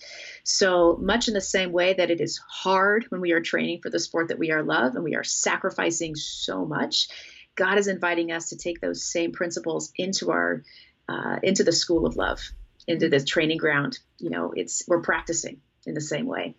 So, 0.45 0.99
much 1.01 1.27
in 1.27 1.33
the 1.33 1.41
same 1.41 1.73
way 1.73 1.95
that 1.95 2.11
it 2.11 2.21
is 2.21 2.39
hard 2.47 3.07
when 3.09 3.23
we 3.23 3.33
are 3.33 3.41
training 3.41 3.81
for 3.81 3.89
the 3.89 3.99
sport 3.99 4.29
that 4.29 4.39
we 4.39 4.51
are 4.51 4.63
love 4.63 4.95
and 4.95 5.03
we 5.03 5.15
are 5.15 5.25
sacrificing 5.25 6.17
so 6.17 6.67
much, 6.67 7.09
God 7.55 7.79
is 7.79 7.89
inviting 7.89 8.31
us 8.31 8.51
to 8.51 8.59
take 8.59 8.83
those 8.83 9.03
same 9.03 9.33
principles 9.33 9.91
into 9.97 10.31
our 10.31 10.65
uh, 11.09 11.39
into 11.43 11.65
the 11.65 11.73
school 11.73 12.05
of 12.05 12.17
love, 12.17 12.43
into 12.87 13.09
the 13.09 13.25
training 13.25 13.57
ground. 13.57 13.99
You 14.19 14.29
know, 14.29 14.53
it's 14.55 14.83
we're 14.87 15.01
practicing 15.01 15.63
in 15.87 15.95
the 15.95 16.03
same 16.03 16.27
way. 16.27 16.57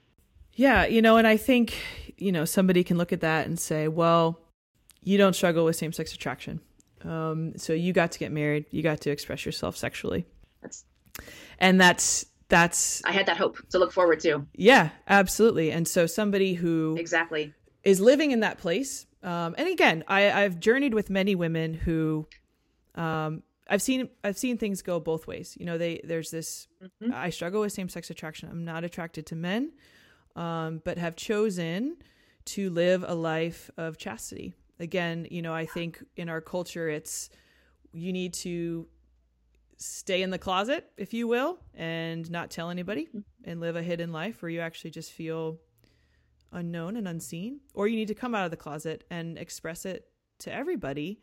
Yeah, 0.53 0.87
you 0.87 1.03
know, 1.03 1.17
and 1.17 1.27
I 1.27 1.37
think, 1.37 1.75
you 2.17 2.31
know, 2.31 2.43
somebody 2.43 2.83
can 2.83 2.97
look 2.97 3.13
at 3.13 3.21
that 3.21 3.45
and 3.45 3.59
say, 3.59 3.87
well, 3.87 4.39
you 5.01 5.17
don't 5.17 5.33
struggle 5.33 5.65
with 5.65 5.75
same 5.75 5.91
sex 5.91 6.13
attraction. 6.13 6.61
Um, 7.03 7.53
so 7.57 7.73
you 7.73 7.93
got 7.93 8.11
to 8.13 8.19
get 8.19 8.31
married. 8.31 8.65
You 8.71 8.83
got 8.83 9.01
to 9.01 9.09
express 9.11 9.45
yourself 9.45 9.77
sexually. 9.77 10.25
That's, 10.61 10.85
and 11.59 11.79
that's 11.79 12.25
that's. 12.49 13.01
I 13.05 13.11
had 13.11 13.27
that 13.27 13.37
hope 13.37 13.57
to 13.69 13.79
look 13.79 13.91
forward 13.91 14.19
to. 14.21 14.45
Yeah, 14.55 14.89
absolutely. 15.07 15.71
And 15.71 15.87
so 15.87 16.05
somebody 16.05 16.53
who 16.53 16.97
exactly 16.99 17.53
is 17.83 18.01
living 18.01 18.31
in 18.31 18.41
that 18.41 18.57
place. 18.57 19.05
Um, 19.23 19.55
and 19.57 19.67
again, 19.67 20.03
I, 20.07 20.31
I've 20.31 20.59
journeyed 20.59 20.93
with 20.93 21.09
many 21.09 21.35
women 21.35 21.73
who, 21.73 22.25
um, 22.95 23.43
I've 23.67 23.81
seen 23.81 24.09
I've 24.23 24.37
seen 24.37 24.57
things 24.57 24.81
go 24.81 24.99
both 24.99 25.27
ways. 25.27 25.55
You 25.59 25.65
know, 25.65 25.77
they 25.77 26.01
there's 26.03 26.31
this. 26.31 26.67
Mm-hmm. 26.83 27.13
I 27.13 27.29
struggle 27.29 27.61
with 27.61 27.71
same 27.71 27.89
sex 27.89 28.09
attraction. 28.09 28.49
I'm 28.51 28.65
not 28.65 28.83
attracted 28.83 29.25
to 29.27 29.35
men, 29.35 29.71
um, 30.35 30.81
but 30.83 30.97
have 30.97 31.15
chosen 31.15 31.97
to 32.45 32.69
live 32.71 33.05
a 33.07 33.13
life 33.13 33.69
of 33.77 33.97
chastity 33.97 34.55
again, 34.79 35.27
you 35.29 35.41
know, 35.41 35.53
I 35.53 35.65
think 35.65 36.03
in 36.15 36.29
our 36.29 36.41
culture, 36.41 36.89
it's 36.89 37.29
you 37.91 38.13
need 38.13 38.33
to 38.35 38.87
stay 39.77 40.21
in 40.21 40.29
the 40.29 40.37
closet, 40.37 40.91
if 40.97 41.13
you 41.13 41.27
will, 41.27 41.59
and 41.73 42.29
not 42.29 42.49
tell 42.51 42.69
anybody 42.69 43.05
mm-hmm. 43.05 43.19
and 43.43 43.59
live 43.59 43.75
a 43.75 43.81
hidden 43.81 44.11
life 44.11 44.41
where 44.41 44.49
you 44.49 44.59
actually 44.59 44.91
just 44.91 45.11
feel 45.11 45.57
unknown 46.51 46.97
and 46.97 47.07
unseen, 47.07 47.59
or 47.73 47.87
you 47.87 47.95
need 47.95 48.07
to 48.07 48.15
come 48.15 48.35
out 48.35 48.45
of 48.45 48.51
the 48.51 48.57
closet 48.57 49.03
and 49.09 49.37
express 49.37 49.85
it 49.85 50.07
to 50.39 50.53
everybody. 50.53 51.19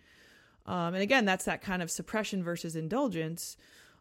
Um, 0.67 0.95
and 0.95 1.03
again, 1.03 1.25
that's 1.25 1.45
that 1.45 1.63
kind 1.63 1.83
of 1.83 1.91
suppression 1.91 2.43
versus 2.43 2.77
indulgence. 2.77 3.57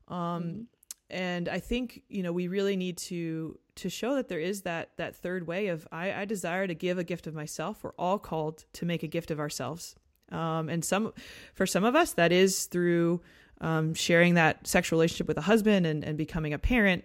Um, 0.08 0.18
mm-hmm. 0.18 0.62
And 1.10 1.48
I 1.48 1.60
think 1.60 2.02
you 2.10 2.24
know 2.24 2.32
we 2.32 2.48
really 2.48 2.76
need 2.76 2.98
to 2.98 3.60
to 3.76 3.90
show 3.90 4.16
that 4.16 4.28
there 4.28 4.40
is 4.40 4.62
that 4.62 4.92
that 4.98 5.16
third 5.16 5.48
way 5.48 5.68
of 5.68 5.88
I, 5.92 6.14
I 6.14 6.26
desire 6.26 6.66
to 6.68 6.74
give 6.74 6.98
a 6.98 7.04
gift 7.04 7.28
of 7.28 7.34
myself. 7.34 7.84
We're 7.84 7.92
all 8.00 8.20
called 8.20 8.66
to 8.74 8.86
make 8.86 9.04
a 9.04 9.08
gift 9.08 9.32
of 9.32 9.40
ourselves, 9.40 9.96
um, 10.32 10.70
and 10.70 10.84
some 10.84 11.14
for 11.54 11.66
some 11.66 11.84
of 11.84 11.96
us 11.96 12.14
that 12.14 12.32
is 12.32 12.66
through 12.66 13.22
um, 13.62 13.94
sharing 13.94 14.34
that 14.36 14.66
sexual 14.68 14.98
relationship 14.98 15.28
with 15.28 15.38
a 15.38 15.42
husband 15.42 15.86
and, 15.86 16.04
and 16.04 16.18
becoming 16.18 16.54
a 16.54 16.60
parent. 16.60 17.04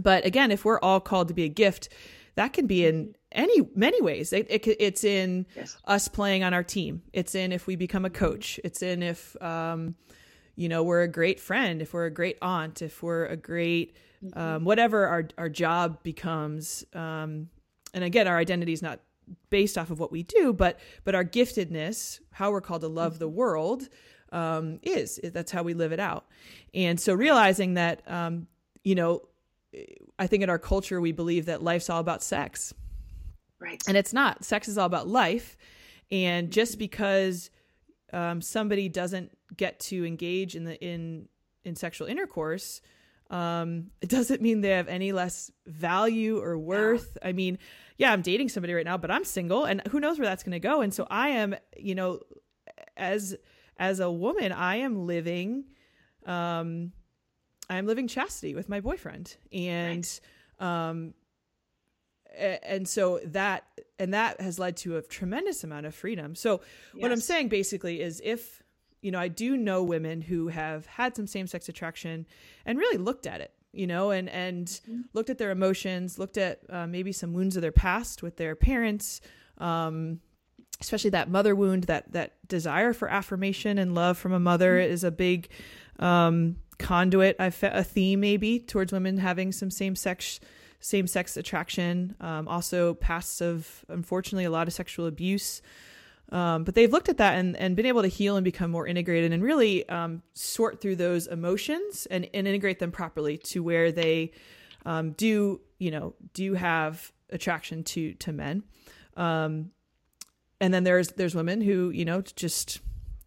But 0.00 0.24
again, 0.24 0.50
if 0.50 0.64
we're 0.64 0.80
all 0.80 1.00
called 1.00 1.28
to 1.28 1.34
be 1.34 1.44
a 1.44 1.48
gift, 1.48 1.88
that 2.36 2.52
can 2.52 2.66
be 2.66 2.86
in 2.86 3.14
any 3.32 3.60
many 3.74 4.00
ways. 4.00 4.32
It, 4.32 4.46
it, 4.50 4.66
it's 4.80 5.04
in 5.04 5.46
yes. 5.54 5.76
us 5.84 6.08
playing 6.08 6.42
on 6.42 6.54
our 6.54 6.64
team. 6.64 7.02
It's 7.12 7.34
in 7.34 7.52
if 7.52 7.66
we 7.66 7.76
become 7.76 8.04
a 8.04 8.10
coach. 8.10 8.58
It's 8.64 8.82
in 8.82 9.02
if 9.02 9.40
um, 9.42 9.94
you 10.56 10.68
know 10.68 10.82
we're 10.82 11.02
a 11.02 11.08
great 11.08 11.40
friend, 11.40 11.82
if 11.82 11.92
we're 11.92 12.06
a 12.06 12.10
great 12.10 12.38
aunt, 12.42 12.82
if 12.82 13.02
we're 13.02 13.26
a 13.26 13.36
great 13.36 13.96
mm-hmm. 14.24 14.38
um, 14.38 14.64
whatever 14.64 15.06
our 15.06 15.28
our 15.38 15.48
job 15.48 16.02
becomes. 16.02 16.84
Um, 16.94 17.48
and 17.92 18.04
again, 18.04 18.26
our 18.26 18.38
identity 18.38 18.72
is 18.72 18.82
not 18.82 19.00
based 19.50 19.78
off 19.78 19.90
of 19.90 19.98
what 19.98 20.12
we 20.12 20.22
do, 20.22 20.52
but 20.52 20.78
but 21.04 21.14
our 21.14 21.24
giftedness, 21.24 22.20
how 22.32 22.50
we're 22.50 22.60
called 22.60 22.82
to 22.82 22.88
love 22.88 23.12
mm-hmm. 23.12 23.20
the 23.20 23.28
world, 23.28 23.88
um, 24.32 24.80
is 24.82 25.20
that's 25.22 25.52
how 25.52 25.62
we 25.62 25.74
live 25.74 25.92
it 25.92 26.00
out. 26.00 26.26
And 26.72 26.98
so 26.98 27.14
realizing 27.14 27.74
that, 27.74 28.02
um, 28.10 28.46
you 28.82 28.94
know, 28.94 29.22
I 30.18 30.26
think 30.26 30.42
in 30.42 30.50
our 30.50 30.58
culture 30.58 31.00
we 31.00 31.12
believe 31.12 31.46
that 31.46 31.62
life's 31.62 31.90
all 31.90 32.00
about 32.00 32.22
sex, 32.22 32.74
right? 33.60 33.82
And 33.88 33.96
it's 33.96 34.12
not. 34.12 34.44
Sex 34.44 34.68
is 34.68 34.78
all 34.78 34.86
about 34.86 35.08
life, 35.08 35.56
and 36.10 36.50
just 36.50 36.72
mm-hmm. 36.72 36.80
because 36.80 37.50
um, 38.12 38.40
somebody 38.40 38.88
doesn't 38.88 39.32
get 39.56 39.78
to 39.78 40.04
engage 40.04 40.54
in 40.56 40.64
the 40.64 40.82
in 40.82 41.28
in 41.64 41.76
sexual 41.76 42.06
intercourse 42.06 42.80
um, 43.30 43.90
it 44.00 44.08
doesn't 44.08 44.42
mean 44.42 44.60
they 44.60 44.70
have 44.70 44.88
any 44.88 45.12
less 45.12 45.50
value 45.66 46.40
or 46.40 46.58
worth. 46.58 47.16
Yeah. 47.20 47.28
I 47.28 47.32
mean, 47.32 47.58
yeah, 47.96 48.12
I'm 48.12 48.22
dating 48.22 48.48
somebody 48.48 48.74
right 48.74 48.84
now, 48.84 48.96
but 48.96 49.10
I'm 49.10 49.24
single 49.24 49.64
and 49.64 49.82
who 49.88 50.00
knows 50.00 50.18
where 50.18 50.26
that's 50.26 50.42
going 50.42 50.52
to 50.52 50.60
go. 50.60 50.80
And 50.82 50.92
so 50.92 51.06
I 51.10 51.30
am, 51.30 51.54
you 51.76 51.94
know, 51.94 52.20
as 52.96 53.36
as 53.76 54.00
a 54.00 54.10
woman, 54.10 54.52
I 54.52 54.76
am 54.76 55.06
living 55.06 55.64
um 56.26 56.92
I'm 57.68 57.86
living 57.86 58.08
chastity 58.08 58.54
with 58.54 58.68
my 58.68 58.80
boyfriend. 58.80 59.36
And 59.52 60.08
right. 60.60 60.88
um 60.88 61.14
and 62.36 62.88
so 62.88 63.20
that 63.26 63.64
and 63.98 64.12
that 64.12 64.40
has 64.40 64.58
led 64.58 64.76
to 64.78 64.96
a 64.96 65.02
tremendous 65.02 65.64
amount 65.64 65.86
of 65.86 65.94
freedom. 65.94 66.34
So 66.34 66.60
yes. 66.94 67.02
what 67.02 67.12
I'm 67.12 67.20
saying 67.20 67.48
basically 67.48 68.00
is 68.00 68.20
if 68.24 68.62
you 69.04 69.10
know, 69.10 69.18
I 69.18 69.28
do 69.28 69.58
know 69.58 69.82
women 69.82 70.22
who 70.22 70.48
have 70.48 70.86
had 70.86 71.14
some 71.14 71.26
same-sex 71.26 71.68
attraction 71.68 72.26
and 72.64 72.78
really 72.78 72.96
looked 72.96 73.26
at 73.26 73.42
it, 73.42 73.52
you 73.70 73.86
know, 73.86 74.10
and 74.10 74.30
and 74.30 74.66
mm-hmm. 74.66 75.02
looked 75.12 75.28
at 75.28 75.36
their 75.36 75.50
emotions, 75.50 76.18
looked 76.18 76.38
at 76.38 76.60
uh, 76.70 76.86
maybe 76.86 77.12
some 77.12 77.34
wounds 77.34 77.54
of 77.54 77.60
their 77.60 77.70
past 77.70 78.22
with 78.22 78.38
their 78.38 78.56
parents, 78.56 79.20
um, 79.58 80.20
especially 80.80 81.10
that 81.10 81.28
mother 81.28 81.54
wound, 81.54 81.84
that 81.84 82.10
that 82.12 82.32
desire 82.48 82.94
for 82.94 83.06
affirmation 83.08 83.76
and 83.76 83.94
love 83.94 84.16
from 84.16 84.32
a 84.32 84.40
mother 84.40 84.78
mm-hmm. 84.78 84.90
is 84.90 85.04
a 85.04 85.10
big 85.10 85.50
um, 85.98 86.56
conduit. 86.78 87.36
A 87.38 87.84
theme 87.84 88.20
maybe 88.20 88.58
towards 88.58 88.90
women 88.90 89.18
having 89.18 89.52
some 89.52 89.70
same-sex 89.70 90.40
same 90.80 91.06
sex 91.06 91.36
attraction, 91.36 92.14
um, 92.20 92.48
also 92.48 92.94
pasts 92.94 93.42
of 93.42 93.84
unfortunately 93.88 94.44
a 94.44 94.50
lot 94.50 94.66
of 94.66 94.72
sexual 94.72 95.06
abuse. 95.06 95.60
Um, 96.32 96.64
but 96.64 96.74
they've 96.74 96.90
looked 96.90 97.08
at 97.08 97.18
that 97.18 97.38
and, 97.38 97.56
and 97.56 97.76
been 97.76 97.86
able 97.86 98.02
to 98.02 98.08
heal 98.08 98.36
and 98.36 98.44
become 98.44 98.70
more 98.70 98.86
integrated 98.86 99.32
and 99.32 99.42
really 99.42 99.88
um, 99.88 100.22
sort 100.32 100.80
through 100.80 100.96
those 100.96 101.26
emotions 101.26 102.06
and, 102.10 102.28
and 102.34 102.48
integrate 102.48 102.78
them 102.78 102.90
properly 102.90 103.36
to 103.38 103.62
where 103.62 103.92
they 103.92 104.32
um, 104.86 105.12
do, 105.12 105.60
you 105.78 105.90
know, 105.90 106.14
do 106.32 106.54
have 106.54 107.12
attraction 107.30 107.84
to 107.84 108.14
to 108.14 108.32
men. 108.32 108.62
Um, 109.16 109.70
and 110.60 110.72
then 110.72 110.84
there's 110.84 111.08
there's 111.08 111.34
women 111.34 111.60
who 111.60 111.90
you 111.90 112.04
know 112.04 112.22
just 112.22 112.80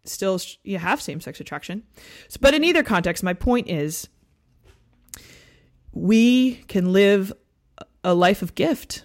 still 0.04 0.40
you 0.64 0.78
have 0.78 1.00
same 1.00 1.20
sex 1.20 1.40
attraction. 1.40 1.84
So, 2.28 2.38
but 2.40 2.54
in 2.54 2.64
either 2.64 2.82
context, 2.82 3.22
my 3.22 3.34
point 3.34 3.68
is 3.68 4.08
we 5.92 6.56
can 6.68 6.92
live 6.92 7.32
a 8.02 8.14
life 8.14 8.42
of 8.42 8.54
gift. 8.54 9.04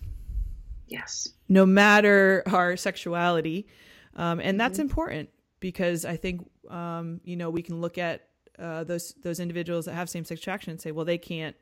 Yes. 0.94 1.30
No 1.50 1.66
matter 1.66 2.44
our 2.46 2.78
sexuality. 2.78 3.66
Um, 4.16 4.40
and 4.40 4.60
that's 4.60 4.74
mm-hmm. 4.74 4.90
important 4.90 5.30
because 5.60 6.06
I 6.06 6.18
think, 6.18 6.48
um, 6.70 7.20
you 7.24 7.36
know, 7.36 7.50
we 7.50 7.64
can 7.64 7.82
look 7.82 7.98
at 7.98 8.28
uh, 8.60 8.84
those 8.84 9.16
those 9.24 9.40
individuals 9.40 9.86
that 9.86 9.96
have 9.96 10.08
same 10.08 10.24
sex 10.24 10.40
attraction 10.40 10.70
and 10.70 10.80
say, 10.80 10.92
well, 10.92 11.06
they 11.06 11.18
can't, 11.18 11.56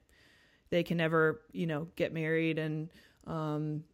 they 0.70 0.84
can 0.84 0.98
never, 0.98 1.41
you 1.54 1.65
know, 1.65 1.88
get 1.96 2.13
married, 2.13 2.60
and 2.60 2.89
um, 3.26 3.86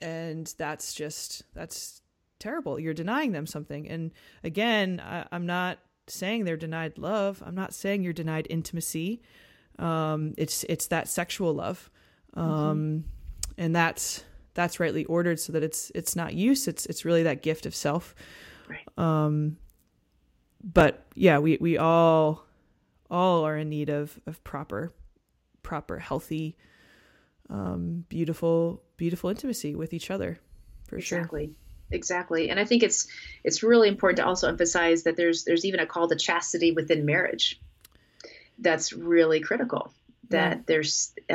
and 0.00 0.54
that's 0.56 0.94
just 0.94 1.42
that's 1.52 2.00
terrible. 2.38 2.80
You're 2.80 2.94
denying 2.94 3.32
them 3.32 3.46
something. 3.46 3.86
And 3.86 4.12
again, 4.42 5.02
I, 5.04 5.26
I'm 5.30 5.44
not 5.44 5.78
saying 6.06 6.44
they're 6.44 6.56
denied 6.56 6.96
love. 6.96 7.42
I'm 7.44 7.54
not 7.54 7.74
saying 7.74 8.02
you're 8.02 8.14
denied 8.14 8.46
intimacy. 8.48 9.20
Um, 9.78 10.32
it's 10.38 10.64
it's 10.64 10.86
that 10.86 11.06
sexual 11.06 11.52
love 11.52 11.90
um, 12.32 12.46
mm-hmm. 12.46 13.08
And 13.58 13.74
that's 13.74 14.24
that's 14.54 14.80
rightly 14.80 15.04
ordered 15.04 15.38
so 15.38 15.52
that 15.52 15.62
it's 15.62 15.90
it's 15.94 16.16
not 16.16 16.34
use 16.34 16.66
it's 16.66 16.86
it's 16.86 17.04
really 17.04 17.22
that 17.22 17.42
gift 17.42 17.66
of 17.66 17.74
self 17.74 18.14
right. 18.68 18.86
um 18.98 19.56
but 20.62 21.06
yeah 21.14 21.38
we 21.38 21.58
we 21.60 21.78
all 21.78 22.44
all 23.10 23.44
are 23.44 23.56
in 23.56 23.68
need 23.68 23.88
of 23.88 24.18
of 24.26 24.42
proper 24.42 24.92
proper 25.62 25.98
healthy 25.98 26.56
um 27.50 28.04
beautiful 28.08 28.82
beautiful 28.96 29.30
intimacy 29.30 29.74
with 29.74 29.92
each 29.92 30.10
other 30.10 30.38
for 30.88 31.00
sure. 31.00 31.18
exactly. 31.18 31.46
sure 31.46 31.54
exactly 31.92 32.50
and 32.50 32.58
i 32.58 32.64
think 32.64 32.82
it's 32.82 33.06
it's 33.44 33.62
really 33.62 33.88
important 33.88 34.16
to 34.16 34.26
also 34.26 34.48
emphasize 34.48 35.04
that 35.04 35.16
there's 35.16 35.44
there's 35.44 35.64
even 35.64 35.78
a 35.78 35.86
call 35.86 36.08
to 36.08 36.16
chastity 36.16 36.72
within 36.72 37.04
marriage 37.04 37.60
that's 38.58 38.92
really 38.92 39.38
critical 39.38 39.92
that 40.30 40.66
there's 40.66 41.12
uh, 41.30 41.34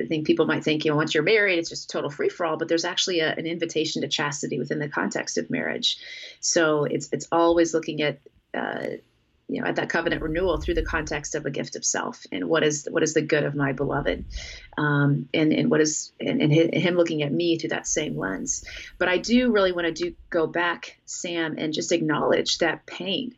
i 0.00 0.06
think 0.08 0.26
people 0.26 0.46
might 0.46 0.64
think 0.64 0.84
you 0.84 0.90
know 0.90 0.96
once 0.96 1.14
you're 1.14 1.22
married 1.22 1.58
it's 1.58 1.68
just 1.68 1.90
total 1.90 2.10
free 2.10 2.28
for 2.28 2.46
all 2.46 2.56
but 2.56 2.68
there's 2.68 2.84
actually 2.84 3.20
a, 3.20 3.34
an 3.34 3.46
invitation 3.46 4.02
to 4.02 4.08
chastity 4.08 4.58
within 4.58 4.78
the 4.78 4.88
context 4.88 5.38
of 5.38 5.50
marriage. 5.50 5.98
So 6.40 6.84
it's 6.84 7.08
it's 7.12 7.26
always 7.32 7.74
looking 7.74 8.02
at 8.02 8.20
uh, 8.54 8.86
you 9.48 9.60
know 9.60 9.66
at 9.66 9.76
that 9.76 9.88
covenant 9.88 10.22
renewal 10.22 10.58
through 10.58 10.74
the 10.74 10.84
context 10.84 11.34
of 11.34 11.44
a 11.44 11.50
gift 11.50 11.76
of 11.76 11.84
self 11.84 12.24
and 12.30 12.48
what 12.48 12.62
is 12.62 12.86
what 12.90 13.02
is 13.02 13.14
the 13.14 13.22
good 13.22 13.44
of 13.44 13.54
my 13.54 13.72
beloved 13.72 14.24
um, 14.78 15.28
and 15.34 15.52
and 15.52 15.70
what 15.70 15.80
is 15.80 16.12
and, 16.20 16.40
and 16.40 16.52
him 16.52 16.94
looking 16.94 17.22
at 17.22 17.32
me 17.32 17.58
through 17.58 17.70
that 17.70 17.86
same 17.86 18.16
lens. 18.16 18.64
But 18.98 19.08
i 19.08 19.18
do 19.18 19.50
really 19.50 19.72
want 19.72 19.86
to 19.86 19.92
do 19.92 20.14
go 20.30 20.46
back 20.46 21.00
sam 21.04 21.56
and 21.58 21.72
just 21.72 21.92
acknowledge 21.92 22.58
that 22.58 22.86
pain 22.86 23.34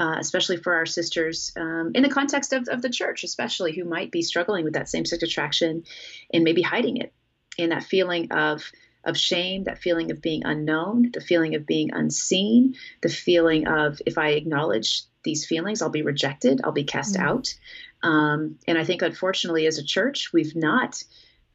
uh, 0.00 0.16
especially 0.18 0.56
for 0.56 0.74
our 0.74 0.86
sisters 0.86 1.52
um, 1.56 1.92
in 1.94 2.02
the 2.02 2.08
context 2.08 2.54
of, 2.54 2.66
of 2.68 2.80
the 2.80 2.88
church, 2.88 3.22
especially 3.22 3.76
who 3.76 3.84
might 3.84 4.10
be 4.10 4.22
struggling 4.22 4.64
with 4.64 4.72
that 4.72 4.88
same 4.88 5.04
sex 5.04 5.22
attraction 5.22 5.84
and 6.32 6.42
maybe 6.42 6.62
hiding 6.62 6.96
it. 6.96 7.12
And 7.58 7.72
that 7.72 7.84
feeling 7.84 8.32
of 8.32 8.64
of 9.04 9.16
shame, 9.16 9.64
that 9.64 9.78
feeling 9.78 10.10
of 10.10 10.20
being 10.20 10.42
unknown, 10.44 11.10
the 11.12 11.20
feeling 11.20 11.54
of 11.54 11.66
being 11.66 11.92
unseen, 11.92 12.74
the 13.02 13.08
feeling 13.08 13.66
of 13.66 14.00
if 14.04 14.18
I 14.18 14.30
acknowledge 14.30 15.04
these 15.22 15.46
feelings, 15.46 15.80
I'll 15.82 15.90
be 15.90 16.02
rejected, 16.02 16.60
I'll 16.64 16.72
be 16.72 16.84
cast 16.84 17.16
mm-hmm. 17.16 17.26
out. 17.26 17.54
Um, 18.02 18.58
and 18.66 18.78
I 18.78 18.84
think, 18.84 19.02
unfortunately, 19.02 19.66
as 19.66 19.78
a 19.78 19.84
church, 19.84 20.32
we've 20.32 20.56
not 20.56 21.02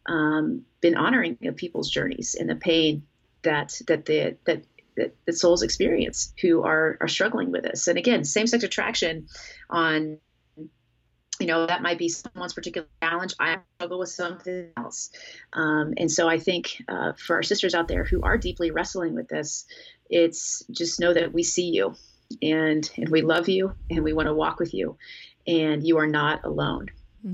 um, 0.05 0.65
been 0.81 0.95
honoring 0.95 1.37
people's 1.55 1.89
journeys 1.89 2.35
and 2.35 2.47
the 2.47 2.55
pain 2.55 3.03
that 3.41 3.79
that 3.87 4.05
the 4.05 4.37
that 4.45 4.63
that, 4.97 5.15
that 5.25 5.33
souls 5.33 5.61
experience 5.61 6.33
who 6.41 6.63
are 6.63 6.97
are 7.01 7.07
struggling 7.07 7.51
with 7.51 7.63
this. 7.63 7.87
And 7.87 7.97
again, 7.97 8.23
same 8.23 8.47
sex 8.47 8.63
attraction 8.63 9.27
on 9.69 10.19
you 11.39 11.47
know 11.47 11.65
that 11.65 11.81
might 11.81 11.97
be 11.97 12.07
someone's 12.07 12.53
particular 12.53 12.87
challenge 13.03 13.33
i 13.41 13.57
struggle 13.77 13.99
with 13.99 14.07
something 14.07 14.69
else 14.77 15.09
um, 15.51 15.93
and 15.97 16.09
so 16.09 16.29
i 16.29 16.39
think 16.39 16.81
uh, 16.87 17.11
for 17.17 17.35
our 17.35 17.43
sisters 17.43 17.75
out 17.75 17.89
there 17.89 18.05
who 18.05 18.21
are 18.21 18.37
deeply 18.37 18.71
wrestling 18.71 19.13
with 19.13 19.27
this 19.27 19.65
it's 20.09 20.63
just 20.71 21.01
know 21.01 21.13
that 21.13 21.33
we 21.33 21.43
see 21.43 21.71
you 21.71 21.93
and 22.41 22.89
and 22.95 23.09
we 23.09 23.21
love 23.21 23.49
you 23.49 23.73
and 23.89 24.01
we 24.01 24.13
want 24.13 24.27
to 24.27 24.33
walk 24.33 24.59
with 24.59 24.73
you 24.73 24.97
and 25.47 25.85
you 25.85 25.97
are 25.97 26.07
not 26.07 26.43
alone. 26.43 26.87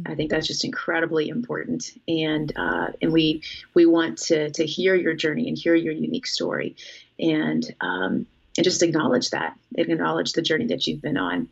I 0.05 0.15
think 0.15 0.29
that's 0.29 0.47
just 0.47 0.63
incredibly 0.63 1.29
important. 1.29 1.91
And 2.07 2.51
uh, 2.55 2.87
and 3.01 3.11
we 3.11 3.43
we 3.73 3.85
want 3.85 4.17
to 4.19 4.49
to 4.51 4.65
hear 4.65 4.95
your 4.95 5.13
journey 5.13 5.47
and 5.47 5.57
hear 5.57 5.75
your 5.75 5.93
unique 5.93 6.27
story. 6.27 6.75
And 7.19 7.63
um, 7.81 8.25
and 8.57 8.63
just 8.63 8.83
acknowledge 8.83 9.29
that, 9.29 9.57
acknowledge 9.75 10.33
the 10.33 10.41
journey 10.41 10.67
that 10.67 10.85
you've 10.85 11.01
been 11.01 11.17
on, 11.17 11.49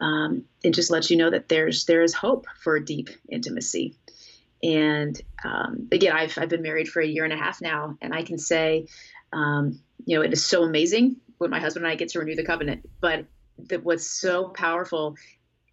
um, 0.00 0.44
and 0.64 0.74
just 0.74 0.90
let 0.90 1.10
you 1.10 1.16
know 1.16 1.30
that 1.30 1.48
there's 1.48 1.84
there 1.84 2.02
is 2.02 2.14
hope 2.14 2.46
for 2.62 2.78
deep 2.80 3.10
intimacy. 3.28 3.94
And 4.62 5.20
um, 5.44 5.88
again, 5.92 6.14
I've 6.14 6.36
I've 6.38 6.48
been 6.48 6.62
married 6.62 6.88
for 6.88 7.00
a 7.00 7.06
year 7.06 7.24
and 7.24 7.32
a 7.32 7.36
half 7.36 7.60
now, 7.60 7.96
and 8.00 8.14
I 8.14 8.22
can 8.22 8.38
say, 8.38 8.86
um, 9.32 9.80
you 10.04 10.16
know, 10.16 10.24
it 10.24 10.32
is 10.32 10.44
so 10.44 10.62
amazing 10.64 11.16
when 11.38 11.50
my 11.50 11.60
husband 11.60 11.84
and 11.84 11.92
I 11.92 11.96
get 11.96 12.10
to 12.10 12.18
renew 12.18 12.34
the 12.34 12.44
covenant. 12.44 12.88
But 13.00 13.26
that 13.68 13.84
what's 13.84 14.06
so 14.06 14.48
powerful, 14.48 15.16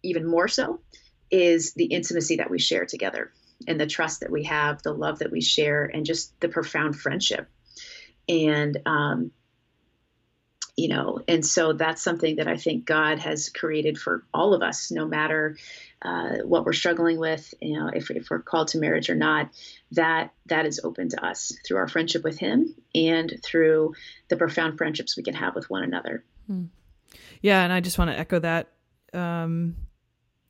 even 0.02 0.26
more 0.26 0.48
so, 0.48 0.80
is 1.30 1.74
the 1.74 1.86
intimacy 1.86 2.36
that 2.36 2.50
we 2.50 2.58
share 2.58 2.86
together 2.86 3.32
and 3.66 3.80
the 3.80 3.86
trust 3.86 4.20
that 4.20 4.30
we 4.30 4.44
have, 4.44 4.82
the 4.82 4.92
love 4.92 5.20
that 5.20 5.30
we 5.30 5.40
share, 5.40 5.84
and 5.84 6.04
just 6.04 6.38
the 6.40 6.48
profound 6.48 6.96
friendship 6.96 7.48
and 8.28 8.78
um, 8.86 9.30
you 10.76 10.88
know 10.88 11.20
and 11.26 11.44
so 11.44 11.72
that's 11.72 12.02
something 12.02 12.36
that 12.36 12.48
i 12.48 12.56
think 12.56 12.84
god 12.84 13.18
has 13.18 13.48
created 13.48 13.98
for 13.98 14.24
all 14.34 14.52
of 14.54 14.62
us 14.62 14.90
no 14.90 15.06
matter 15.06 15.56
uh, 16.02 16.36
what 16.44 16.64
we're 16.64 16.74
struggling 16.74 17.18
with 17.18 17.54
you 17.60 17.78
know 17.78 17.88
if, 17.88 18.10
if 18.10 18.28
we're 18.30 18.42
called 18.42 18.68
to 18.68 18.78
marriage 18.78 19.08
or 19.08 19.14
not 19.14 19.50
that 19.92 20.32
that 20.46 20.66
is 20.66 20.80
open 20.84 21.08
to 21.08 21.24
us 21.24 21.56
through 21.66 21.78
our 21.78 21.88
friendship 21.88 22.22
with 22.22 22.38
him 22.38 22.74
and 22.94 23.40
through 23.42 23.94
the 24.28 24.36
profound 24.36 24.76
friendships 24.76 25.16
we 25.16 25.22
can 25.22 25.34
have 25.34 25.54
with 25.54 25.70
one 25.70 25.82
another 25.82 26.22
hmm. 26.46 26.64
yeah 27.40 27.64
and 27.64 27.72
i 27.72 27.80
just 27.80 27.98
want 27.98 28.10
to 28.10 28.18
echo 28.18 28.38
that 28.38 28.72
um, 29.14 29.76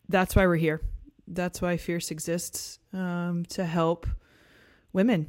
that's 0.09 0.37
why 0.37 0.47
we're 0.47 0.57
here. 0.57 0.81
That's 1.27 1.61
why 1.61 1.77
fierce 1.77 2.11
exists 2.11 2.79
um, 2.93 3.45
to 3.51 3.65
help 3.65 4.07
women 4.93 5.29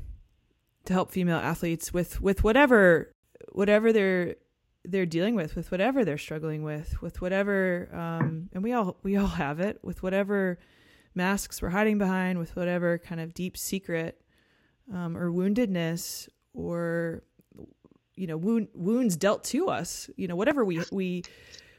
to 0.85 0.93
help 0.93 1.11
female 1.11 1.37
athletes 1.37 1.93
with 1.93 2.21
with 2.21 2.43
whatever 2.43 3.11
whatever 3.51 3.91
they're 3.91 4.35
they're 4.85 5.05
dealing 5.05 5.35
with 5.35 5.55
with 5.55 5.69
whatever 5.69 6.05
they're 6.05 6.17
struggling 6.17 6.63
with 6.63 7.01
with 7.01 7.21
whatever 7.21 7.89
um, 7.91 8.49
and 8.53 8.63
we 8.63 8.71
all 8.71 8.97
we 9.03 9.17
all 9.17 9.27
have 9.27 9.59
it 9.59 9.77
with 9.83 10.01
whatever 10.01 10.57
masks 11.13 11.61
we're 11.61 11.69
hiding 11.69 11.97
behind 11.97 12.39
with 12.39 12.55
whatever 12.55 12.97
kind 12.97 13.19
of 13.19 13.33
deep 13.33 13.57
secret 13.57 14.21
um, 14.93 15.17
or 15.17 15.29
woundedness 15.29 16.29
or 16.53 17.21
you 18.15 18.27
know 18.27 18.37
wound, 18.37 18.69
wounds 18.73 19.17
dealt 19.17 19.43
to 19.43 19.67
us 19.67 20.09
you 20.15 20.27
know 20.27 20.37
whatever 20.37 20.63
we 20.63 20.81
we 20.91 21.21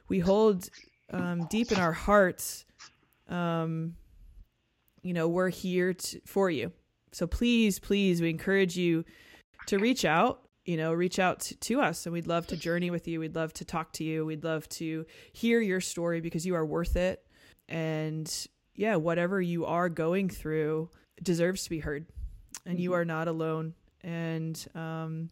we 0.08 0.18
hold 0.18 0.68
um, 1.10 1.46
deep 1.46 1.72
in 1.72 1.78
our 1.78 1.92
hearts 1.92 2.66
um, 3.28 3.94
you 5.02 5.12
know 5.12 5.28
we're 5.28 5.50
here 5.50 5.94
to, 5.94 6.20
for 6.26 6.50
you. 6.50 6.72
So 7.12 7.26
please, 7.26 7.78
please, 7.78 8.20
we 8.20 8.30
encourage 8.30 8.76
you 8.76 9.04
to 9.66 9.78
reach 9.78 10.04
out 10.04 10.42
you 10.64 10.76
know 10.76 10.92
reach 10.92 11.18
out 11.18 11.40
to, 11.40 11.56
to, 11.56 11.80
us. 11.80 12.04
And 12.04 12.12
we'd 12.12 12.26
love 12.26 12.46
to 12.48 12.56
journey 12.56 12.90
with 12.90 13.08
you. 13.08 13.20
We'd 13.20 13.34
love 13.34 13.54
to 13.54 13.64
talk 13.64 13.92
to 13.94 14.04
you. 14.04 14.26
We'd 14.26 14.44
love 14.44 14.68
to 14.70 15.06
hear 15.32 15.60
your 15.60 15.80
story 15.80 16.20
because 16.20 16.44
you 16.44 16.54
are 16.54 16.66
worth 16.66 16.94
it. 16.94 17.24
And 17.70 18.30
yeah 18.78 18.96
whatever 18.96 19.40
you 19.42 19.66
are 19.66 19.88
going 19.88 20.30
through 20.30 20.88
deserves 21.22 21.64
to 21.64 21.70
be 21.70 21.80
heard. 21.80 22.06
And 22.64 22.78
you 22.78 22.90
mm-hmm. 22.90 23.00
are 23.00 23.04
not 23.04 23.28
alone. 23.28 23.74
And 24.02 24.66
um, 24.74 25.30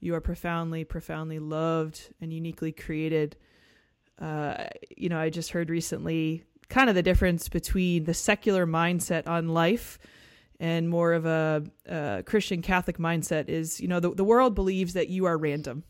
you 0.00 0.14
are 0.14 0.20
profoundly, 0.20 0.84
profoundly 0.84 1.38
loved 1.38 2.00
and 2.20 2.32
uniquely 2.32 2.72
created. 2.72 3.36
Uh, 4.18 4.64
you 4.96 5.08
know, 5.08 5.18
I 5.18 5.28
just 5.28 5.50
heard 5.50 5.70
recently 5.70 6.44
kind 6.68 6.88
of 6.88 6.94
the 6.94 7.02
difference 7.02 7.48
between 7.48 8.04
the 8.04 8.14
secular 8.14 8.66
mindset 8.66 9.26
on 9.26 9.48
life 9.48 9.98
and 10.60 10.88
more 10.88 11.12
of 11.12 11.24
a, 11.24 11.64
a 11.86 12.22
Christian 12.26 12.62
Catholic 12.62 12.98
mindset 12.98 13.48
is, 13.48 13.80
you 13.80 13.88
know, 13.88 14.00
the, 14.00 14.10
the 14.10 14.24
world 14.24 14.54
believes 14.54 14.94
that 14.94 15.08
you 15.08 15.24
are 15.24 15.38
random, 15.38 15.84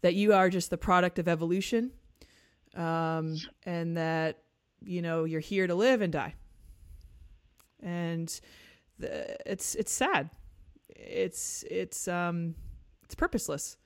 that 0.00 0.14
you 0.14 0.32
are 0.32 0.48
just 0.48 0.70
the 0.70 0.78
product 0.78 1.18
of 1.18 1.28
evolution, 1.28 1.92
um, 2.74 3.36
and 3.64 3.96
that, 3.96 4.38
you 4.82 5.02
know, 5.02 5.24
you're 5.24 5.40
here 5.40 5.66
to 5.66 5.74
live 5.74 6.00
and 6.00 6.12
die. 6.12 6.34
And 7.80 8.40
the, 8.98 9.36
it's 9.50 9.74
it's 9.74 9.92
sad. 9.92 10.30
It's 10.88 11.64
it's 11.70 12.08
um 12.08 12.54
it's 13.04 13.14
purposeless. 13.14 13.76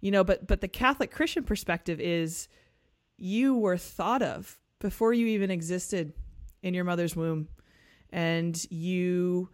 You 0.00 0.10
know, 0.10 0.24
but 0.24 0.46
but 0.46 0.60
the 0.60 0.68
Catholic 0.68 1.10
Christian 1.10 1.44
perspective 1.44 2.00
is 2.00 2.48
you 3.16 3.56
were 3.56 3.76
thought 3.76 4.22
of 4.22 4.58
before 4.86 5.12
you 5.12 5.26
even 5.26 5.50
existed 5.50 6.12
in 6.62 6.72
your 6.72 6.84
mother's 6.84 7.16
womb 7.16 7.48
and 8.10 8.70
you 8.70 9.48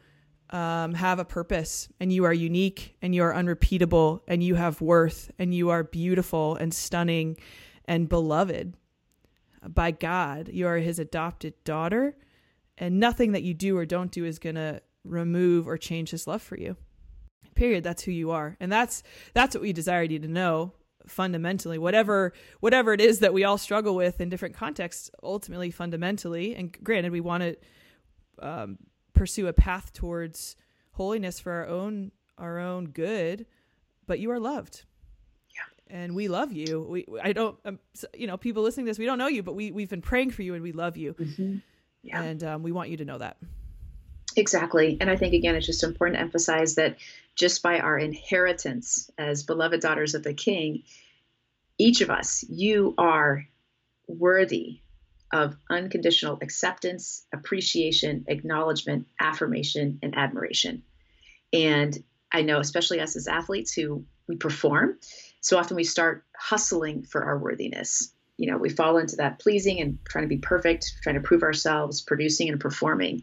um, 0.50 0.92
have 0.92 1.18
a 1.18 1.24
purpose 1.24 1.88
and 1.98 2.12
you 2.12 2.24
are 2.24 2.34
unique 2.34 2.94
and 3.00 3.14
you 3.14 3.22
are 3.22 3.34
unrepeatable 3.34 4.22
and 4.28 4.44
you 4.44 4.56
have 4.56 4.82
worth 4.82 5.30
and 5.38 5.54
you 5.54 5.70
are 5.70 5.84
beautiful 5.84 6.54
and 6.56 6.74
stunning 6.74 7.38
and 7.86 8.10
beloved 8.10 8.76
by 9.66 9.90
God. 9.90 10.50
You 10.52 10.66
are 10.66 10.76
his 10.76 10.98
adopted 10.98 11.54
daughter 11.64 12.14
and 12.76 13.00
nothing 13.00 13.32
that 13.32 13.42
you 13.42 13.54
do 13.54 13.74
or 13.78 13.86
don't 13.86 14.12
do 14.12 14.26
is 14.26 14.38
going 14.38 14.56
to 14.56 14.82
remove 15.02 15.66
or 15.66 15.78
change 15.78 16.10
his 16.10 16.26
love 16.26 16.42
for 16.42 16.58
you. 16.58 16.76
Period. 17.54 17.84
That's 17.84 18.02
who 18.02 18.12
you 18.12 18.32
are. 18.32 18.58
And 18.60 18.70
that's 18.70 19.02
that's 19.32 19.54
what 19.54 19.62
we 19.62 19.72
desire 19.72 20.02
you 20.02 20.18
to 20.18 20.28
know 20.28 20.74
fundamentally 21.06 21.78
whatever 21.78 22.32
whatever 22.60 22.92
it 22.92 23.00
is 23.00 23.20
that 23.20 23.32
we 23.32 23.44
all 23.44 23.58
struggle 23.58 23.94
with 23.94 24.20
in 24.20 24.28
different 24.28 24.54
contexts 24.54 25.10
ultimately 25.22 25.70
fundamentally 25.70 26.54
and 26.54 26.76
granted 26.82 27.12
we 27.12 27.20
want 27.20 27.42
to 27.42 27.56
um, 28.38 28.78
pursue 29.14 29.46
a 29.46 29.52
path 29.52 29.92
towards 29.92 30.56
holiness 30.92 31.40
for 31.40 31.52
our 31.52 31.66
own 31.66 32.10
our 32.38 32.58
own 32.58 32.86
good 32.86 33.46
but 34.06 34.18
you 34.18 34.30
are 34.30 34.40
loved. 34.40 34.84
Yeah. 35.54 35.96
And 35.96 36.14
we 36.14 36.28
love 36.28 36.52
you. 36.52 36.86
We 36.88 37.06
i 37.22 37.32
don't 37.32 37.58
um, 37.64 37.78
you 38.14 38.26
know 38.26 38.36
people 38.36 38.62
listening 38.62 38.86
to 38.86 38.90
this 38.90 38.98
we 38.98 39.06
don't 39.06 39.18
know 39.18 39.28
you 39.28 39.42
but 39.42 39.54
we 39.54 39.70
we've 39.70 39.90
been 39.90 40.02
praying 40.02 40.30
for 40.30 40.42
you 40.42 40.54
and 40.54 40.62
we 40.62 40.72
love 40.72 40.96
you. 40.96 41.14
Mm-hmm. 41.14 41.56
yeah. 42.02 42.22
and 42.22 42.44
um, 42.44 42.62
we 42.62 42.72
want 42.72 42.90
you 42.90 42.96
to 42.98 43.04
know 43.04 43.18
that 43.18 43.36
Exactly. 44.36 44.96
And 45.00 45.10
I 45.10 45.16
think, 45.16 45.34
again, 45.34 45.54
it's 45.54 45.66
just 45.66 45.84
important 45.84 46.16
to 46.16 46.22
emphasize 46.22 46.74
that 46.76 46.96
just 47.34 47.62
by 47.62 47.78
our 47.80 47.98
inheritance 47.98 49.10
as 49.18 49.42
beloved 49.42 49.80
daughters 49.80 50.14
of 50.14 50.22
the 50.22 50.34
King, 50.34 50.82
each 51.78 52.00
of 52.00 52.10
us, 52.10 52.44
you 52.48 52.94
are 52.98 53.46
worthy 54.06 54.80
of 55.32 55.56
unconditional 55.70 56.38
acceptance, 56.42 57.24
appreciation, 57.32 58.24
acknowledgement, 58.28 59.06
affirmation, 59.20 59.98
and 60.02 60.16
admiration. 60.16 60.82
And 61.52 62.02
I 62.30 62.42
know, 62.42 62.60
especially 62.60 63.00
us 63.00 63.16
as 63.16 63.28
athletes 63.28 63.72
who 63.72 64.04
we 64.28 64.36
perform, 64.36 64.98
so 65.40 65.58
often 65.58 65.76
we 65.76 65.84
start 65.84 66.24
hustling 66.36 67.04
for 67.04 67.24
our 67.24 67.38
worthiness 67.38 68.11
you 68.36 68.50
know 68.50 68.56
we 68.56 68.68
fall 68.68 68.98
into 68.98 69.16
that 69.16 69.38
pleasing 69.38 69.80
and 69.80 69.98
trying 70.04 70.24
to 70.24 70.28
be 70.28 70.38
perfect 70.38 70.94
trying 71.02 71.14
to 71.16 71.20
prove 71.20 71.42
ourselves 71.42 72.02
producing 72.02 72.48
and 72.48 72.60
performing. 72.60 73.22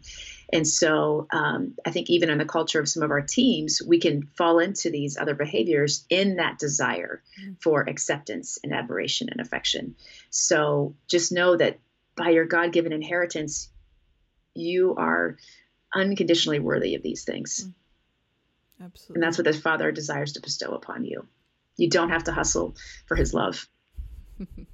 And 0.52 0.66
so 0.66 1.26
um, 1.32 1.74
i 1.84 1.90
think 1.90 2.10
even 2.10 2.30
in 2.30 2.38
the 2.38 2.44
culture 2.44 2.80
of 2.80 2.88
some 2.88 3.02
of 3.02 3.10
our 3.10 3.20
teams 3.20 3.80
we 3.86 4.00
can 4.00 4.22
fall 4.36 4.58
into 4.58 4.90
these 4.90 5.16
other 5.16 5.34
behaviors 5.34 6.04
in 6.10 6.36
that 6.36 6.58
desire 6.58 7.22
mm-hmm. 7.40 7.54
for 7.60 7.82
acceptance 7.82 8.58
and 8.62 8.72
admiration 8.72 9.28
and 9.30 9.40
affection. 9.40 9.94
So 10.30 10.94
just 11.08 11.32
know 11.32 11.56
that 11.56 11.78
by 12.16 12.30
your 12.30 12.46
god-given 12.46 12.92
inheritance 12.92 13.68
you 14.54 14.94
are 14.96 15.36
unconditionally 15.94 16.60
worthy 16.60 16.94
of 16.94 17.02
these 17.02 17.24
things. 17.24 17.68
Absolutely 18.82 19.14
and 19.14 19.22
that's 19.22 19.38
what 19.38 19.44
the 19.44 19.52
father 19.52 19.92
desires 19.92 20.32
to 20.32 20.40
bestow 20.40 20.72
upon 20.74 21.04
you. 21.04 21.26
You 21.76 21.88
don't 21.88 22.10
have 22.10 22.24
to 22.24 22.32
hustle 22.32 22.76
for 23.06 23.16
his 23.16 23.34
love 23.34 23.68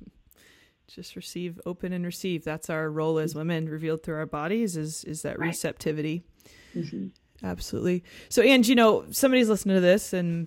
just 0.87 1.17
receive 1.17 1.61
open 1.67 1.93
and 1.93 2.05
receive. 2.05 2.45
That's 2.45 2.71
our 2.71 2.91
role 2.91 3.19
as 3.19 3.35
women 3.35 3.69
revealed 3.69 4.03
through 4.03 4.17
our 4.17 4.27
bodies 4.27 4.77
is 4.77 5.05
is 5.05 5.23
that 5.23 5.39
right. 5.39 5.49
receptivity. 5.49 6.25
Mm-hmm. 6.75 7.09
absolutely. 7.45 8.05
So 8.29 8.43
and 8.43 8.67
you 8.67 8.75
know 8.75 9.05
somebody's 9.11 9.49
listening 9.49 9.77
to 9.77 9.81
this 9.81 10.13
and 10.13 10.47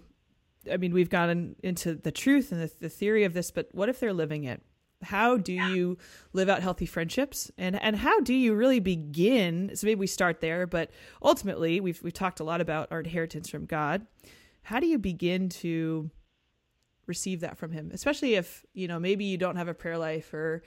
i 0.72 0.78
mean 0.78 0.94
we've 0.94 1.10
gotten 1.10 1.56
into 1.64 1.96
the 1.96 2.12
truth 2.12 2.52
and 2.52 2.62
the, 2.62 2.72
the 2.82 2.90
theory 2.90 3.24
of 3.24 3.34
this 3.34 3.50
but 3.50 3.70
what 3.72 3.90
if 3.90 4.00
they're 4.00 4.14
living 4.14 4.44
it? 4.44 4.62
How 5.02 5.38
do 5.38 5.54
yeah. 5.54 5.70
you 5.70 5.98
live 6.34 6.50
out 6.50 6.62
healthy 6.62 6.86
friendships? 6.86 7.50
And 7.58 7.82
and 7.82 7.96
how 7.96 8.20
do 8.20 8.34
you 8.34 8.54
really 8.54 8.80
begin? 8.80 9.72
So 9.76 9.88
maybe 9.88 10.00
we 10.00 10.08
start 10.08 10.42
there 10.42 10.68
but 10.68 10.92
ultimately 11.22 11.80
we've 11.80 12.02
we've 12.04 12.14
talked 12.14 12.40
a 12.40 12.44
lot 12.44 12.62
about 12.62 12.92
our 12.92 13.00
inheritance 13.00 13.50
from 13.50 13.66
god. 13.66 14.06
How 14.64 14.80
do 14.80 14.88
you 14.88 15.00
begin 15.00 15.50
to 15.50 16.12
receive 17.10 17.42
that 17.42 17.58
from 17.58 17.72
him 17.72 17.90
especially 17.94 18.36
if 18.36 18.64
you 18.74 18.88
know 18.88 19.00
maybe 19.00 19.26
you 19.26 19.38
don't 19.38 19.58
have 19.58 19.68
a 19.68 19.74
prayer 19.74 19.98
life 19.98 20.34
or 20.34 20.64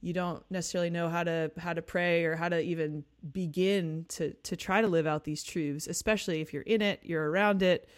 you 0.00 0.12
don't 0.12 0.42
necessarily 0.50 0.88
know 0.88 1.08
how 1.08 1.22
to 1.22 1.50
how 1.58 1.72
to 1.72 1.82
pray 1.82 2.24
or 2.24 2.36
how 2.36 2.48
to 2.48 2.60
even 2.60 3.04
begin 3.32 4.06
to 4.08 4.32
to 4.42 4.56
try 4.56 4.80
to 4.80 4.88
live 4.88 5.06
out 5.06 5.24
these 5.24 5.42
truths 5.42 5.86
especially 5.86 6.40
if 6.40 6.54
you're 6.54 6.62
in 6.62 6.80
it 6.80 7.00
you're 7.02 7.30
around 7.30 7.62
it. 7.62 7.88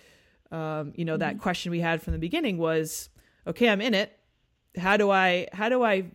Um, 0.51 0.93
you 0.97 1.05
know 1.05 1.15
mm-hmm. 1.15 1.21
that 1.21 1.39
question 1.39 1.71
we 1.71 1.81
had 1.81 2.03
from 2.03 2.13
the 2.13 2.19
beginning 2.19 2.59
was 2.59 3.09
okay 3.47 3.69
i'm 3.69 3.81
in 3.81 3.95
it. 3.95 4.19
How 4.77 4.97
do 4.97 5.11
i 5.11 5.49
how 5.53 5.69
do 5.69 5.83
i 5.83 6.07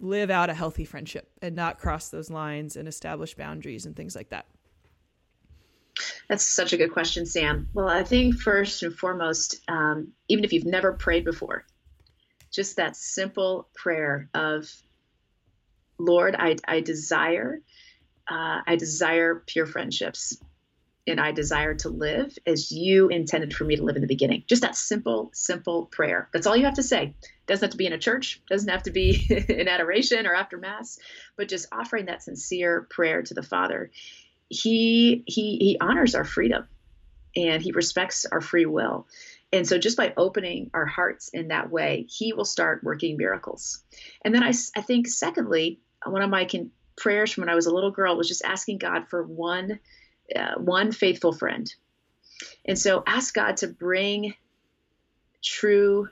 live 0.00 0.30
out 0.30 0.50
a 0.50 0.54
healthy 0.54 0.84
friendship 0.84 1.30
and 1.42 1.54
not 1.54 1.78
cross 1.78 2.08
those 2.08 2.30
lines 2.30 2.76
and 2.76 2.86
establish 2.88 3.34
boundaries 3.34 3.86
and 3.86 3.96
things 3.96 4.14
like 4.14 4.30
that 4.30 4.46
that's 6.28 6.46
such 6.46 6.72
a 6.72 6.76
good 6.76 6.92
question, 6.92 7.26
Sam. 7.26 7.68
Well, 7.72 7.88
I 7.88 8.02
think 8.02 8.36
first 8.36 8.82
and 8.82 8.94
foremost, 8.94 9.60
um, 9.68 10.12
even 10.28 10.44
if 10.44 10.52
you've 10.52 10.64
never 10.64 10.92
prayed 10.92 11.24
before, 11.24 11.64
just 12.52 12.76
that 12.76 12.96
simple 12.96 13.68
prayer 13.74 14.28
of, 14.34 14.70
Lord, 15.98 16.34
I, 16.38 16.56
I 16.66 16.80
desire, 16.80 17.60
uh, 18.28 18.60
I 18.66 18.76
desire 18.76 19.42
pure 19.46 19.66
friendships, 19.66 20.36
and 21.06 21.20
I 21.20 21.32
desire 21.32 21.74
to 21.74 21.90
live 21.90 22.36
as 22.46 22.70
you 22.70 23.08
intended 23.08 23.54
for 23.54 23.64
me 23.64 23.76
to 23.76 23.84
live 23.84 23.96
in 23.96 24.02
the 24.02 24.08
beginning. 24.08 24.44
Just 24.48 24.62
that 24.62 24.74
simple, 24.74 25.30
simple 25.34 25.86
prayer. 25.86 26.30
That's 26.32 26.46
all 26.46 26.56
you 26.56 26.64
have 26.64 26.74
to 26.74 26.82
say. 26.82 27.14
Doesn't 27.46 27.64
have 27.64 27.72
to 27.72 27.76
be 27.76 27.86
in 27.86 27.92
a 27.92 27.98
church. 27.98 28.40
Doesn't 28.48 28.70
have 28.70 28.84
to 28.84 28.90
be 28.90 29.26
in 29.48 29.68
adoration 29.68 30.26
or 30.26 30.34
after 30.34 30.56
mass, 30.56 30.98
but 31.36 31.48
just 31.48 31.68
offering 31.72 32.06
that 32.06 32.22
sincere 32.22 32.86
prayer 32.88 33.22
to 33.22 33.34
the 33.34 33.42
Father 33.42 33.90
he 34.48 35.22
he 35.26 35.58
he 35.58 35.78
honors 35.80 36.14
our 36.14 36.24
freedom 36.24 36.66
and 37.36 37.62
he 37.62 37.72
respects 37.72 38.26
our 38.26 38.40
free 38.40 38.66
will. 38.66 39.06
And 39.52 39.66
so, 39.66 39.78
just 39.78 39.96
by 39.96 40.12
opening 40.16 40.70
our 40.74 40.86
hearts 40.86 41.28
in 41.28 41.48
that 41.48 41.70
way, 41.70 42.06
he 42.08 42.32
will 42.32 42.44
start 42.44 42.82
working 42.82 43.16
miracles. 43.16 43.82
And 44.24 44.34
then, 44.34 44.42
I, 44.42 44.52
I 44.76 44.80
think, 44.80 45.06
secondly, 45.06 45.80
one 46.04 46.22
of 46.22 46.30
my 46.30 46.44
can, 46.44 46.70
prayers 46.96 47.32
from 47.32 47.42
when 47.42 47.48
I 47.48 47.54
was 47.54 47.66
a 47.66 47.74
little 47.74 47.90
girl 47.90 48.16
was 48.16 48.28
just 48.28 48.44
asking 48.44 48.78
God 48.78 49.08
for 49.08 49.22
one, 49.22 49.78
uh, 50.34 50.54
one 50.56 50.92
faithful 50.92 51.32
friend. 51.32 51.72
And 52.64 52.78
so, 52.78 53.02
ask 53.06 53.32
God 53.32 53.58
to 53.58 53.68
bring 53.68 54.34
true 55.42 56.08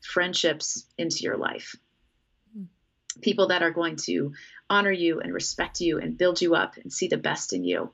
friendships 0.00 0.86
into 0.96 1.22
your 1.22 1.36
life. 1.36 1.74
Hmm. 2.56 2.64
People 3.22 3.48
that 3.48 3.62
are 3.62 3.72
going 3.72 3.96
to 4.04 4.32
honor 4.74 4.90
you 4.90 5.20
and 5.20 5.32
respect 5.32 5.80
you 5.80 5.98
and 6.00 6.18
build 6.18 6.42
you 6.42 6.54
up 6.54 6.76
and 6.76 6.92
see 6.92 7.08
the 7.08 7.16
best 7.16 7.52
in 7.52 7.64
you. 7.64 7.92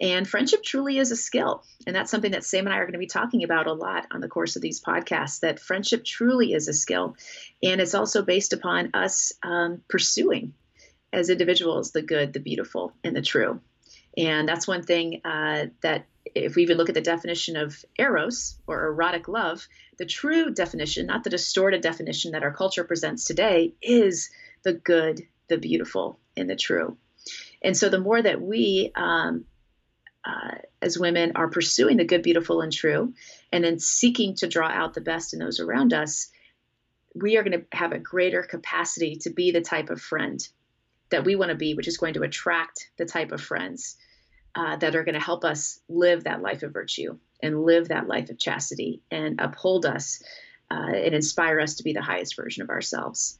And 0.00 0.26
friendship 0.26 0.62
truly 0.62 0.96
is 0.98 1.10
a 1.10 1.16
skill. 1.16 1.62
And 1.86 1.94
that's 1.94 2.10
something 2.10 2.32
that 2.32 2.44
Sam 2.44 2.66
and 2.66 2.72
I 2.74 2.78
are 2.78 2.84
going 2.84 2.94
to 2.94 2.98
be 2.98 3.06
talking 3.06 3.44
about 3.44 3.66
a 3.66 3.72
lot 3.72 4.06
on 4.10 4.20
the 4.20 4.28
course 4.28 4.56
of 4.56 4.62
these 4.62 4.80
podcasts 4.80 5.40
that 5.40 5.60
friendship 5.60 6.04
truly 6.04 6.54
is 6.54 6.68
a 6.68 6.72
skill. 6.72 7.16
And 7.62 7.80
it's 7.80 7.94
also 7.94 8.22
based 8.22 8.52
upon 8.52 8.90
us 8.94 9.32
um, 9.42 9.82
pursuing 9.88 10.54
as 11.12 11.28
individuals 11.28 11.90
the 11.90 12.02
good, 12.02 12.32
the 12.32 12.40
beautiful, 12.40 12.92
and 13.04 13.14
the 13.14 13.22
true. 13.22 13.60
And 14.16 14.48
that's 14.48 14.66
one 14.68 14.82
thing 14.82 15.20
uh, 15.24 15.66
that 15.82 16.06
if 16.34 16.54
we 16.54 16.62
even 16.62 16.76
look 16.76 16.88
at 16.88 16.94
the 16.94 17.00
definition 17.00 17.56
of 17.56 17.84
eros 17.98 18.56
or 18.66 18.86
erotic 18.86 19.28
love, 19.28 19.66
the 19.98 20.06
true 20.06 20.50
definition, 20.50 21.06
not 21.06 21.24
the 21.24 21.30
distorted 21.30 21.82
definition 21.82 22.32
that 22.32 22.42
our 22.42 22.52
culture 22.52 22.84
presents 22.84 23.24
today, 23.24 23.74
is 23.82 24.30
the 24.62 24.72
good, 24.72 25.26
the 25.50 25.58
beautiful 25.58 26.18
and 26.36 26.48
the 26.48 26.56
true. 26.56 26.96
And 27.62 27.76
so 27.76 27.90
the 27.90 28.00
more 28.00 28.20
that 28.20 28.40
we, 28.40 28.90
um, 28.94 29.44
uh, 30.24 30.56
as 30.80 30.98
women, 30.98 31.32
are 31.34 31.48
pursuing 31.48 31.98
the 31.98 32.04
good, 32.04 32.22
beautiful, 32.22 32.62
and 32.62 32.72
true, 32.72 33.12
and 33.52 33.62
then 33.62 33.78
seeking 33.78 34.34
to 34.36 34.48
draw 34.48 34.68
out 34.68 34.94
the 34.94 35.02
best 35.02 35.34
in 35.34 35.40
those 35.40 35.60
around 35.60 35.92
us, 35.92 36.30
we 37.14 37.36
are 37.36 37.42
going 37.42 37.60
to 37.60 37.66
have 37.76 37.92
a 37.92 37.98
greater 37.98 38.42
capacity 38.42 39.16
to 39.16 39.30
be 39.30 39.50
the 39.50 39.60
type 39.60 39.90
of 39.90 40.00
friend 40.00 40.46
that 41.10 41.24
we 41.24 41.36
want 41.36 41.50
to 41.50 41.56
be, 41.56 41.74
which 41.74 41.88
is 41.88 41.98
going 41.98 42.14
to 42.14 42.22
attract 42.22 42.90
the 42.96 43.04
type 43.04 43.32
of 43.32 43.40
friends 43.40 43.96
uh, 44.54 44.76
that 44.76 44.94
are 44.96 45.04
going 45.04 45.14
to 45.14 45.20
help 45.20 45.44
us 45.44 45.80
live 45.88 46.24
that 46.24 46.42
life 46.42 46.62
of 46.62 46.72
virtue 46.72 47.18
and 47.42 47.64
live 47.64 47.88
that 47.88 48.06
life 48.06 48.30
of 48.30 48.38
chastity 48.38 49.02
and 49.10 49.40
uphold 49.40 49.86
us 49.86 50.22
uh, 50.70 50.92
and 50.94 51.14
inspire 51.14 51.60
us 51.60 51.74
to 51.74 51.82
be 51.82 51.92
the 51.92 52.02
highest 52.02 52.36
version 52.36 52.62
of 52.62 52.70
ourselves. 52.70 53.38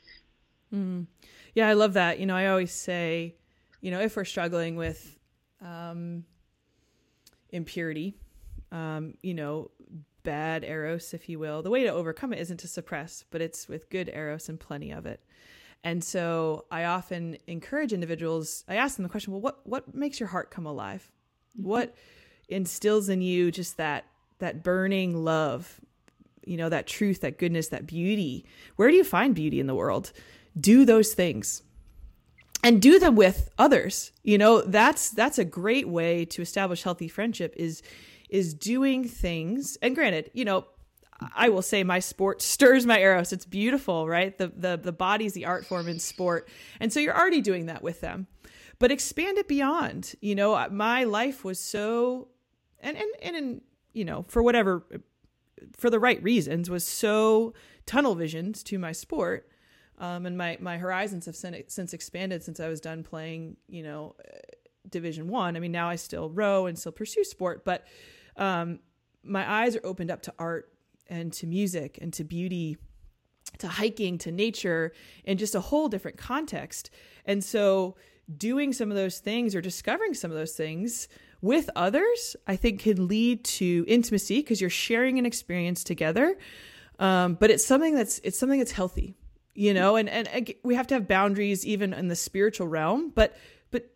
Mm. 0.74 1.06
Yeah, 1.55 1.68
I 1.68 1.72
love 1.74 1.94
that. 1.94 2.18
You 2.18 2.26
know, 2.26 2.36
I 2.36 2.46
always 2.48 2.72
say, 2.72 3.36
you 3.80 3.90
know, 3.90 4.01
if 4.01 4.16
we're 4.16 4.24
struggling 4.24 4.76
with 4.76 5.18
um, 5.61 6.24
impurity, 7.51 8.14
um, 8.72 9.14
you 9.22 9.34
know, 9.34 9.70
bad 10.22 10.64
eros, 10.64 11.14
if 11.14 11.28
you 11.28 11.38
will, 11.38 11.62
the 11.62 11.70
way 11.70 11.82
to 11.84 11.90
overcome 11.90 12.32
it 12.32 12.38
isn't 12.40 12.59
to 12.59 12.68
suppress, 12.68 13.24
but 13.30 13.40
it's 13.40 13.68
with 13.68 13.90
good 13.90 14.11
eros 14.12 14.48
and 14.48 14.61
plenty 14.61 14.90
of 14.90 15.07
it. 15.07 15.20
And 15.82 16.05
so 16.05 16.66
I 16.70 16.84
often 16.84 17.38
encourage 17.46 17.92
individuals, 17.92 18.64
I 18.68 18.76
ask 18.76 18.96
them 18.96 19.03
the 19.03 19.09
question, 19.09 19.32
well, 19.32 19.40
what, 19.40 19.66
what 19.66 19.94
makes 19.94 20.20
your 20.20 20.28
heart 20.28 20.51
come 20.51 20.66
alive? 20.66 21.11
Mm-hmm. 21.59 21.68
What 21.68 21.94
instills 22.48 23.09
in 23.09 23.22
you 23.22 23.51
just 23.51 23.78
that, 23.78 24.05
that 24.40 24.62
burning 24.62 25.24
love, 25.24 25.80
you 26.44 26.59
know, 26.59 26.68
that 26.68 26.86
truth, 26.86 27.22
that 27.22 27.38
goodness, 27.38 27.68
that 27.68 27.86
beauty? 27.86 28.44
Where 28.76 28.90
do 28.90 28.96
you 28.96 29.05
find 29.05 29.34
beauty 29.34 29.59
in 29.59 29.66
the 29.66 29.74
world? 29.74 30.12
Do 30.59 30.84
those 30.84 31.14
things 31.14 31.62
and 32.62 32.80
do 32.82 32.98
them 32.98 33.16
with 33.16 33.51
others. 33.59 34.12
You 34.22 34.38
know, 34.38 34.62
that's, 34.62 35.11
that's 35.11 35.38
a 35.38 35.44
great 35.44 35.88
way 35.88 36.24
to 36.26 36.42
establish 36.42 36.82
healthy 36.82 37.09
friendship 37.09 37.55
is, 37.57 37.82
is 38.28 38.55
doing 38.55 39.07
things. 39.07 39.78
And 39.82 39.94
granted, 39.94 40.30
you 40.34 40.44
know, 40.44 40.66
I 41.34 41.48
will 41.48 41.62
say 41.62 41.84
my 41.84 41.98
sport 41.98 42.42
stirs 42.42 42.86
my 42.86 42.98
eros. 42.98 43.32
It's 43.32 43.46
beautiful, 43.46 44.09
right? 44.09 44.36
The 44.36 44.48
the 44.48 44.78
the 44.82 44.92
body's 44.92 45.34
the 45.34 45.44
art 45.46 45.66
form 45.66 45.88
in 45.88 45.98
sport. 45.98 46.48
And 46.80 46.92
so 46.92 47.01
you're 47.01 47.16
already 47.16 47.40
doing 47.40 47.66
that 47.66 47.82
with 47.82 48.01
them. 48.01 48.26
But 48.78 48.90
expand 48.90 49.38
it 49.38 49.48
beyond. 49.48 50.14
You 50.20 50.34
know, 50.34 50.68
my 50.70 51.05
life 51.05 51.44
was 51.44 51.59
so 51.59 52.28
and 52.80 52.96
and 52.96 53.11
and 53.22 53.36
in, 53.36 53.61
you 53.92 54.05
know, 54.05 54.24
for 54.28 54.42
whatever 54.42 54.86
for 55.76 55.90
the 55.90 56.01
right 56.01 56.22
reasons 56.22 56.70
was 56.70 56.86
so 56.86 57.53
tunnel 57.84 58.14
visioned 58.14 58.55
to 58.64 58.78
my 58.78 58.92
sport. 58.92 59.46
Um, 60.01 60.24
and 60.24 60.36
my 60.36 60.57
my 60.61 60.78
horizons 60.78 61.26
have 61.26 61.36
since 61.36 61.92
expanded 61.92 62.42
since 62.42 62.59
I 62.59 62.68
was 62.68 62.80
done 62.80 63.05
playing, 63.05 63.59
you 63.68 63.82
know, 63.82 64.16
division 64.88 65.28
1. 65.28 65.57
I 65.57 65.61
mean, 65.61 65.72
now 65.72 65.88
I 65.88 65.96
still 65.96 66.30
row 66.30 66.66
and 66.66 66.78
still 66.78 66.90
pursue 66.90 67.22
sport, 67.22 67.64
but 67.64 67.86
um, 68.36 68.80
my 69.22 69.48
eyes 69.48 69.76
are 69.76 69.84
opened 69.84 70.11
up 70.11 70.22
to 70.22 70.34
art 70.38 70.72
and 71.07 71.32
to 71.34 71.46
music 71.46 71.98
and 72.01 72.12
to 72.14 72.24
beauty 72.24 72.78
to 73.59 73.68
hiking 73.68 74.16
to 74.18 74.32
nature 74.32 74.92
in 75.24 75.36
just 75.36 75.55
a 75.55 75.61
whole 75.61 75.88
different 75.88 76.16
context. 76.16 76.90
And 77.26 77.44
so 77.44 77.96
doing 78.34 78.72
some 78.72 78.90
of 78.90 78.96
those 78.96 79.18
things 79.18 79.55
or 79.55 79.61
discovering 79.61 80.14
some 80.14 80.30
of 80.30 80.36
those 80.36 80.53
things 80.53 81.09
with 81.42 81.68
others 81.74 82.36
i 82.46 82.55
think 82.55 82.78
can 82.80 83.09
lead 83.09 83.42
to 83.44 83.84
intimacy 83.88 84.36
because 84.36 84.61
you're 84.61 84.70
sharing 84.70 85.18
an 85.18 85.26
experience 85.26 85.82
together. 85.82 86.38
Um, 86.98 87.34
but 87.34 87.51
it's 87.51 87.64
something 87.64 87.94
that's 87.94 88.20
it's 88.22 88.38
something 88.38 88.59
that's 88.59 88.72
healthy 88.72 89.16
you 89.55 89.74
know 89.74 89.96
and, 89.96 90.09
and 90.09 90.53
we 90.62 90.74
have 90.74 90.86
to 90.86 90.94
have 90.94 91.09
boundaries 91.09 91.66
even 91.66 91.92
in 91.92 92.09
the 92.09 92.16
spiritual 92.16 92.66
realm 92.66 93.11
but 93.14 93.36
but 93.70 93.90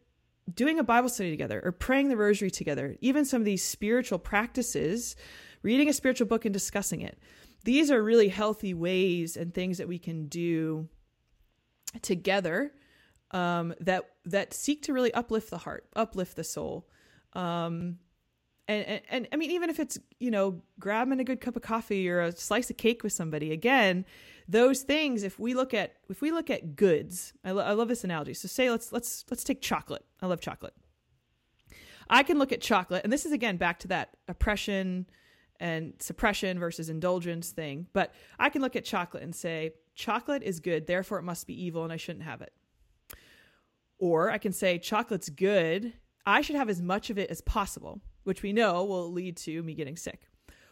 doing 0.52 0.78
a 0.78 0.84
bible 0.84 1.08
study 1.08 1.30
together 1.30 1.60
or 1.64 1.72
praying 1.72 2.08
the 2.08 2.16
rosary 2.16 2.50
together 2.50 2.96
even 3.00 3.24
some 3.24 3.40
of 3.40 3.44
these 3.44 3.62
spiritual 3.64 4.18
practices 4.18 5.16
reading 5.64 5.88
a 5.88 5.92
spiritual 5.92 6.28
book 6.28 6.44
and 6.44 6.52
discussing 6.52 7.00
it. 7.00 7.18
These 7.64 7.90
are 7.90 8.00
really 8.00 8.28
healthy 8.28 8.74
ways 8.74 9.36
and 9.36 9.52
things 9.52 9.78
that 9.78 9.88
we 9.88 9.98
can 9.98 10.28
do 10.28 10.88
together 12.02 12.72
um, 13.32 13.74
that 13.80 14.04
that 14.26 14.54
seek 14.54 14.82
to 14.82 14.92
really 14.92 15.12
uplift 15.12 15.50
the 15.50 15.58
heart, 15.58 15.88
uplift 15.96 16.36
the 16.36 16.44
soul. 16.44 16.86
Um, 17.32 17.98
and, 18.66 18.84
and, 18.86 19.02
and 19.10 19.28
I 19.32 19.36
mean, 19.36 19.50
even 19.50 19.70
if 19.70 19.78
it's 19.78 19.98
you 20.20 20.30
know 20.30 20.62
grabbing 20.78 21.20
a 21.20 21.24
good 21.24 21.40
cup 21.40 21.56
of 21.56 21.62
coffee 21.62 22.08
or 22.08 22.20
a 22.22 22.32
slice 22.32 22.70
of 22.70 22.76
cake 22.76 23.02
with 23.02 23.12
somebody, 23.12 23.52
again, 23.52 24.04
those 24.48 24.82
things. 24.82 25.22
If 25.22 25.38
we 25.38 25.54
look 25.54 25.74
at 25.74 25.94
if 26.08 26.20
we 26.20 26.30
look 26.30 26.50
at 26.50 26.76
goods, 26.76 27.32
I, 27.44 27.52
lo- 27.52 27.64
I 27.64 27.72
love 27.72 27.88
this 27.88 28.04
analogy. 28.04 28.34
So 28.34 28.48
say 28.48 28.70
let's 28.70 28.92
let's 28.92 29.24
let's 29.30 29.44
take 29.44 29.60
chocolate. 29.60 30.04
I 30.20 30.26
love 30.26 30.40
chocolate. 30.40 30.74
I 32.08 32.22
can 32.22 32.38
look 32.38 32.52
at 32.52 32.60
chocolate, 32.60 33.02
and 33.04 33.12
this 33.12 33.26
is 33.26 33.32
again 33.32 33.56
back 33.56 33.78
to 33.80 33.88
that 33.88 34.16
oppression 34.28 35.06
and 35.60 35.94
suppression 35.98 36.58
versus 36.58 36.88
indulgence 36.88 37.50
thing. 37.50 37.86
But 37.92 38.12
I 38.38 38.50
can 38.50 38.60
look 38.60 38.76
at 38.76 38.84
chocolate 38.84 39.22
and 39.22 39.34
say, 39.34 39.72
chocolate 39.94 40.42
is 40.42 40.60
good, 40.60 40.86
therefore 40.86 41.18
it 41.18 41.22
must 41.22 41.46
be 41.46 41.64
evil 41.64 41.84
and 41.84 41.92
I 41.92 41.96
shouldn't 41.96 42.24
have 42.24 42.42
it. 42.42 42.52
Or 43.98 44.30
I 44.30 44.38
can 44.38 44.52
say, 44.52 44.78
chocolate's 44.78 45.28
good, 45.28 45.94
I 46.26 46.40
should 46.40 46.56
have 46.56 46.68
as 46.68 46.82
much 46.82 47.10
of 47.10 47.18
it 47.18 47.30
as 47.30 47.40
possible, 47.40 48.00
which 48.24 48.42
we 48.42 48.52
know 48.52 48.84
will 48.84 49.12
lead 49.12 49.36
to 49.38 49.62
me 49.62 49.74
getting 49.74 49.96
sick. 49.96 50.28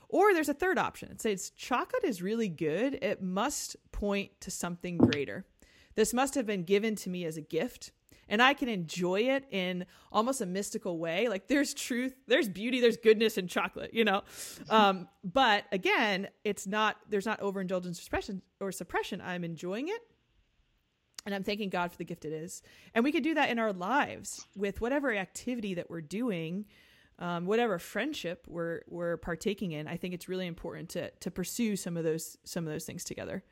Or 0.09 0.35
there's 0.35 0.49
a 0.51 0.55
third 0.55 0.79
option. 0.79 1.11
It 1.11 1.23
says 1.23 1.51
chocolate 1.51 2.05
is 2.05 2.21
really 2.21 2.49
good. 2.49 2.99
It 3.03 3.23
must 3.23 3.77
point 3.93 4.31
to 4.41 4.51
something 4.51 4.99
greater. 4.99 5.47
This 5.95 6.13
must 6.13 6.35
have 6.35 6.47
been 6.47 6.65
given 6.65 6.97
to 6.97 7.11
me 7.11 7.25
as 7.25 7.37
a 7.37 7.43
gift 7.43 7.93
and 8.33 8.43
I 8.43 8.55
can 8.55 8.69
enjoy 8.69 9.21
it 9.21 9.45
in 9.51 9.85
almost 10.11 10.41
a 10.41 10.47
mystical 10.47 10.99
way. 10.99 11.29
Like 11.29 11.49
there's 11.49 11.75
truth, 11.75 12.15
there's 12.27 12.49
beauty, 12.49 12.81
there's 12.81 12.97
goodness 12.97 13.37
in 13.37 13.47
chocolate, 13.47 13.93
you 13.93 14.05
know. 14.05 14.23
Um, 14.71 15.09
but 15.23 15.65
again, 15.71 16.29
it's 16.45 16.67
not 16.67 16.97
there's 17.09 17.27
not 17.27 17.41
overindulgence 17.41 18.01
suppression 18.01 18.41
or 18.59 18.73
suppression. 18.73 19.21
I'm 19.21 19.45
enjoying 19.45 19.89
it. 19.89 20.01
And 21.25 21.35
I'm 21.35 21.45
thanking 21.45 21.69
God 21.69 21.93
for 21.93 21.99
the 21.99 22.05
gift 22.05 22.25
it 22.25 22.33
is. 22.33 22.63
And 22.95 23.05
we 23.05 23.13
could 23.13 23.23
do 23.23 23.35
that 23.35 23.51
in 23.51 23.59
our 23.59 23.73
lives 23.73 24.47
with 24.57 24.81
whatever 24.81 25.15
activity 25.15 25.75
that 25.75 25.89
we're 25.89 26.01
doing, 26.01 26.65
um, 27.19 27.47
whatever 27.47 27.79
friendship 27.79 28.45
we're 28.49 28.83
we're 28.89 29.17
partaking 29.17 29.73
in. 29.73 29.87
I 29.89 29.97
think 29.97 30.15
it's 30.15 30.29
really 30.29 30.47
important 30.47 30.89
to 30.91 31.11
to 31.11 31.31
pursue 31.31 31.77
some 31.77 31.97
of 31.97 32.05
those 32.05 32.37
some 32.45 32.67
of 32.67 32.73
those 32.73 32.85
things 32.85 33.05
together 33.05 33.45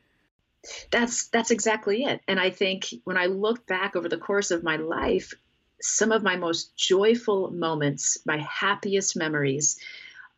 that's 0.91 1.27
that's 1.29 1.51
exactly 1.51 2.03
it 2.03 2.21
and 2.27 2.39
i 2.39 2.49
think 2.49 2.93
when 3.03 3.17
i 3.17 3.25
look 3.25 3.65
back 3.65 3.95
over 3.95 4.07
the 4.07 4.17
course 4.17 4.51
of 4.51 4.63
my 4.63 4.75
life 4.75 5.33
some 5.81 6.11
of 6.11 6.21
my 6.21 6.35
most 6.35 6.75
joyful 6.75 7.49
moments 7.51 8.19
my 8.25 8.37
happiest 8.37 9.17
memories 9.17 9.79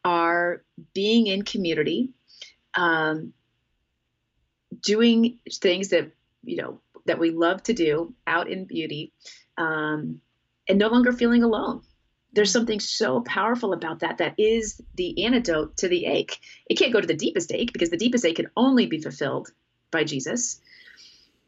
are 0.06 0.64
being 0.94 1.28
in 1.28 1.44
community 1.44 2.10
um, 2.76 3.34
doing 4.82 5.40
things 5.52 5.90
that 5.90 6.12
you 6.44 6.58
know 6.58 6.80
that 7.06 7.20
we 7.20 7.32
love 7.32 7.62
to 7.64 7.74
do 7.74 8.14
out 8.26 8.50
in 8.50 8.66
beauty 8.66 9.12
um, 9.58 10.22
and 10.68 10.80
no 10.80 10.88
longer 10.88 11.12
feeling 11.12 11.44
alone 11.44 11.82
there's 12.34 12.52
something 12.52 12.80
so 12.80 13.22
powerful 13.22 13.74
about 13.74 14.00
that 14.00 14.18
that 14.18 14.36
is 14.40 14.82
the 14.96 15.26
antidote 15.26 15.78
to 15.78 15.88
the 15.88 16.06
ache. 16.06 16.40
It 16.68 16.76
can't 16.76 16.94
go 16.94 17.00
to 17.00 17.08
the 17.08 17.14
deepest 17.14 17.52
ache 17.54 17.72
because 17.72 17.90
the 17.90 17.98
deepest 17.98 18.26
ache 18.26 18.38
can 18.38 18.50
only 18.58 18.88
be 18.88 19.00
fulfilled 19.00 19.50
by 19.92 20.04
Jesus. 20.04 20.60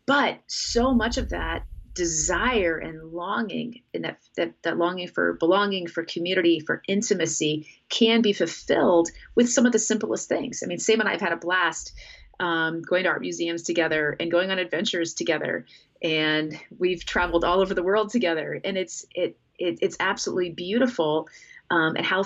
But 0.06 0.40
so 0.48 0.94
much 0.94 1.18
of 1.18 1.30
that 1.30 1.66
desire 1.96 2.78
and 2.78 3.12
longing 3.14 3.82
and 3.94 4.04
that, 4.04 4.20
that 4.36 4.54
that 4.64 4.78
longing 4.78 5.08
for 5.08 5.34
belonging 5.34 5.88
for 5.88 6.04
community 6.04 6.60
for 6.60 6.84
intimacy 6.90 7.68
can 7.90 8.22
be 8.22 8.34
fulfilled 8.34 9.10
with 9.34 9.50
some 9.50 9.66
of 9.66 9.72
the 9.72 9.80
simplest 9.80 10.28
things. 10.28 10.62
I 10.62 10.68
mean 10.68 10.78
sam 10.78 11.00
and 11.00 11.08
i 11.08 11.14
have 11.14 11.22
had 11.22 11.32
a 11.32 11.38
blast 11.38 11.94
um, 12.40 12.82
going 12.82 13.04
to 13.04 13.10
art 13.10 13.22
museums 13.22 13.64
together 13.64 14.16
and 14.20 14.30
going 14.30 14.52
on 14.52 14.60
adventures 14.60 15.14
together. 15.14 15.66
And 16.02 16.60
we've 16.78 17.06
traveled 17.06 17.46
all 17.46 17.62
over 17.62 17.74
the 17.74 17.82
world 17.82 18.10
together. 18.10 18.60
And 18.64 18.78
it's 18.78 19.06
it, 19.16 19.38
it 19.60 19.80
it's 19.82 19.98
absolutely 20.00 20.52
beautiful 20.52 21.28
um, 21.70 21.96
and 21.96 22.06
how 22.06 22.22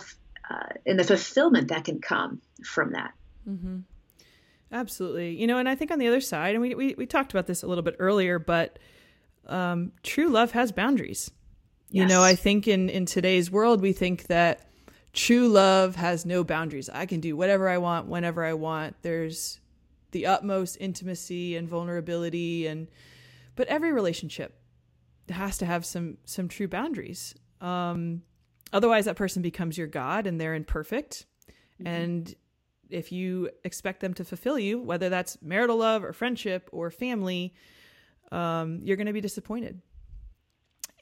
uh, 0.49 0.73
and 0.85 0.99
the 0.99 1.03
fulfillment 1.03 1.69
that 1.69 1.85
can 1.85 1.99
come 1.99 2.41
from 2.63 2.91
that 2.93 3.13
mm-hmm. 3.47 3.79
Absolutely. 4.71 5.35
You 5.35 5.47
know, 5.47 5.57
and 5.57 5.67
I 5.67 5.75
think 5.75 5.91
on 5.91 5.99
the 5.99 6.07
other 6.07 6.21
side, 6.21 6.53
and 6.53 6.61
we, 6.61 6.75
we, 6.75 6.93
we 6.95 7.05
talked 7.05 7.31
about 7.31 7.47
this 7.47 7.63
a 7.63 7.67
little 7.67 7.81
bit 7.81 7.95
earlier, 7.99 8.37
but 8.37 8.77
um, 9.47 9.91
true 10.03 10.29
love 10.29 10.51
has 10.51 10.71
boundaries. 10.71 11.31
You 11.89 12.03
yes. 12.03 12.09
know, 12.09 12.21
I 12.21 12.35
think 12.35 12.67
in, 12.67 12.87
in 12.89 13.05
today's 13.05 13.49
world, 13.49 13.81
we 13.81 13.93
think 13.93 14.27
that 14.27 14.67
true 15.11 15.47
love 15.47 15.95
has 15.95 16.23
no 16.23 16.43
boundaries. 16.43 16.87
I 16.87 17.07
can 17.07 17.19
do 17.19 17.35
whatever 17.35 17.67
I 17.67 17.79
want, 17.79 18.07
whenever 18.07 18.45
I 18.45 18.53
want. 18.53 18.95
There's 19.01 19.59
the 20.11 20.27
utmost 20.27 20.77
intimacy 20.79 21.55
and 21.55 21.67
vulnerability 21.67 22.67
and 22.67 22.87
but 23.55 23.67
every 23.67 23.91
relationship 23.91 24.58
has 25.29 25.57
to 25.59 25.65
have 25.65 25.85
some 25.85 26.17
some 26.25 26.47
true 26.47 26.67
boundaries. 26.67 27.35
Um, 27.61 28.23
otherwise 28.71 29.05
that 29.05 29.15
person 29.15 29.41
becomes 29.41 29.77
your 29.77 29.87
god 29.87 30.27
and 30.27 30.39
they're 30.39 30.53
imperfect 30.53 31.25
mm-hmm. 31.79 31.87
and 31.87 32.35
if 32.89 33.11
you 33.11 33.49
expect 33.63 34.01
them 34.01 34.13
to 34.15 34.25
fulfill 34.25 34.57
you, 34.57 34.79
whether 34.79 35.09
that's 35.09 35.37
marital 35.41 35.77
love 35.77 36.03
or 36.03 36.13
friendship 36.13 36.69
or 36.71 36.89
family, 36.91 37.53
um, 38.31 38.81
you're 38.83 38.97
going 38.97 39.07
to 39.07 39.13
be 39.13 39.21
disappointed. 39.21 39.81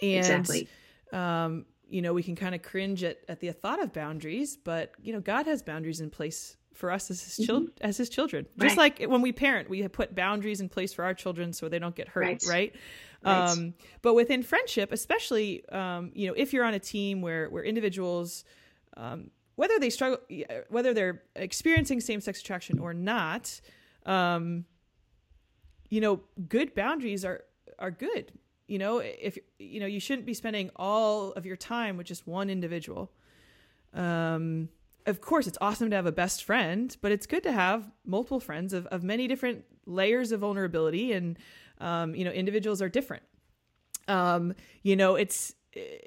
And, 0.02 0.18
exactly. 0.18 0.68
Um, 1.12 1.66
you 1.90 2.02
know, 2.02 2.14
we 2.14 2.24
can 2.24 2.36
kind 2.36 2.54
of 2.54 2.62
cringe 2.62 3.04
at, 3.04 3.20
at 3.30 3.40
the 3.40 3.52
thought 3.52 3.82
of 3.82 3.94
boundaries, 3.94 4.58
but 4.58 4.92
you 5.02 5.14
know, 5.14 5.22
God 5.22 5.46
has 5.46 5.62
boundaries 5.62 6.02
in 6.02 6.10
place 6.10 6.58
for 6.74 6.92
us 6.92 7.10
as 7.10 7.24
his, 7.24 7.46
chil- 7.46 7.62
mm-hmm. 7.62 7.72
as 7.82 7.98
his 7.98 8.10
children. 8.10 8.46
Just 8.60 8.78
right. 8.78 9.00
like 9.00 9.10
when 9.10 9.22
we 9.22 9.32
parent, 9.32 9.70
we 9.70 9.88
put 9.88 10.14
boundaries 10.14 10.62
in 10.62 10.70
place 10.70 10.94
for 10.94 11.04
our 11.06 11.14
children 11.14 11.54
so 11.54 11.70
they 11.70 11.80
don't 11.80 11.96
get 11.96 12.10
hurt, 12.10 12.24
right? 12.24 12.44
right? 12.48 12.76
Right. 13.24 13.50
Um, 13.50 13.74
but 14.02 14.14
within 14.14 14.44
friendship, 14.44 14.92
especially, 14.92 15.68
um, 15.70 16.12
you 16.14 16.28
know, 16.28 16.34
if 16.38 16.54
you're 16.54 16.64
on 16.64 16.74
a 16.74 16.80
team 16.80 17.22
where 17.22 17.50
where 17.50 17.64
individuals, 17.64 18.44
um, 18.96 19.32
whether 19.56 19.80
they 19.80 19.90
struggle, 19.90 20.20
whether 20.70 20.94
they're 20.94 21.24
experiencing 21.36 22.00
same 22.00 22.22
sex 22.22 22.42
attraction 22.42 22.80
or 22.80 22.94
not, 22.94 23.60
um, 24.06 24.66
you 25.90 26.00
know, 26.00 26.22
good 26.48 26.76
boundaries 26.76 27.26
are 27.26 27.44
are 27.80 27.92
good. 27.92 28.32
You 28.68 28.80
know, 28.80 29.00
if 29.00 29.38
you 29.60 29.80
know, 29.80 29.86
you 29.86 30.00
shouldn't 30.00 30.26
be 30.26 30.34
spending 30.34 30.70
all 30.76 31.32
of 31.32 31.46
your 31.46 31.56
time 31.56 31.98
with 31.98 32.08
just 32.08 32.28
one 32.28 32.50
individual. 32.50 33.12
Um, 33.94 34.70
of 35.06 35.22
course, 35.22 35.48
it's 35.48 35.58
awesome 35.62 35.90
to 35.90 35.96
have 35.96 36.06
a 36.06 36.12
best 36.12 36.44
friend, 36.44 36.96
but 37.02 37.14
it's 37.14 37.26
good 37.26 37.42
to 37.44 37.52
have 37.54 37.90
multiple 38.06 38.42
friends 38.42 38.74
of, 38.74 38.86
of 38.88 39.04
many 39.04 39.28
different 39.28 39.64
layers 39.86 40.34
of 40.34 40.42
vulnerability, 40.42 41.14
and 41.14 41.40
um, 41.80 42.16
you 42.16 42.26
know, 42.26 42.32
individuals 42.32 42.82
are 42.82 42.90
different. 42.90 43.24
Um, 44.08 44.54
you 44.84 44.96
know, 44.96 45.16
it's 45.16 45.54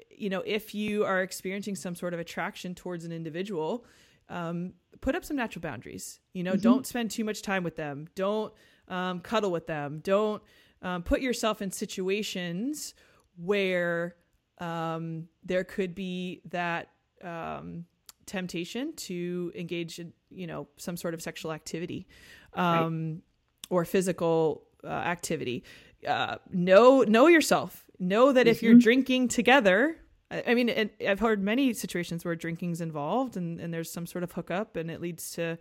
you 0.09 0.29
know, 0.29 0.43
if 0.45 0.75
you 0.75 1.05
are 1.05 1.21
experiencing 1.21 1.75
some 1.75 1.95
sort 1.95 2.13
of 2.13 2.19
attraction 2.19 2.75
towards 2.75 3.05
an 3.05 3.11
individual, 3.11 3.85
um, 4.29 4.73
put 5.01 5.15
up 5.15 5.23
some 5.23 5.37
natural 5.37 5.61
boundaries. 5.61 6.19
You 6.33 6.43
know, 6.43 6.53
mm-hmm. 6.53 6.61
don't 6.61 6.87
spend 6.87 7.11
too 7.11 7.23
much 7.23 7.41
time 7.41 7.63
with 7.63 7.75
them. 7.75 8.07
Don't 8.15 8.53
um, 8.87 9.19
cuddle 9.21 9.51
with 9.51 9.67
them. 9.67 9.99
Don't 10.03 10.41
um, 10.81 11.03
put 11.03 11.21
yourself 11.21 11.61
in 11.61 11.71
situations 11.71 12.93
where 13.37 14.15
um, 14.59 15.27
there 15.43 15.63
could 15.63 15.95
be 15.95 16.41
that 16.49 16.89
um, 17.23 17.85
temptation 18.25 18.93
to 18.95 19.51
engage 19.55 19.99
in, 19.99 20.13
you 20.29 20.47
know, 20.47 20.67
some 20.77 20.97
sort 20.97 21.13
of 21.13 21.21
sexual 21.21 21.51
activity 21.51 22.07
right. 22.55 22.79
Um, 22.79 23.21
or 23.69 23.85
physical 23.85 24.67
uh, 24.83 24.87
activity. 24.87 25.63
Uh, 26.07 26.37
know 26.51 27.01
know 27.03 27.27
yourself. 27.27 27.85
Know 27.99 28.31
that 28.31 28.41
mm-hmm. 28.41 28.49
if 28.49 28.63
you're 28.63 28.73
mm-hmm. 28.73 28.79
drinking 28.79 29.27
together, 29.27 29.97
I, 30.31 30.43
I 30.47 30.53
mean, 30.55 30.89
I've 31.07 31.19
heard 31.19 31.43
many 31.43 31.73
situations 31.73 32.25
where 32.25 32.35
drinking's 32.35 32.81
involved, 32.81 33.37
and, 33.37 33.59
and 33.59 33.73
there's 33.73 33.91
some 33.91 34.07
sort 34.07 34.23
of 34.23 34.31
hookup, 34.31 34.75
and 34.75 34.89
it 34.89 35.01
leads 35.01 35.31
to, 35.31 35.57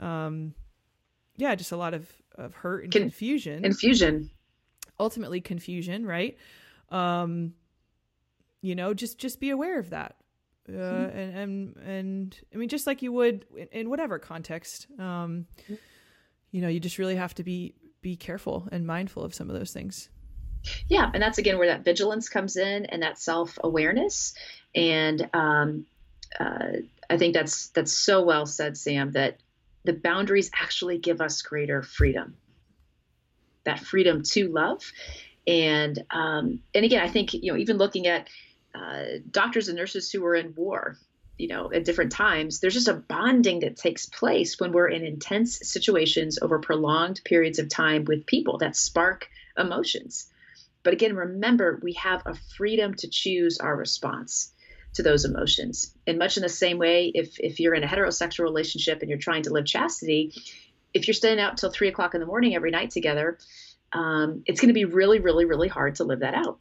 um, 0.00 0.54
yeah, 1.36 1.54
just 1.54 1.72
a 1.72 1.76
lot 1.76 1.94
of 1.94 2.10
of 2.36 2.54
hurt 2.54 2.84
and 2.84 2.92
Con- 2.92 3.02
confusion. 3.02 3.62
Confusion. 3.62 4.30
Ultimately, 4.98 5.40
confusion, 5.40 6.06
right? 6.06 6.36
Um, 6.90 7.54
you 8.62 8.74
know, 8.74 8.94
just 8.94 9.18
just 9.18 9.40
be 9.40 9.50
aware 9.50 9.78
of 9.78 9.90
that. 9.90 10.16
Uh, 10.68 10.72
mm-hmm. 10.72 11.18
and, 11.18 11.36
and 11.36 11.76
and 11.86 12.40
I 12.54 12.56
mean, 12.56 12.68
just 12.68 12.86
like 12.86 13.02
you 13.02 13.12
would 13.12 13.46
in, 13.56 13.68
in 13.72 13.90
whatever 13.90 14.18
context, 14.18 14.86
um, 14.98 15.46
mm-hmm. 15.64 15.74
you 16.50 16.60
know, 16.60 16.68
you 16.68 16.80
just 16.80 16.98
really 16.98 17.16
have 17.16 17.34
to 17.34 17.42
be 17.42 17.74
be 18.02 18.16
careful 18.16 18.68
and 18.72 18.86
mindful 18.86 19.22
of 19.22 19.34
some 19.34 19.50
of 19.50 19.58
those 19.58 19.72
things. 19.72 20.08
Yeah, 20.88 21.10
and 21.12 21.22
that's 21.22 21.38
again 21.38 21.58
where 21.58 21.68
that 21.68 21.84
vigilance 21.84 22.28
comes 22.28 22.56
in 22.56 22.86
and 22.86 23.02
that 23.02 23.18
self 23.18 23.58
awareness, 23.62 24.34
and 24.74 25.28
um, 25.32 25.86
uh, 26.38 26.72
I 27.08 27.16
think 27.16 27.34
that's 27.34 27.68
that's 27.68 27.92
so 27.92 28.22
well 28.22 28.44
said, 28.46 28.76
Sam. 28.76 29.12
That 29.12 29.38
the 29.84 29.94
boundaries 29.94 30.50
actually 30.54 30.98
give 30.98 31.20
us 31.20 31.40
greater 31.40 31.82
freedom 31.82 32.36
that 33.64 33.80
freedom 33.80 34.22
to 34.22 34.48
love 34.48 34.92
and 35.46 36.02
um, 36.10 36.60
and 36.74 36.84
again 36.84 37.02
i 37.02 37.08
think 37.08 37.34
you 37.34 37.52
know 37.52 37.58
even 37.58 37.76
looking 37.76 38.06
at 38.06 38.28
uh, 38.74 39.04
doctors 39.30 39.68
and 39.68 39.76
nurses 39.76 40.10
who 40.10 40.24
are 40.24 40.34
in 40.34 40.54
war 40.56 40.96
you 41.40 41.48
know 41.48 41.70
at 41.72 41.84
different 41.84 42.12
times 42.12 42.60
there's 42.60 42.74
just 42.74 42.88
a 42.88 42.94
bonding 42.94 43.60
that 43.60 43.76
takes 43.76 44.06
place 44.06 44.60
when 44.60 44.72
we're 44.72 44.88
in 44.88 45.04
intense 45.04 45.58
situations 45.62 46.38
over 46.40 46.58
prolonged 46.58 47.20
periods 47.24 47.58
of 47.58 47.68
time 47.68 48.04
with 48.04 48.26
people 48.26 48.58
that 48.58 48.76
spark 48.76 49.28
emotions 49.56 50.28
but 50.82 50.92
again 50.92 51.16
remember 51.16 51.80
we 51.82 51.94
have 51.94 52.22
a 52.26 52.34
freedom 52.56 52.94
to 52.94 53.08
choose 53.08 53.58
our 53.58 53.76
response 53.76 54.52
to 54.94 55.02
those 55.02 55.24
emotions. 55.24 55.94
And 56.06 56.18
much 56.18 56.36
in 56.36 56.42
the 56.42 56.48
same 56.48 56.78
way, 56.78 57.12
if 57.14 57.38
if 57.38 57.60
you're 57.60 57.74
in 57.74 57.84
a 57.84 57.86
heterosexual 57.86 58.40
relationship 58.40 59.00
and 59.00 59.08
you're 59.08 59.18
trying 59.18 59.44
to 59.44 59.52
live 59.52 59.66
chastity, 59.66 60.32
if 60.92 61.06
you're 61.06 61.14
staying 61.14 61.40
out 61.40 61.56
till 61.56 61.70
three 61.70 61.88
o'clock 61.88 62.14
in 62.14 62.20
the 62.20 62.26
morning 62.26 62.54
every 62.54 62.70
night 62.70 62.90
together, 62.90 63.38
um, 63.92 64.42
it's 64.46 64.60
going 64.60 64.68
to 64.68 64.74
be 64.74 64.84
really, 64.84 65.20
really, 65.20 65.44
really 65.44 65.68
hard 65.68 65.96
to 65.96 66.04
live 66.04 66.20
that 66.20 66.34
out. 66.34 66.58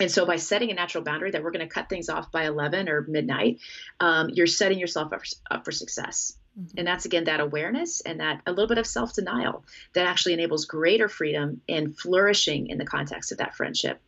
And 0.00 0.10
so, 0.10 0.24
by 0.26 0.36
setting 0.36 0.70
a 0.70 0.74
natural 0.74 1.02
boundary 1.02 1.32
that 1.32 1.42
we're 1.42 1.50
going 1.50 1.66
to 1.66 1.72
cut 1.72 1.88
things 1.88 2.08
off 2.08 2.30
by 2.30 2.44
11 2.46 2.88
or 2.88 3.04
midnight, 3.08 3.58
um, 4.00 4.30
you're 4.30 4.46
setting 4.46 4.78
yourself 4.78 5.12
up, 5.12 5.22
up 5.50 5.64
for 5.64 5.72
success. 5.72 6.36
Mm-hmm. 6.58 6.78
And 6.78 6.86
that's 6.86 7.04
again 7.04 7.24
that 7.24 7.40
awareness 7.40 8.00
and 8.00 8.20
that 8.20 8.42
a 8.46 8.50
little 8.50 8.68
bit 8.68 8.78
of 8.78 8.86
self 8.86 9.14
denial 9.14 9.64
that 9.94 10.06
actually 10.06 10.34
enables 10.34 10.64
greater 10.64 11.08
freedom 11.08 11.60
and 11.68 11.96
flourishing 11.96 12.68
in 12.68 12.78
the 12.78 12.86
context 12.86 13.32
of 13.32 13.38
that 13.38 13.56
friendship. 13.56 14.00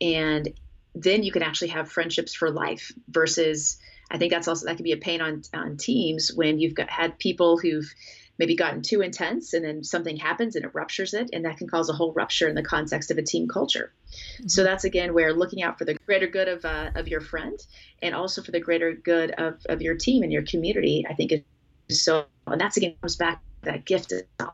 And 0.00 0.48
then 0.94 1.22
you 1.22 1.32
can 1.32 1.42
actually 1.42 1.68
have 1.68 1.90
friendships 1.90 2.34
for 2.34 2.50
life 2.50 2.92
versus 3.08 3.78
I 4.10 4.18
think 4.18 4.32
that's 4.32 4.48
also 4.48 4.66
that 4.66 4.76
can 4.76 4.84
be 4.84 4.92
a 4.92 4.96
pain 4.96 5.20
on 5.20 5.42
on 5.52 5.76
teams 5.76 6.30
when 6.34 6.58
you've 6.58 6.74
got 6.74 6.90
had 6.90 7.18
people 7.18 7.58
who've 7.58 7.92
maybe 8.38 8.56
gotten 8.56 8.82
too 8.82 9.00
intense 9.00 9.52
and 9.52 9.64
then 9.64 9.84
something 9.84 10.16
happens 10.16 10.56
and 10.56 10.64
it 10.64 10.74
ruptures 10.74 11.14
it 11.14 11.30
and 11.32 11.44
that 11.44 11.56
can 11.56 11.68
cause 11.68 11.88
a 11.88 11.92
whole 11.92 12.12
rupture 12.12 12.48
in 12.48 12.54
the 12.54 12.62
context 12.62 13.10
of 13.10 13.18
a 13.18 13.22
team 13.22 13.48
culture 13.48 13.92
mm-hmm. 14.10 14.48
so 14.48 14.62
that's 14.62 14.84
again 14.84 15.14
where 15.14 15.32
looking 15.32 15.62
out 15.62 15.78
for 15.78 15.84
the 15.84 15.94
greater 16.06 16.26
good 16.26 16.48
of, 16.48 16.64
uh, 16.64 16.90
of 16.94 17.08
your 17.08 17.20
friend 17.20 17.58
and 18.02 18.14
also 18.14 18.42
for 18.42 18.50
the 18.50 18.60
greater 18.60 18.92
good 18.92 19.30
of, 19.32 19.58
of 19.68 19.82
your 19.82 19.94
team 19.94 20.22
and 20.22 20.32
your 20.32 20.42
community 20.42 21.04
i 21.08 21.14
think 21.14 21.32
is 21.88 22.02
so 22.02 22.24
and 22.46 22.60
that's 22.60 22.76
again 22.76 22.94
comes 23.00 23.16
back 23.16 23.40
to 23.62 23.70
that 23.70 23.84
gift 23.84 24.12
of 24.12 24.50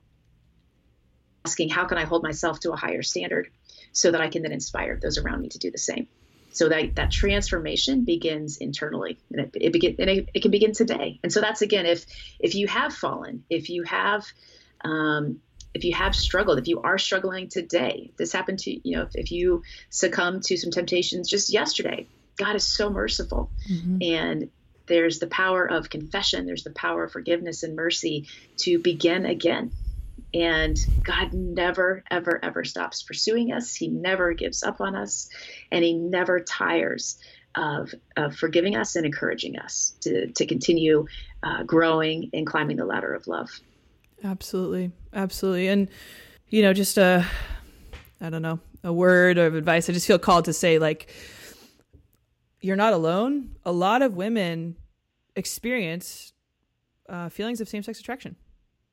asking 1.44 1.68
how 1.68 1.84
can 1.84 1.98
i 1.98 2.04
hold 2.04 2.22
myself 2.22 2.60
to 2.60 2.72
a 2.72 2.76
higher 2.76 3.02
standard 3.02 3.48
so 3.92 4.10
that 4.10 4.20
i 4.20 4.28
can 4.28 4.42
then 4.42 4.52
inspire 4.52 4.98
those 5.00 5.18
around 5.18 5.40
me 5.40 5.48
to 5.48 5.58
do 5.58 5.70
the 5.70 5.78
same 5.78 6.06
so 6.52 6.68
that 6.68 6.96
that 6.96 7.10
transformation 7.10 8.04
begins 8.04 8.58
internally 8.58 9.18
and 9.30 9.40
it, 9.40 9.56
it 9.60 9.72
begin 9.72 9.96
and 9.98 10.10
it, 10.10 10.28
it, 10.34 10.42
can 10.42 10.50
begin 10.50 10.72
today. 10.72 11.20
And 11.22 11.32
so 11.32 11.40
that's 11.40 11.62
again 11.62 11.86
if 11.86 12.04
if 12.38 12.54
you 12.54 12.66
have 12.68 12.94
fallen 12.94 13.44
if 13.50 13.70
you 13.70 13.82
have 13.84 14.24
um, 14.82 15.40
if 15.74 15.84
you 15.84 15.94
have 15.94 16.14
struggled 16.14 16.58
if 16.58 16.68
you 16.68 16.80
are 16.82 16.98
struggling 16.98 17.48
today 17.48 18.10
this 18.16 18.32
happened 18.32 18.58
to 18.60 18.88
you 18.88 18.96
know 18.96 19.02
if, 19.02 19.10
if 19.14 19.30
you 19.30 19.62
succumb 19.88 20.40
to 20.40 20.56
some 20.56 20.70
temptations 20.70 21.30
just 21.30 21.52
yesterday 21.52 22.06
god 22.36 22.56
is 22.56 22.66
so 22.66 22.90
merciful. 22.90 23.50
Mm-hmm. 23.70 23.98
and 24.02 24.50
there's 24.90 25.20
the 25.20 25.28
power 25.28 25.64
of 25.64 25.88
confession. 25.88 26.46
There's 26.46 26.64
the 26.64 26.72
power 26.72 27.04
of 27.04 27.12
forgiveness 27.12 27.62
and 27.62 27.76
mercy 27.76 28.26
to 28.58 28.80
begin 28.80 29.24
again 29.24 29.70
and 30.32 30.78
God 31.02 31.32
never, 31.32 32.04
ever, 32.10 32.38
ever 32.42 32.64
stops 32.64 33.02
pursuing 33.02 33.52
us. 33.52 33.74
He 33.74 33.88
never 33.88 34.32
gives 34.32 34.62
up 34.62 34.80
on 34.80 34.94
us, 34.94 35.28
and 35.70 35.84
He 35.84 35.94
never 35.94 36.40
tires 36.40 37.18
of, 37.54 37.92
of 38.16 38.36
forgiving 38.36 38.76
us 38.76 38.96
and 38.96 39.04
encouraging 39.04 39.58
us 39.58 39.94
to, 40.02 40.28
to 40.32 40.46
continue 40.46 41.06
uh, 41.42 41.64
growing 41.64 42.30
and 42.32 42.46
climbing 42.46 42.76
the 42.76 42.84
ladder 42.84 43.12
of 43.14 43.26
love. 43.26 43.50
Absolutely. 44.22 44.92
Absolutely. 45.12 45.68
And, 45.68 45.88
you 46.48 46.62
know, 46.62 46.72
just 46.72 46.98
a, 46.98 47.26
I 48.20 48.30
don't 48.30 48.42
know, 48.42 48.60
a 48.84 48.92
word 48.92 49.38
of 49.38 49.54
advice. 49.54 49.88
I 49.88 49.92
just 49.92 50.06
feel 50.06 50.18
called 50.18 50.44
to 50.44 50.52
say, 50.52 50.78
like, 50.78 51.10
you're 52.60 52.76
not 52.76 52.92
alone. 52.92 53.56
A 53.64 53.72
lot 53.72 54.02
of 54.02 54.14
women 54.14 54.76
experience 55.34 56.32
uh, 57.08 57.28
feelings 57.28 57.60
of 57.60 57.68
same 57.68 57.82
sex 57.82 57.98
attraction 57.98 58.36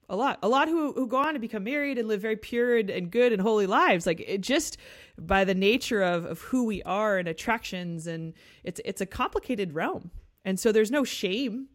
a 0.10 0.16
lot 0.16 0.40
a 0.42 0.48
lot 0.48 0.68
who 0.68 0.94
who 0.94 1.08
go 1.08 1.18
on 1.18 1.34
to 1.34 1.40
become 1.40 1.64
married 1.64 1.98
and 1.98 2.08
live 2.08 2.22
very 2.22 2.38
pure 2.38 2.78
and, 2.78 2.90
and 2.90 3.12
good 3.12 3.34
and 3.34 3.42
holy 3.42 3.68
lives. 3.68 4.06
Like 4.06 4.24
it 4.26 4.42
just 4.42 4.78
by 5.18 5.44
the 5.44 5.56
nature 5.56 6.02
of 6.02 6.26
of 6.26 6.42
who 6.42 6.66
we 6.66 6.82
are 6.84 7.18
and 7.18 7.28
attractions 7.28 8.08
and 8.08 8.34
it's 8.64 8.80
it's 8.86 9.02
a 9.02 9.06
complicated 9.06 9.74
realm. 9.74 10.12
And 10.46 10.60
so 10.60 10.72
there's 10.72 10.92
no 10.92 11.04
shame. 11.04 11.68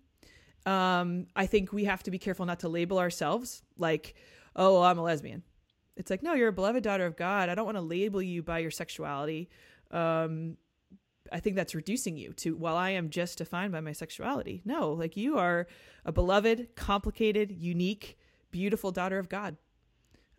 Um 0.65 1.27
i 1.37 1.47
think 1.47 1.73
we 1.73 1.85
have 1.85 2.03
to 2.05 2.11
be 2.11 2.19
careful 2.19 2.47
not 2.47 2.61
to 2.61 2.69
label 2.69 2.99
ourselves 2.99 3.63
like 3.77 4.15
oh 4.57 4.75
well, 4.75 4.85
i'm 4.85 4.99
a 4.99 5.03
lesbian. 5.03 5.43
It's 5.97 6.11
like 6.11 6.23
no 6.23 6.33
you're 6.33 6.49
a 6.49 6.53
beloved 6.53 6.83
daughter 6.83 7.05
of 7.05 7.17
god. 7.17 7.49
I 7.49 7.55
don't 7.55 7.67
want 7.67 7.77
to 7.77 7.83
label 7.83 8.23
you 8.23 8.43
by 8.43 8.61
your 8.61 8.71
sexuality. 8.71 9.51
Um 9.91 10.57
I 11.31 11.41
think 11.41 11.57
that's 11.57 11.75
reducing 11.75 12.17
you 12.19 12.33
to, 12.35 12.55
well, 12.57 12.77
I 12.77 12.91
am 12.91 13.09
just 13.09 13.39
defined 13.39 13.73
by 13.73 13.81
my 13.81 13.93
sexuality. 13.93 14.61
No, 14.65 14.93
like 14.93 15.17
you 15.17 15.39
are 15.39 15.67
a 16.05 16.13
beloved, 16.13 16.75
complicated, 16.77 17.51
unique, 17.51 18.19
beautiful 18.53 18.93
daughter 18.93 19.19
of 19.19 19.29
God. 19.29 19.57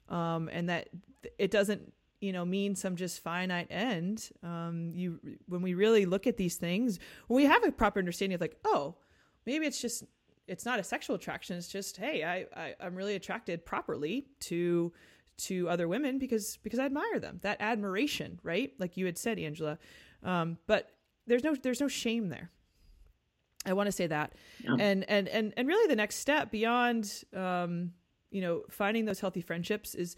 Um, 0.07 0.49
and 0.51 0.69
that 0.69 0.89
it 1.37 1.51
doesn't, 1.51 1.91
you 2.21 2.31
know, 2.31 2.45
mean 2.45 2.75
some 2.75 2.95
just 2.95 3.21
finite 3.21 3.67
end. 3.69 4.29
Um, 4.43 4.91
you, 4.93 5.19
when 5.47 5.61
we 5.61 5.73
really 5.73 6.05
look 6.05 6.27
at 6.27 6.37
these 6.37 6.55
things, 6.55 6.99
when 7.27 7.35
we 7.37 7.45
have 7.45 7.65
a 7.65 7.71
proper 7.71 7.99
understanding 7.99 8.35
of 8.35 8.41
like, 8.41 8.57
oh, 8.63 8.95
maybe 9.45 9.65
it's 9.65 9.81
just, 9.81 10.03
it's 10.47 10.65
not 10.65 10.79
a 10.79 10.83
sexual 10.83 11.15
attraction. 11.15 11.57
It's 11.57 11.67
just, 11.67 11.97
hey, 11.97 12.23
I, 12.23 12.45
I 12.55 12.75
I'm 12.79 12.95
really 12.95 13.15
attracted 13.15 13.65
properly 13.65 14.27
to, 14.41 14.93
to 15.37 15.69
other 15.69 15.87
women 15.87 16.19
because, 16.19 16.57
because 16.63 16.79
I 16.79 16.85
admire 16.85 17.19
them. 17.19 17.39
That 17.41 17.57
admiration, 17.59 18.39
right? 18.43 18.71
Like 18.77 18.97
you 18.97 19.05
had 19.05 19.17
said, 19.17 19.39
Angela. 19.39 19.79
Um, 20.21 20.57
but 20.67 20.91
there's 21.27 21.43
no, 21.43 21.55
there's 21.55 21.81
no 21.81 21.87
shame 21.87 22.29
there. 22.29 22.51
I 23.65 23.73
want 23.73 23.87
to 23.87 23.91
say 23.93 24.07
that. 24.07 24.33
Yeah. 24.63 24.75
And, 24.77 25.09
and, 25.09 25.27
and, 25.29 25.53
and 25.55 25.67
really 25.67 25.87
the 25.87 25.95
next 25.95 26.17
step 26.17 26.51
beyond, 26.51 27.23
um, 27.33 27.91
you 28.33 28.41
know, 28.41 28.63
finding 28.69 29.05
those 29.05 29.19
healthy 29.19 29.41
friendships 29.41 29.95
is, 29.95 30.15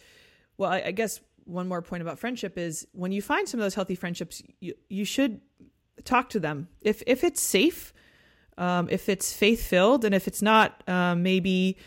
well, 0.57 0.71
I, 0.71 0.83
I 0.87 0.91
guess 0.91 1.19
one 1.43 1.67
more 1.67 1.81
point 1.81 2.01
about 2.01 2.17
friendship 2.17 2.57
is 2.57 2.87
when 2.93 3.11
you 3.11 3.21
find 3.21 3.47
some 3.47 3.59
of 3.59 3.65
those 3.65 3.75
healthy 3.75 3.95
friendships, 3.95 4.41
you 4.59 4.73
you 4.89 5.05
should 5.05 5.41
talk 6.03 6.29
to 6.29 6.39
them 6.39 6.67
if 6.81 7.03
if 7.05 7.23
it's 7.23 7.41
safe, 7.41 7.93
um, 8.57 8.87
if 8.89 9.09
it's 9.09 9.31
faith 9.33 9.65
filled, 9.67 10.05
and 10.05 10.15
if 10.15 10.27
it's 10.27 10.41
not, 10.41 10.83
um, 10.87 11.21
maybe 11.21 11.77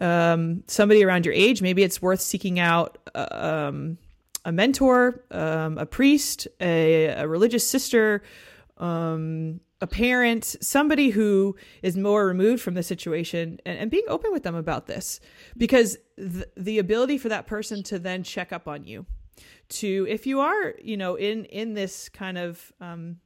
um, 0.00 0.64
somebody 0.66 1.04
around 1.04 1.24
your 1.24 1.34
age, 1.34 1.62
maybe 1.62 1.82
it's 1.82 2.02
worth 2.02 2.20
seeking 2.20 2.58
out. 2.58 2.98
Uh, 3.14 3.26
um, 3.30 3.98
a 4.44 4.52
mentor, 4.52 5.24
um, 5.32 5.76
a 5.76 5.84
priest, 5.84 6.46
a, 6.60 7.06
a 7.06 7.26
religious 7.26 7.68
sister, 7.68 8.22
um, 8.78 9.60
a 9.80 9.86
parent, 9.86 10.56
somebody 10.60 11.10
who 11.10 11.54
is 11.82 11.96
more 11.96 12.26
removed 12.26 12.62
from 12.62 12.74
the 12.74 12.82
situation, 12.82 13.60
and, 13.66 13.78
and 13.78 13.90
being 13.90 14.06
open 14.08 14.32
with 14.32 14.42
them 14.42 14.54
about 14.54 14.86
this, 14.86 15.20
because 15.56 15.98
th- 16.16 16.46
the 16.56 16.78
ability 16.78 17.18
for 17.18 17.28
that 17.28 17.46
person 17.46 17.82
to 17.82 17.98
then 17.98 18.22
check 18.22 18.52
up 18.52 18.66
on 18.66 18.84
you, 18.84 19.04
to 19.68 20.06
if 20.08 20.26
you 20.26 20.40
are, 20.40 20.74
you 20.82 20.96
know, 20.96 21.16
in 21.16 21.44
in 21.46 21.74
this 21.74 22.08
kind 22.08 22.38
of 22.38 22.72
um, 22.80 23.16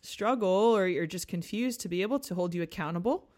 struggle 0.00 0.48
or 0.48 0.86
you're 0.86 1.06
just 1.06 1.28
confused, 1.28 1.80
to 1.82 1.88
be 1.88 2.00
able 2.02 2.18
to 2.18 2.34
hold 2.34 2.54
you 2.54 2.62
accountable, 2.62 3.28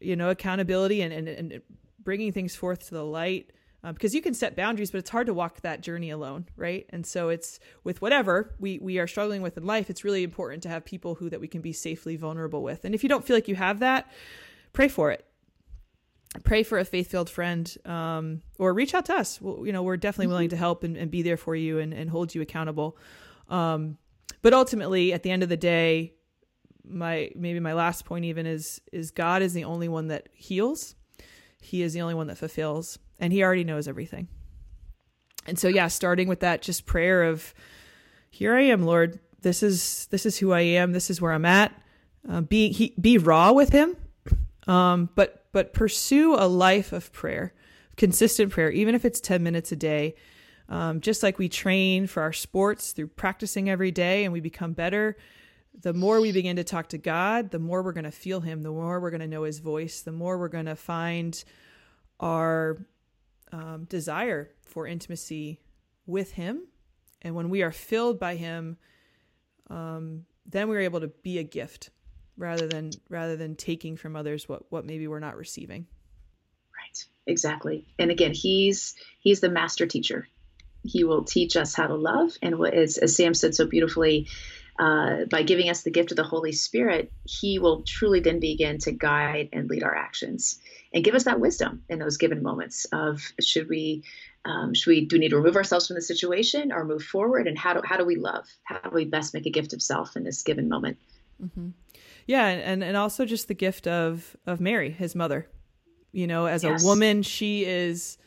you 0.00 0.16
know, 0.16 0.30
accountability 0.30 1.02
and 1.02 1.12
and, 1.12 1.28
and 1.28 1.60
bringing 2.02 2.32
things 2.32 2.56
forth 2.56 2.88
to 2.88 2.94
the 2.94 3.04
light 3.04 3.52
uh, 3.82 3.92
because 3.92 4.14
you 4.14 4.22
can 4.22 4.34
set 4.34 4.56
boundaries, 4.56 4.90
but 4.90 4.98
it's 4.98 5.10
hard 5.10 5.26
to 5.26 5.34
walk 5.34 5.60
that 5.62 5.80
journey 5.80 6.10
alone, 6.10 6.46
right? 6.56 6.86
And 6.90 7.06
so 7.06 7.28
it's 7.28 7.60
with 7.84 8.02
whatever 8.02 8.54
we 8.58 8.78
we 8.78 8.98
are 8.98 9.06
struggling 9.06 9.42
with 9.42 9.56
in 9.56 9.64
life. 9.64 9.90
It's 9.90 10.04
really 10.04 10.22
important 10.22 10.62
to 10.64 10.68
have 10.68 10.84
people 10.84 11.14
who 11.14 11.30
that 11.30 11.40
we 11.40 11.48
can 11.48 11.60
be 11.60 11.72
safely 11.72 12.16
vulnerable 12.16 12.62
with. 12.62 12.84
And 12.84 12.94
if 12.94 13.02
you 13.02 13.08
don't 13.08 13.24
feel 13.24 13.36
like 13.36 13.48
you 13.48 13.56
have 13.56 13.80
that, 13.80 14.10
pray 14.72 14.88
for 14.88 15.10
it. 15.10 15.24
Pray 16.44 16.62
for 16.62 16.78
a 16.78 16.84
faith-filled 16.84 17.28
friend, 17.28 17.76
um, 17.84 18.42
or 18.56 18.72
reach 18.72 18.94
out 18.94 19.06
to 19.06 19.14
us. 19.14 19.40
Well, 19.40 19.66
you 19.66 19.72
know, 19.72 19.82
we're 19.82 19.96
definitely 19.96 20.28
willing 20.28 20.50
to 20.50 20.56
help 20.56 20.84
and, 20.84 20.96
and 20.96 21.10
be 21.10 21.22
there 21.22 21.36
for 21.36 21.56
you 21.56 21.80
and, 21.80 21.92
and 21.92 22.08
hold 22.08 22.34
you 22.36 22.40
accountable. 22.40 22.96
Um, 23.48 23.98
but 24.40 24.54
ultimately, 24.54 25.12
at 25.12 25.24
the 25.24 25.30
end 25.32 25.42
of 25.42 25.48
the 25.48 25.56
day, 25.56 26.14
my 26.84 27.30
maybe 27.34 27.58
my 27.60 27.72
last 27.72 28.04
point 28.04 28.24
even 28.26 28.46
is 28.46 28.80
is 28.92 29.10
God 29.10 29.42
is 29.42 29.54
the 29.54 29.64
only 29.64 29.88
one 29.88 30.06
that 30.08 30.28
heals. 30.32 30.94
He 31.60 31.82
is 31.82 31.94
the 31.94 32.00
only 32.00 32.14
one 32.14 32.28
that 32.28 32.38
fulfills 32.38 32.98
and 33.20 33.32
he 33.32 33.44
already 33.44 33.64
knows 33.64 33.86
everything. 33.86 34.28
And 35.46 35.58
so 35.58 35.68
yeah, 35.68 35.88
starting 35.88 36.28
with 36.28 36.40
that 36.40 36.62
just 36.62 36.86
prayer 36.86 37.24
of 37.24 37.54
here 38.30 38.54
I 38.54 38.62
am, 38.62 38.84
Lord. 38.84 39.20
This 39.42 39.62
is 39.62 40.06
this 40.10 40.26
is 40.26 40.38
who 40.38 40.52
I 40.52 40.60
am. 40.60 40.92
This 40.92 41.10
is 41.10 41.20
where 41.20 41.32
I'm 41.32 41.44
at. 41.44 41.72
Uh, 42.28 42.40
be 42.40 42.72
he, 42.72 42.94
be 43.00 43.18
raw 43.18 43.52
with 43.52 43.70
him, 43.70 43.96
um, 44.66 45.08
but 45.14 45.46
but 45.52 45.72
pursue 45.72 46.34
a 46.34 46.46
life 46.46 46.92
of 46.92 47.12
prayer, 47.12 47.54
consistent 47.96 48.52
prayer, 48.52 48.70
even 48.70 48.94
if 48.94 49.04
it's 49.04 49.20
ten 49.20 49.42
minutes 49.42 49.72
a 49.72 49.76
day. 49.76 50.14
Um, 50.68 51.00
just 51.00 51.24
like 51.24 51.38
we 51.38 51.48
train 51.48 52.06
for 52.06 52.22
our 52.22 52.32
sports 52.32 52.92
through 52.92 53.08
practicing 53.08 53.68
every 53.68 53.90
day, 53.90 54.24
and 54.24 54.32
we 54.32 54.40
become 54.40 54.72
better. 54.72 55.16
The 55.82 55.92
more 55.92 56.20
we 56.20 56.30
begin 56.30 56.56
to 56.56 56.64
talk 56.64 56.90
to 56.90 56.98
God, 56.98 57.50
the 57.50 57.58
more 57.58 57.82
we're 57.82 57.92
going 57.92 58.04
to 58.04 58.10
feel 58.10 58.40
Him. 58.40 58.62
The 58.62 58.70
more 58.70 59.00
we're 59.00 59.10
going 59.10 59.20
to 59.20 59.26
know 59.26 59.44
His 59.44 59.58
voice. 59.58 60.02
The 60.02 60.12
more 60.12 60.38
we're 60.38 60.48
going 60.48 60.66
to 60.66 60.76
find 60.76 61.42
our 62.20 62.78
um, 63.52 63.84
desire 63.84 64.50
for 64.62 64.86
intimacy 64.86 65.60
with 66.06 66.32
Him. 66.32 66.66
And 67.22 67.34
when 67.34 67.50
we 67.50 67.62
are 67.62 67.72
filled 67.72 68.18
by 68.18 68.36
Him, 68.36 68.76
um, 69.68 70.24
then 70.46 70.68
we're 70.68 70.80
able 70.80 71.00
to 71.00 71.08
be 71.08 71.38
a 71.38 71.44
gift 71.44 71.90
rather 72.36 72.66
than 72.66 72.90
rather 73.08 73.36
than 73.36 73.54
taking 73.54 73.96
from 73.96 74.16
others 74.16 74.48
what 74.48 74.70
what 74.70 74.84
maybe 74.84 75.06
we're 75.06 75.20
not 75.20 75.36
receiving. 75.36 75.86
Right. 76.74 77.04
Exactly. 77.26 77.86
And 77.98 78.10
again, 78.10 78.32
he's 78.32 78.94
he's 79.20 79.40
the 79.40 79.50
master 79.50 79.86
teacher. 79.86 80.26
He 80.82 81.04
will 81.04 81.24
teach 81.24 81.56
us 81.56 81.74
how 81.74 81.86
to 81.86 81.94
love, 81.94 82.36
and 82.40 82.58
what 82.58 82.74
is 82.74 82.98
as 82.98 83.14
Sam 83.14 83.34
said 83.34 83.54
so 83.54 83.66
beautifully. 83.66 84.28
Uh, 84.78 85.26
by 85.26 85.42
giving 85.42 85.68
us 85.68 85.82
the 85.82 85.90
gift 85.90 86.10
of 86.10 86.16
the 86.16 86.22
Holy 86.22 86.52
Spirit, 86.52 87.12
He 87.24 87.58
will 87.58 87.82
truly 87.82 88.20
then 88.20 88.40
begin 88.40 88.78
to 88.78 88.92
guide 88.92 89.50
and 89.52 89.68
lead 89.68 89.82
our 89.82 89.94
actions 89.94 90.58
and 90.92 91.04
give 91.04 91.14
us 91.14 91.24
that 91.24 91.40
wisdom 91.40 91.82
in 91.88 91.98
those 91.98 92.16
given 92.16 92.42
moments 92.42 92.86
of 92.92 93.32
should 93.40 93.68
we 93.68 94.02
um, 94.44 94.74
should 94.74 94.90
we 94.90 95.04
do 95.04 95.16
we 95.16 95.20
need 95.20 95.28
to 95.30 95.36
remove 95.36 95.56
ourselves 95.56 95.86
from 95.86 95.96
the 95.96 96.02
situation 96.02 96.72
or 96.72 96.84
move 96.84 97.02
forward 97.02 97.46
and 97.46 97.58
how 97.58 97.74
do 97.74 97.80
how 97.84 97.96
do 97.96 98.04
we 98.04 98.16
love 98.16 98.46
how 98.64 98.78
do 98.78 98.90
we 98.90 99.04
best 99.04 99.34
make 99.34 99.46
a 99.46 99.50
gift 99.50 99.72
of 99.72 99.82
self 99.82 100.16
in 100.16 100.24
this 100.24 100.42
given 100.42 100.68
moment 100.68 100.98
mm-hmm. 101.42 101.68
yeah 102.26 102.46
and 102.46 102.82
and 102.82 102.96
also 102.96 103.24
just 103.24 103.48
the 103.48 103.54
gift 103.54 103.86
of 103.86 104.36
of 104.46 104.60
mary 104.60 104.90
his 104.90 105.14
mother 105.14 105.46
you 106.12 106.26
know 106.26 106.46
as 106.46 106.64
yes. 106.64 106.82
a 106.82 106.86
woman 106.86 107.22
she 107.22 107.64
is 107.64 108.18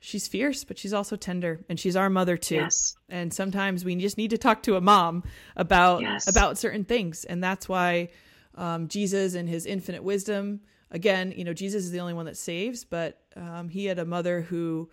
she's 0.00 0.26
fierce 0.26 0.64
but 0.64 0.78
she's 0.78 0.92
also 0.92 1.14
tender 1.14 1.64
and 1.68 1.78
she's 1.78 1.94
our 1.94 2.10
mother 2.10 2.36
too 2.36 2.56
yes. 2.56 2.96
and 3.08 3.32
sometimes 3.32 3.84
we 3.84 3.94
just 3.96 4.18
need 4.18 4.30
to 4.30 4.38
talk 4.38 4.62
to 4.62 4.76
a 4.76 4.80
mom 4.80 5.22
about 5.54 6.00
yes. 6.00 6.28
about 6.28 6.58
certain 6.58 6.84
things 6.84 7.24
and 7.24 7.44
that's 7.44 7.68
why 7.68 8.08
um, 8.56 8.88
jesus 8.88 9.34
and 9.34 9.48
his 9.48 9.64
infinite 9.66 10.02
wisdom 10.02 10.60
again, 10.92 11.32
you 11.34 11.42
know, 11.42 11.54
Jesus 11.54 11.84
is 11.84 11.90
the 11.90 11.98
only 11.98 12.14
one 12.14 12.26
that 12.26 12.36
saves, 12.36 12.84
but 12.84 13.18
um, 13.34 13.68
he 13.68 13.86
had 13.86 13.98
a 13.98 14.04
mother 14.04 14.42
who, 14.42 14.88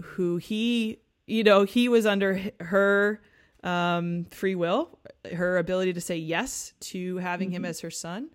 who 0.00 0.36
he, 0.36 1.00
you 1.26 1.42
know, 1.42 1.64
he 1.64 1.88
was 1.88 2.06
under 2.06 2.40
her 2.60 3.20
um, 3.64 4.26
free 4.30 4.54
will, 4.54 4.98
her 5.34 5.58
ability 5.58 5.94
to 5.94 6.00
say 6.00 6.16
yes 6.16 6.74
to 6.80 7.16
having 7.16 7.48
mm-hmm. 7.48 7.56
him 7.56 7.64
as 7.64 7.80
her 7.80 7.90
son, 7.90 8.28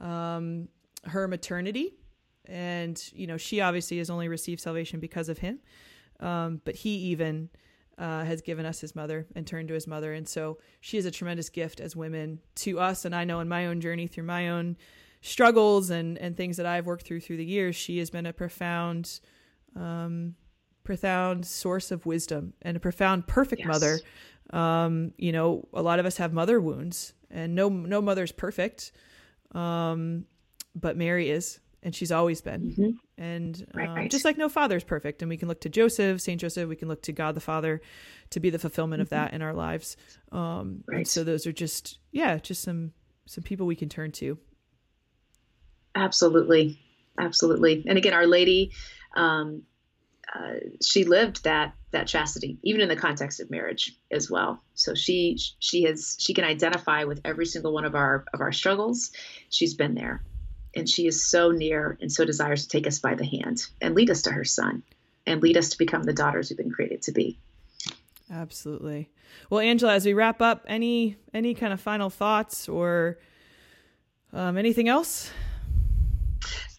um, 0.00 0.68
her 1.04 1.28
maternity, 1.28 1.94
and 2.46 3.10
you 3.14 3.26
know, 3.26 3.36
she 3.36 3.60
obviously 3.60 3.98
has 3.98 4.10
only 4.10 4.26
received 4.26 4.60
salvation 4.60 4.98
because 4.98 5.28
of 5.28 5.38
him, 5.38 5.60
um, 6.18 6.60
but 6.64 6.74
he 6.74 6.90
even. 6.90 7.48
Uh, 7.98 8.24
has 8.24 8.40
given 8.40 8.64
us 8.64 8.80
his 8.80 8.96
mother 8.96 9.26
and 9.36 9.46
turned 9.46 9.68
to 9.68 9.74
his 9.74 9.86
mother. 9.86 10.14
And 10.14 10.26
so 10.26 10.58
she 10.80 10.96
is 10.96 11.04
a 11.04 11.10
tremendous 11.10 11.50
gift 11.50 11.78
as 11.78 11.94
women 11.94 12.40
to 12.56 12.80
us. 12.80 13.04
And 13.04 13.14
I 13.14 13.24
know 13.24 13.38
in 13.40 13.48
my 13.48 13.66
own 13.66 13.82
journey 13.82 14.06
through 14.06 14.24
my 14.24 14.48
own 14.48 14.78
struggles 15.22 15.88
and 15.88 16.18
and 16.18 16.36
things 16.36 16.58
that 16.58 16.66
I've 16.66 16.84
worked 16.84 17.06
through 17.06 17.20
through 17.20 17.38
the 17.38 17.44
years, 17.44 17.74
she 17.74 17.98
has 17.98 18.10
been 18.10 18.26
a 18.26 18.32
profound, 18.32 19.20
um, 19.74 20.34
profound 20.84 21.46
source 21.46 21.90
of 21.90 22.04
wisdom 22.04 22.52
and 22.60 22.76
a 22.76 22.80
profound 22.80 23.26
perfect 23.26 23.60
yes. 23.60 23.68
mother. 23.68 23.98
Um, 24.50 25.14
you 25.16 25.32
know, 25.32 25.66
a 25.72 25.80
lot 25.80 25.98
of 25.98 26.04
us 26.04 26.18
have 26.18 26.34
mother 26.34 26.60
wounds, 26.60 27.14
and 27.30 27.54
no 27.54 27.70
no 27.70 28.02
mother's 28.02 28.32
perfect, 28.32 28.92
um, 29.52 30.26
but 30.74 30.96
Mary 30.96 31.30
is, 31.30 31.60
and 31.82 31.94
she's 31.94 32.12
always 32.12 32.42
been. 32.42 32.72
Mm-hmm. 32.72 32.90
And 33.16 33.66
right, 33.72 33.88
right. 33.88 34.10
just 34.10 34.24
like 34.24 34.36
no 34.36 34.48
father's 34.48 34.84
perfect, 34.84 35.22
and 35.22 35.28
we 35.28 35.36
can 35.36 35.48
look 35.48 35.60
to 35.62 35.68
Joseph, 35.68 36.20
Saint 36.20 36.40
Joseph, 36.40 36.68
we 36.68 36.76
can 36.76 36.88
look 36.88 37.02
to 37.02 37.12
God 37.12 37.34
the 37.34 37.40
Father 37.40 37.80
to 38.30 38.40
be 38.40 38.50
the 38.50 38.58
fulfillment 38.58 38.98
mm-hmm. 38.98 39.06
of 39.06 39.10
that 39.10 39.32
in 39.32 39.40
our 39.40 39.54
lives. 39.54 39.96
Um, 40.32 40.82
right. 40.88 41.06
so 41.06 41.22
those 41.22 41.46
are 41.46 41.52
just 41.52 41.98
yeah, 42.10 42.36
just 42.38 42.62
some 42.62 42.92
some 43.26 43.44
people 43.44 43.66
we 43.66 43.76
can 43.76 43.88
turn 43.88 44.10
to 44.12 44.36
Absolutely, 45.94 46.80
absolutely. 47.18 47.84
And 47.86 47.98
again, 47.98 48.14
Our 48.14 48.26
Lady, 48.26 48.72
um, 49.14 49.62
uh, 50.34 50.54
she 50.82 51.04
lived 51.04 51.44
that 51.44 51.74
that 51.90 52.06
chastity, 52.06 52.58
even 52.62 52.80
in 52.80 52.88
the 52.88 52.96
context 52.96 53.40
of 53.40 53.50
marriage 53.50 53.94
as 54.10 54.30
well. 54.30 54.62
So 54.74 54.94
she 54.94 55.38
she 55.58 55.82
has 55.82 56.16
she 56.18 56.32
can 56.32 56.44
identify 56.44 57.04
with 57.04 57.20
every 57.24 57.44
single 57.44 57.74
one 57.74 57.84
of 57.84 57.94
our 57.94 58.24
of 58.32 58.40
our 58.40 58.52
struggles. 58.52 59.12
She's 59.50 59.74
been 59.74 59.94
there, 59.94 60.24
and 60.74 60.88
she 60.88 61.06
is 61.06 61.28
so 61.28 61.50
near 61.50 61.98
and 62.00 62.10
so 62.10 62.24
desires 62.24 62.62
to 62.62 62.68
take 62.68 62.86
us 62.86 62.98
by 62.98 63.14
the 63.14 63.26
hand 63.26 63.66
and 63.80 63.94
lead 63.94 64.10
us 64.10 64.22
to 64.22 64.30
her 64.30 64.44
Son, 64.44 64.82
and 65.26 65.42
lead 65.42 65.58
us 65.58 65.70
to 65.70 65.78
become 65.78 66.04
the 66.04 66.14
daughters 66.14 66.48
we've 66.48 66.56
been 66.56 66.70
created 66.70 67.02
to 67.02 67.12
be. 67.12 67.38
Absolutely. 68.30 69.10
Well, 69.50 69.60
Angela, 69.60 69.92
as 69.94 70.06
we 70.06 70.14
wrap 70.14 70.40
up, 70.40 70.64
any 70.66 71.16
any 71.34 71.54
kind 71.54 71.74
of 71.74 71.80
final 71.80 72.08
thoughts 72.08 72.70
or 72.70 73.18
um, 74.32 74.56
anything 74.56 74.88
else? 74.88 75.30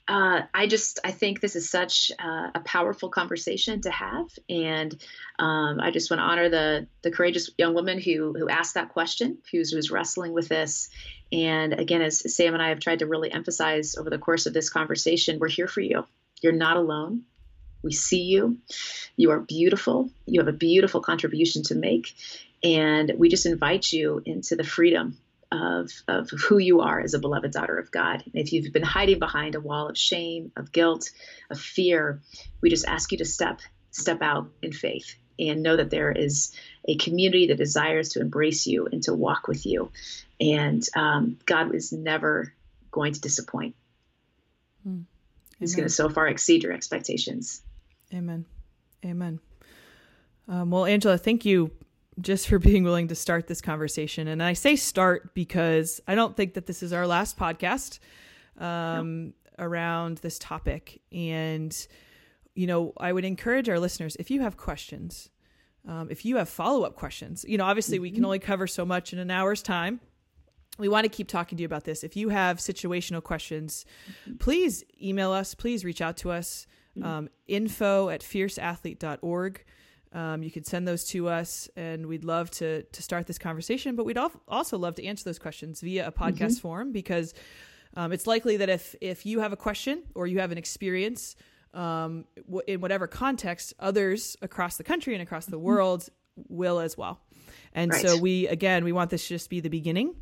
Uh, 0.07 0.41
I 0.53 0.67
just 0.67 0.99
I 1.03 1.11
think 1.11 1.39
this 1.39 1.55
is 1.55 1.69
such 1.69 2.11
uh, 2.19 2.49
a 2.55 2.59
powerful 2.59 3.09
conversation 3.09 3.81
to 3.81 3.91
have, 3.91 4.27
and 4.49 4.93
um, 5.39 5.79
I 5.79 5.91
just 5.91 6.11
want 6.11 6.19
to 6.19 6.25
honor 6.25 6.49
the 6.49 6.87
the 7.03 7.11
courageous 7.11 7.49
young 7.57 7.73
woman 7.73 8.01
who 8.01 8.33
who 8.33 8.49
asked 8.49 8.73
that 8.73 8.89
question, 8.89 9.37
who's 9.51 9.71
who's 9.71 9.91
wrestling 9.91 10.33
with 10.33 10.49
this. 10.49 10.89
And 11.31 11.73
again, 11.73 12.01
as 12.01 12.35
Sam 12.35 12.53
and 12.53 12.61
I 12.61 12.69
have 12.69 12.79
tried 12.79 12.99
to 12.99 13.07
really 13.07 13.31
emphasize 13.31 13.95
over 13.95 14.09
the 14.09 14.17
course 14.17 14.45
of 14.45 14.53
this 14.53 14.69
conversation, 14.69 15.39
we're 15.39 15.47
here 15.47 15.67
for 15.67 15.81
you. 15.81 16.05
You're 16.41 16.51
not 16.51 16.75
alone. 16.75 17.23
We 17.81 17.93
see 17.93 18.23
you. 18.23 18.57
You 19.15 19.31
are 19.31 19.39
beautiful. 19.39 20.09
You 20.25 20.41
have 20.41 20.49
a 20.49 20.57
beautiful 20.57 21.01
contribution 21.01 21.63
to 21.63 21.75
make, 21.75 22.13
and 22.61 23.13
we 23.17 23.29
just 23.29 23.45
invite 23.45 23.93
you 23.93 24.21
into 24.25 24.57
the 24.57 24.65
freedom 24.65 25.17
of, 25.53 25.91
of 26.07 26.29
who 26.31 26.57
you 26.57 26.81
are 26.81 26.99
as 26.99 27.13
a 27.13 27.19
beloved 27.19 27.51
daughter 27.51 27.77
of 27.77 27.91
God. 27.91 28.23
And 28.25 28.35
if 28.35 28.51
you've 28.51 28.73
been 28.73 28.81
hiding 28.81 29.19
behind 29.19 29.53
a 29.53 29.61
wall 29.61 29.87
of 29.87 29.97
shame, 29.97 30.51
of 30.57 30.71
guilt, 30.71 31.11
of 31.49 31.59
fear, 31.59 32.21
we 32.59 32.69
just 32.69 32.87
ask 32.87 33.11
you 33.11 33.19
to 33.19 33.25
step 33.25 33.59
step 33.91 34.23
out 34.23 34.49
in 34.63 34.71
faith 34.71 35.15
and 35.37 35.61
know 35.61 35.77
that 35.77 35.91
there 35.91 36.11
is 36.11 36.55
a 36.87 36.95
community 36.95 37.47
that 37.47 37.57
desires 37.57 38.09
to 38.09 38.21
embrace 38.21 38.65
you 38.65 38.87
and 38.91 39.03
to 39.03 39.13
walk 39.13 39.47
with 39.47 39.67
you. 39.67 39.91
And 40.41 40.83
um, 40.95 41.37
God 41.45 41.75
is 41.75 41.93
never 41.93 42.51
going 42.89 43.13
to 43.13 43.21
disappoint. 43.21 43.75
Hmm. 44.83 45.01
He's 45.59 45.75
going 45.75 45.87
to 45.87 45.93
so 45.93 46.09
far 46.09 46.27
exceed 46.27 46.63
your 46.63 46.73
expectations. 46.73 47.61
Amen. 48.11 48.45
Amen. 49.05 49.39
Um, 50.47 50.71
well, 50.71 50.85
Angela, 50.85 51.17
thank 51.17 51.45
you 51.45 51.71
just 52.21 52.47
for 52.47 52.59
being 52.59 52.83
willing 52.83 53.07
to 53.07 53.15
start 53.15 53.47
this 53.47 53.61
conversation. 53.61 54.27
And 54.27 54.41
I 54.41 54.53
say 54.53 54.75
start 54.75 55.33
because 55.33 56.01
I 56.07 56.15
don't 56.15 56.35
think 56.35 56.53
that 56.53 56.65
this 56.65 56.83
is 56.83 56.93
our 56.93 57.07
last 57.07 57.37
podcast 57.37 57.99
um, 58.57 59.25
no. 59.27 59.33
around 59.59 60.19
this 60.19 60.39
topic. 60.39 61.01
And, 61.11 61.75
you 62.55 62.67
know, 62.67 62.93
I 62.97 63.11
would 63.11 63.25
encourage 63.25 63.69
our 63.69 63.79
listeners 63.79 64.15
if 64.17 64.29
you 64.29 64.41
have 64.41 64.57
questions, 64.57 65.29
um, 65.87 66.09
if 66.09 66.23
you 66.25 66.37
have 66.37 66.49
follow 66.49 66.83
up 66.83 66.95
questions, 66.95 67.45
you 67.47 67.57
know, 67.57 67.65
obviously 67.65 67.97
mm-hmm. 67.97 68.03
we 68.03 68.09
can 68.09 68.17
mm-hmm. 68.17 68.25
only 68.25 68.39
cover 68.39 68.67
so 68.67 68.85
much 68.85 69.13
in 69.13 69.19
an 69.19 69.31
hour's 69.31 69.61
time. 69.61 69.99
We 70.79 70.89
want 70.89 71.03
to 71.03 71.09
keep 71.09 71.27
talking 71.27 71.57
to 71.57 71.61
you 71.61 71.65
about 71.67 71.83
this. 71.83 72.03
If 72.03 72.15
you 72.15 72.29
have 72.29 72.57
situational 72.57 73.21
questions, 73.21 73.85
mm-hmm. 74.23 74.37
please 74.37 74.83
email 75.01 75.31
us, 75.31 75.53
please 75.53 75.85
reach 75.85 76.01
out 76.01 76.17
to 76.17 76.31
us. 76.31 76.67
Mm-hmm. 76.97 77.07
Um, 77.07 77.29
info 77.47 78.09
at 78.09 78.21
fierceathlete.org. 78.21 79.63
Um, 80.13 80.43
you 80.43 80.51
could 80.51 80.67
send 80.67 80.87
those 80.87 81.03
to 81.05 81.27
us, 81.27 81.67
and 81.75 82.05
we'd 82.05 82.23
love 82.23 82.51
to 82.51 82.83
to 82.83 83.01
start 83.01 83.25
this 83.25 83.39
conversation. 83.39 83.95
But 83.95 84.05
we'd 84.05 84.19
also 84.47 84.77
love 84.77 84.95
to 84.95 85.05
answer 85.05 85.23
those 85.23 85.39
questions 85.39 85.81
via 85.81 86.07
a 86.07 86.11
podcast 86.11 86.37
mm-hmm. 86.37 86.61
form 86.61 86.91
because 86.91 87.33
um, 87.95 88.11
it's 88.11 88.27
likely 88.27 88.57
that 88.57 88.69
if 88.69 88.95
if 89.01 89.25
you 89.25 89.39
have 89.39 89.53
a 89.53 89.57
question 89.57 90.03
or 90.13 90.27
you 90.27 90.39
have 90.39 90.51
an 90.51 90.57
experience 90.57 91.35
um, 91.73 92.25
in 92.67 92.79
whatever 92.79 93.07
context, 93.07 93.73
others 93.79 94.37
across 94.41 94.77
the 94.77 94.83
country 94.83 95.13
and 95.13 95.23
across 95.23 95.45
the 95.45 95.57
mm-hmm. 95.57 95.65
world 95.65 96.09
will 96.47 96.79
as 96.79 96.97
well. 96.97 97.19
And 97.73 97.91
right. 97.91 98.01
so 98.01 98.17
we 98.17 98.47
again 98.47 98.83
we 98.83 98.91
want 98.91 99.09
this 99.09 99.27
to 99.27 99.35
just 99.35 99.49
be 99.49 99.59
the 99.59 99.69
beginning. 99.69 100.15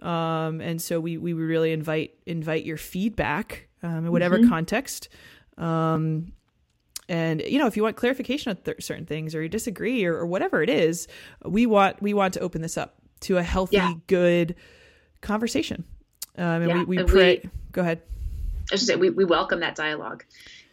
Um, 0.00 0.60
and 0.60 0.80
so 0.80 1.00
we 1.00 1.16
we 1.16 1.32
really 1.32 1.72
invite 1.72 2.14
invite 2.26 2.64
your 2.64 2.76
feedback 2.76 3.68
um, 3.82 4.06
in 4.06 4.12
whatever 4.12 4.38
mm-hmm. 4.38 4.48
context. 4.48 5.08
Um, 5.58 6.32
and 7.08 7.42
you 7.42 7.58
know 7.58 7.66
if 7.66 7.76
you 7.76 7.82
want 7.82 7.96
clarification 7.96 8.50
on 8.50 8.56
th- 8.56 8.82
certain 8.82 9.06
things 9.06 9.34
or 9.34 9.42
you 9.42 9.48
disagree 9.48 10.04
or, 10.04 10.16
or, 10.16 10.26
whatever 10.26 10.62
it 10.62 10.70
is 10.70 11.08
we 11.44 11.66
want 11.66 12.00
we 12.00 12.14
want 12.14 12.34
to 12.34 12.40
open 12.40 12.62
this 12.62 12.76
up 12.76 12.94
to 13.20 13.38
a 13.38 13.42
healthy 13.42 13.76
yeah. 13.76 13.94
good 14.06 14.54
conversation 15.20 15.84
um, 16.38 16.62
and 16.62 16.68
yeah. 16.68 16.84
we, 16.84 16.96
we 16.96 17.04
pray 17.04 17.40
we, 17.42 17.50
go 17.72 17.80
ahead 17.82 18.02
i 18.72 18.76
should 18.76 18.86
say 18.86 18.96
we, 18.96 19.10
we 19.10 19.24
welcome 19.24 19.60
that 19.60 19.74
dialogue 19.74 20.24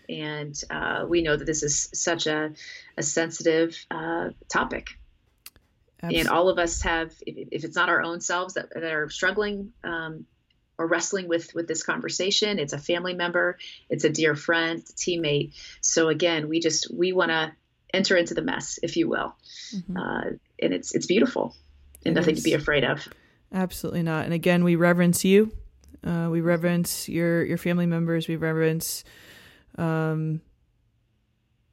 and 0.07 0.63
uh, 0.71 1.05
we 1.07 1.21
know 1.21 1.35
that 1.35 1.45
this 1.45 1.61
is 1.61 1.87
such 1.93 2.25
a, 2.25 2.51
a 2.97 3.03
sensitive 3.03 3.85
uh, 3.91 4.29
topic 4.47 4.97
Absolutely. 6.01 6.19
and 6.19 6.29
all 6.29 6.49
of 6.49 6.57
us 6.57 6.81
have 6.81 7.13
if, 7.27 7.49
if, 7.51 7.63
it's 7.63 7.75
not 7.75 7.89
our 7.89 8.01
own 8.01 8.21
selves 8.21 8.55
that, 8.55 8.73
that 8.73 8.83
are 8.83 9.09
struggling 9.09 9.73
um, 9.83 10.25
or 10.79 10.87
wrestling 10.87 11.27
with 11.27 11.53
with 11.53 11.67
this 11.67 11.83
conversation. 11.83 12.57
It's 12.57 12.73
a 12.73 12.79
family 12.79 13.13
member. 13.13 13.59
It's 13.89 14.05
a 14.05 14.09
dear 14.09 14.33
friend 14.33 14.79
a 14.79 14.93
teammate. 14.93 15.53
So 15.81 16.07
again 16.07 16.47
we 16.47 16.59
just 16.61 16.91
we 16.91 17.11
want 17.11 17.29
to 17.29 17.51
enter 17.93 18.15
into 18.15 18.33
the 18.33 18.41
mess 18.41 18.79
if 18.81 18.97
you 18.97 19.07
will. 19.07 19.35
Mm-hmm. 19.75 19.97
uh, 19.97 20.21
and 20.61 20.73
it's 20.73 20.95
it's 20.95 21.05
beautiful 21.05 21.53
and 22.05 22.15
it 22.15 22.19
nothing 22.19 22.35
is. 22.35 22.39
to 22.39 22.43
be 22.43 22.53
afraid 22.53 22.85
of. 22.85 23.07
Absolutely 23.53 24.03
not. 24.03 24.25
And 24.25 24.33
again 24.33 24.63
we 24.63 24.75
reverence 24.75 25.23
you. 25.23 25.51
Uh, 26.03 26.29
we 26.31 26.39
reverence 26.39 27.09
your 27.09 27.43
your 27.43 27.57
family 27.57 27.85
members. 27.85 28.27
We 28.27 28.37
reverence 28.37 29.03
um 29.77 30.41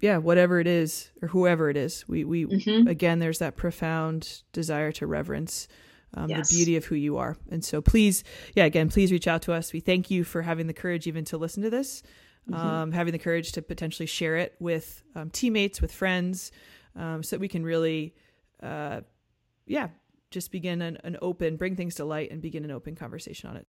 yeah 0.01 0.19
whatever 0.19 0.61
it 0.61 0.67
is 0.67 1.11
or 1.23 1.29
whoever 1.29 1.71
it 1.71 1.77
is. 1.77 2.05
We 2.09 2.25
we 2.25 2.45
mm-hmm. 2.45 2.89
again 2.89 3.21
there's 3.21 3.39
that 3.39 3.55
profound 3.55 4.43
desire 4.53 4.91
to 4.93 5.07
reverence 5.07 5.69
um, 6.17 6.29
yes. 6.29 6.49
the 6.49 6.57
beauty 6.57 6.77
of 6.77 6.85
who 6.85 6.95
you 6.95 7.19
are. 7.19 7.37
And 7.51 7.65
so 7.65 7.81
please, 7.81 8.25
yeah, 8.55 8.65
again, 8.65 8.89
please 8.89 9.13
reach 9.13 9.29
out 9.29 9.43
to 9.43 9.53
us. 9.53 9.73
We 9.73 9.81
thank 9.81 10.11
you 10.11 10.25
for 10.25 10.43
having 10.43 10.67
the 10.67 10.73
courage 10.73 11.07
even 11.07 11.25
to 11.27 11.37
listen 11.37 11.63
to 11.63 11.71
this, 11.71 12.03
mm-hmm. 12.49 12.61
um, 12.61 12.93
having 12.93 13.13
the 13.13 13.19
courage 13.19 13.53
to 13.53 13.63
potentially 13.63 14.07
share 14.07 14.37
it 14.37 14.55
with 14.59 15.03
um, 15.15 15.31
teammates, 15.31 15.81
with 15.81 15.93
friends, 15.93 16.51
um, 16.97 17.23
so 17.23 17.37
that 17.37 17.41
we 17.41 17.49
can 17.49 17.65
really, 17.65 18.15
uh, 18.63 19.03
yeah, 19.67 19.89
just 20.31 20.51
begin 20.51 20.83
an, 20.83 20.99
an 21.05 21.17
open, 21.21 21.57
bring 21.57 21.77
things 21.77 21.97
to 21.97 22.05
light 22.05 22.31
and 22.31 22.41
begin 22.41 22.65
an 22.65 22.71
open 22.71 22.97
conversation 22.97 23.51
on 23.51 23.57
it. 23.57 23.67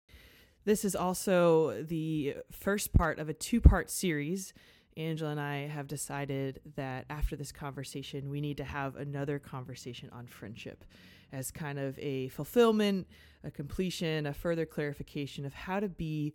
This 0.65 0.85
is 0.85 0.95
also 0.97 1.83
the 1.83 2.37
first 2.51 2.93
part 2.93 3.19
of 3.19 3.29
a 3.29 3.35
two 3.35 3.61
part 3.61 3.91
series. 3.91 4.53
Angela 4.97 5.31
and 5.31 5.41
I 5.41 5.69
have 5.69 5.87
decided 5.87 6.61
that 6.77 7.07
after 7.09 7.37
this 7.37 7.53
conversation, 7.53 8.29
we 8.29 8.41
need 8.41 8.57
to 8.57 8.65
have 8.65 8.97
another 8.97 9.39
conversation 9.39 10.11
on 10.13 10.27
friendship 10.27 10.85
as 11.33 11.51
kind 11.51 11.79
of 11.79 11.99
a 11.99 12.29
fulfillment, 12.29 13.07
a 13.45 13.51
completion, 13.51 14.27
a 14.27 14.35
further 14.35 14.67
clarification 14.67 15.45
of 15.45 15.55
how 15.55 15.81
to 15.81 15.89
be 15.89 16.35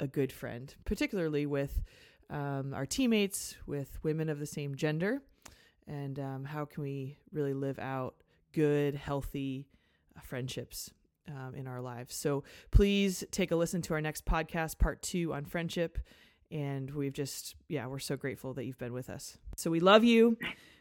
a 0.00 0.06
good 0.06 0.32
friend, 0.32 0.74
particularly 0.84 1.46
with 1.46 1.82
um, 2.30 2.74
our 2.74 2.86
teammates, 2.86 3.56
with 3.66 3.98
women 4.02 4.28
of 4.28 4.38
the 4.38 4.46
same 4.46 4.74
gender, 4.74 5.22
and 5.86 6.18
um, 6.18 6.44
how 6.44 6.64
can 6.64 6.82
we 6.82 7.16
really 7.32 7.54
live 7.54 7.78
out 7.78 8.14
good, 8.52 8.94
healthy 8.94 9.68
uh, 10.16 10.20
friendships 10.20 10.90
um, 11.28 11.54
in 11.54 11.66
our 11.66 11.80
lives. 11.80 12.14
So 12.14 12.44
please 12.70 13.24
take 13.30 13.50
a 13.50 13.56
listen 13.56 13.82
to 13.82 13.94
our 13.94 14.00
next 14.00 14.24
podcast, 14.24 14.78
part 14.78 15.02
two 15.02 15.34
on 15.34 15.44
friendship. 15.44 15.98
And 16.50 16.90
we've 16.90 17.12
just, 17.12 17.56
yeah, 17.68 17.86
we're 17.86 17.98
so 17.98 18.16
grateful 18.16 18.54
that 18.54 18.64
you've 18.64 18.78
been 18.78 18.92
with 18.92 19.10
us. 19.10 19.36
So 19.56 19.70
we 19.70 19.80
love 19.80 20.04
you. 20.04 20.38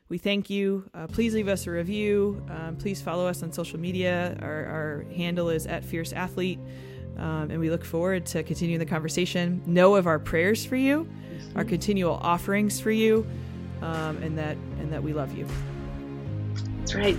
We 0.08 0.20
thank 0.20 0.49
you. 0.49 0.88
Uh, 0.93 1.08
please 1.08 1.34
leave 1.34 1.47
us 1.47 1.66
a 1.66 1.72
review. 1.72 2.45
Um, 2.49 2.76
please 2.76 3.01
follow 3.01 3.28
us 3.28 3.41
on 3.41 3.51
social 3.51 3.80
media. 3.80 4.38
Our, 4.41 4.66
our 4.66 5.06
handle 5.16 5.49
is 5.49 5.66
at 5.66 5.84
Fierce 5.84 6.14
Athlete. 6.14 6.60
Um, 7.18 7.49
and 7.49 7.60
we 7.60 7.70
look 7.70 7.84
forward 7.84 8.26
to 8.28 8.43
continuing 8.43 8.80
the 8.80 8.86
conversation. 8.86 9.64
Know 9.66 9.95
of 9.95 10.06
our 10.06 10.20
prayers 10.20 10.66
for 10.66 10.76
you, 10.76 11.10
our 11.56 11.64
continual 11.64 12.16
offerings 12.16 12.80
for 12.80 12.91
you, 12.91 13.26
um, 13.82 14.18
and 14.22 14.38
that 14.38 14.58
and 14.80 14.91
that 14.91 15.01
we 15.01 15.14
love 15.14 15.36
you. 15.36 15.47
That's 16.80 16.93
right. 16.93 17.18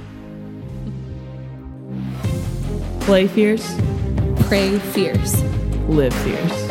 Play 3.00 3.26
fierce, 3.26 3.74
pray 4.48 4.78
fierce, 4.78 5.40
live 5.88 6.14
fierce. 6.14 6.65